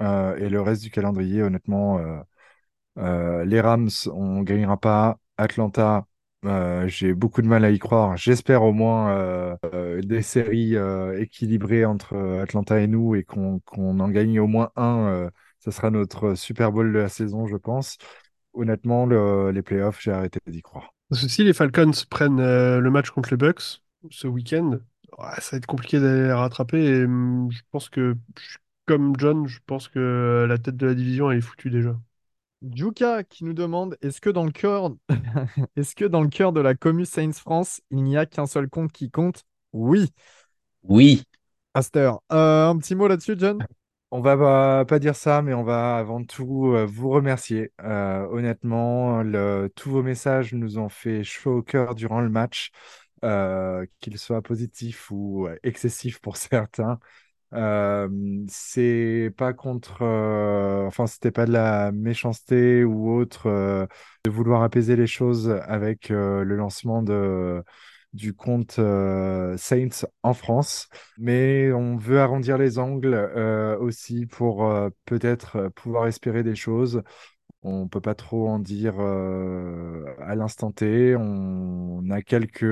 [0.00, 1.98] euh, et le reste du calendrier, honnêtement,
[2.98, 5.18] euh, les Rams, on ne gagnera pas.
[5.36, 6.06] Atlanta,
[6.86, 8.16] j'ai beaucoup de mal à y croire.
[8.16, 9.56] J'espère au moins
[10.02, 10.74] des séries
[11.18, 15.30] équilibrées entre Atlanta et nous et qu'on en gagne au moins un.
[15.60, 17.98] ça sera notre Super Bowl de la saison, je pense.
[18.54, 20.92] Honnêtement, le- les playoffs, j'ai arrêté d'y croire.
[21.12, 23.80] Si les Falcons prennent le match contre les Bucks
[24.10, 24.78] ce week-end,
[25.18, 26.84] ça va être compliqué d'aller les rattraper.
[26.84, 30.86] Et hum, je pense que, je- comme John, je pense que euh, la tête de
[30.86, 31.96] la division, elle est foutue déjà.
[32.74, 34.92] Juka qui nous demande est-ce que dans le cœur
[35.76, 38.68] est-ce que dans le cœur de la commu Saints France, il n'y a qu'un seul
[38.68, 39.44] compte qui compte?
[39.72, 40.10] Oui,
[40.82, 41.22] Oui,
[41.74, 42.12] Aster.
[42.32, 43.64] Euh, un petit mot là-dessus, John?
[44.10, 47.72] On va pas, pas dire ça, mais on va avant tout euh, vous remercier.
[47.82, 52.70] Euh, honnêtement, le- tous vos messages nous ont fait chaud au cœur durant le match,
[53.24, 56.98] euh, qu'ils soient positifs ou euh, excessifs pour certains.
[57.54, 58.08] Euh,
[58.48, 63.86] c'est pas contre, euh, enfin, c'était pas de la méchanceté ou autre euh,
[64.24, 67.64] de vouloir apaiser les choses avec le lancement de,
[68.12, 68.80] du compte
[69.56, 70.88] Saints en France.
[71.16, 73.14] Mais on veut arrondir les angles
[73.80, 74.68] aussi pour
[75.06, 77.02] peut-être pouvoir espérer des choses.
[77.62, 81.16] On peut pas trop en dire à l'instant T.
[81.16, 82.64] On a quelques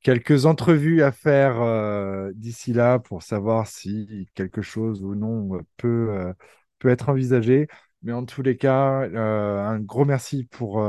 [0.00, 6.34] quelques entrevues à faire d'ici là pour savoir si quelque chose ou non peut,
[6.78, 7.68] peut être envisagé.
[8.02, 10.84] Mais en tous les cas, un gros merci pour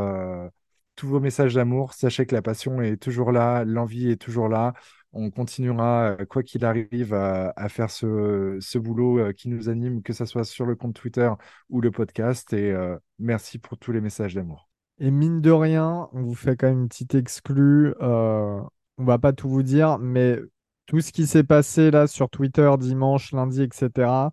[0.95, 1.93] tous vos messages d'amour.
[1.93, 4.73] Sachez que la passion est toujours là, l'envie est toujours là.
[5.13, 10.11] On continuera, euh, quoi qu'il arrive, à, faire ce, boulot euh, qui nous anime, que
[10.13, 11.31] ce soit sur le compte Twitter
[11.69, 12.51] ou le podcast.
[12.53, 14.69] Et euh, merci pour tous les messages d'amour.
[14.99, 17.93] Et mine de rien, on vous fait quand même une petite exclue.
[18.01, 18.59] Euh,
[18.97, 20.37] on va pas tout vous dire, mais
[20.85, 24.31] tout ce qui s'est passé là sur Twitter dimanche, lundi, etc.,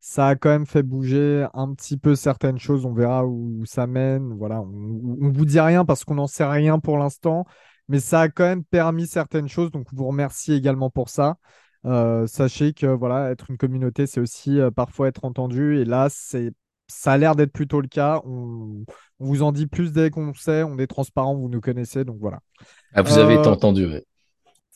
[0.00, 2.86] ça a quand même fait bouger un petit peu certaines choses.
[2.86, 4.32] On verra où, ça mène.
[4.34, 7.44] Voilà, on, ne vous dit rien parce qu'on n'en sait rien pour l'instant,
[7.88, 9.70] mais ça a quand même permis certaines choses.
[9.70, 11.36] Donc, on vous remercie également pour ça.
[11.84, 15.78] Euh, sachez que voilà, être une communauté, c'est aussi euh, parfois être entendu.
[15.78, 16.52] Et là, c'est
[16.88, 18.20] ça a l'air d'être plutôt le cas.
[18.24, 18.84] On,
[19.18, 20.62] vous en dit plus dès qu'on sait.
[20.62, 22.04] On est transparent, vous nous connaissez.
[22.04, 22.40] Donc voilà.
[22.92, 23.86] Ah, vous avez été euh, entendu.
[23.86, 24.00] oui.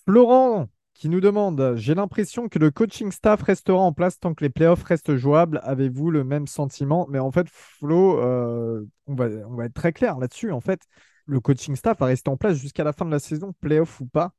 [0.07, 4.45] Florent qui nous demande J'ai l'impression que le coaching staff restera en place tant que
[4.45, 5.61] les playoffs restent jouables.
[5.62, 7.07] Avez-vous le même sentiment?
[7.09, 10.53] Mais en fait, Flo, euh, on, va, on va être très clair là-dessus.
[10.53, 10.82] En fait,
[11.27, 14.07] le coaching staff va rester en place jusqu'à la fin de la saison, playoff ou
[14.07, 14.33] pas.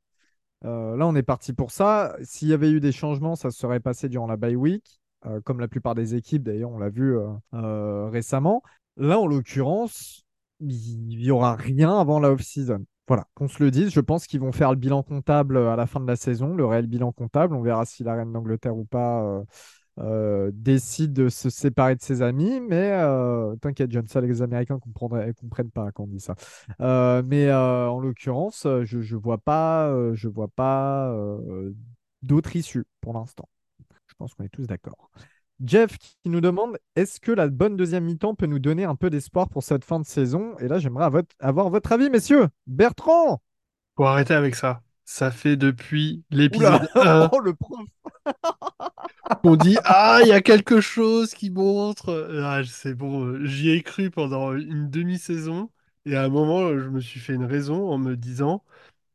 [0.65, 2.15] Euh, là, on est parti pour ça.
[2.23, 4.99] S'il y avait eu des changements, ça serait passé durant la bye week.
[5.25, 7.15] Euh, comme la plupart des équipes, d'ailleurs, on l'a vu
[7.53, 8.63] euh, récemment.
[8.97, 10.23] Là, en l'occurrence,
[10.59, 12.85] il n'y aura rien avant la off-season.
[13.07, 15.85] Voilà, qu'on se le dise, je pense qu'ils vont faire le bilan comptable à la
[15.85, 17.55] fin de la saison, le réel bilan comptable.
[17.55, 19.43] On verra si la reine d'Angleterre ou pas
[19.97, 22.59] décide de se séparer de ses amis.
[22.61, 22.91] Mais
[23.61, 26.35] t'inquiète, John, ça, les Américains ne comprennent pas quand on dit ça.
[26.79, 31.13] mais en l'occurrence, je ne vois pas, je vois pas
[32.21, 33.47] d'autre issue pour l'instant.
[34.07, 35.09] Je pense qu'on est tous d'accord.
[35.63, 39.09] Jeff qui nous demande est-ce que la bonne deuxième mi-temps peut nous donner un peu
[39.09, 40.57] d'espoir pour cette fin de saison?
[40.59, 42.47] Et là, j'aimerais avoir votre avis, messieurs.
[42.65, 43.41] Bertrand
[43.95, 44.81] Faut arrêter avec ça.
[45.05, 47.85] Ça fait depuis l'épisode 1 oh, le prof
[49.43, 52.29] On dit Ah, il y a quelque chose qui montre.
[52.43, 55.69] Ah, c'est bon, j'y ai cru pendant une demi-saison.
[56.05, 58.63] Et à un moment, je me suis fait une raison en me disant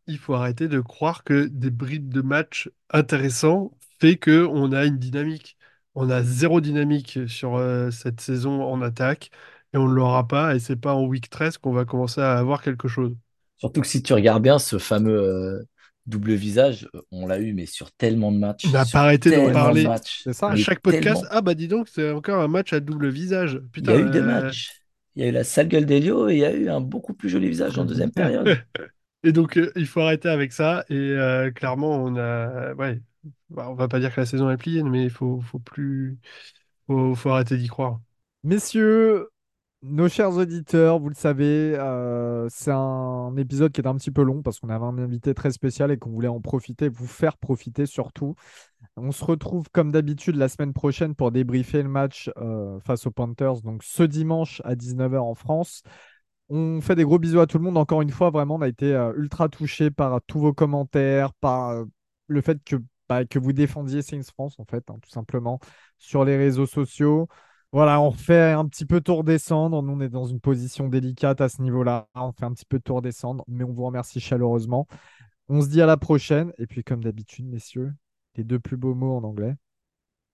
[0.07, 4.99] il faut arrêter de croire que des bribes de match intéressants fait qu'on a une
[4.99, 5.59] dynamique.
[5.95, 9.31] On a zéro dynamique sur euh, cette saison en attaque
[9.75, 10.55] et on ne l'aura pas.
[10.57, 13.17] Et c'est pas en week 13 qu'on va commencer à avoir quelque chose.
[13.59, 15.63] Surtout que si tu regardes bien ce fameux euh,
[16.07, 18.65] double visage, euh, on l'a eu, mais sur tellement de matchs.
[18.67, 19.87] On n'a pas arrêté d'en parler.
[20.05, 20.49] C'est ça.
[20.49, 23.61] À chaque podcast, ah bah dis donc, c'est encore un match à double visage.
[23.73, 24.81] Putain, il y a eu des matchs.
[25.15, 27.15] Il y a eu la sale gueule d'Elio et il y a eu un beaucoup
[27.15, 28.59] plus joli visage en deuxième période.
[29.25, 30.85] et donc, il faut arrêter avec ça.
[30.91, 31.17] Et
[31.55, 32.75] clairement, on a.
[32.75, 33.01] Ouais,
[33.51, 36.19] bah, on va pas dire que la saison est pliée, mais il faut, faut plus.
[36.87, 38.01] Faut, faut arrêter d'y croire.
[38.45, 39.29] Messieurs,
[39.89, 44.23] nos chers auditeurs, vous le savez, euh, c'est un épisode qui est un petit peu
[44.23, 47.37] long parce qu'on avait un invité très spécial et qu'on voulait en profiter, vous faire
[47.37, 48.35] profiter surtout.
[48.97, 53.11] On se retrouve comme d'habitude la semaine prochaine pour débriefer le match euh, face aux
[53.11, 55.83] Panthers, donc ce dimanche à 19h en France.
[56.49, 57.77] On fait des gros bisous à tout le monde.
[57.77, 61.85] Encore une fois, vraiment, on a été euh, ultra touché par tous vos commentaires, par
[62.29, 62.77] le fait que
[63.31, 65.61] que vous défendiez Saints France, en fait, hein, tout simplement,
[65.99, 67.29] sur les réseaux sociaux.
[67.77, 69.83] Voilà, on fait un petit peu tour descendre.
[69.83, 72.09] Nous, on est dans une position délicate à ce niveau-là.
[72.15, 74.87] On fait un petit peu tour descendre, mais on vous remercie chaleureusement.
[75.51, 76.55] On se dit à la prochaine.
[76.57, 77.93] Et puis, comme d'habitude, messieurs,
[78.35, 79.57] les deux plus beaux mots en anglais.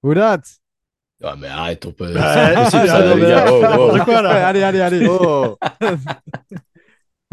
[0.04, 0.38] Oudat
[1.20, 2.16] Ah, mais arrête, on peut.
[4.46, 5.08] Allez, allez, allez.
[5.10, 5.58] Oh.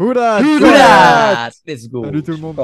[0.00, 2.04] Oudat Let's go.
[2.04, 2.56] Salut tout le monde.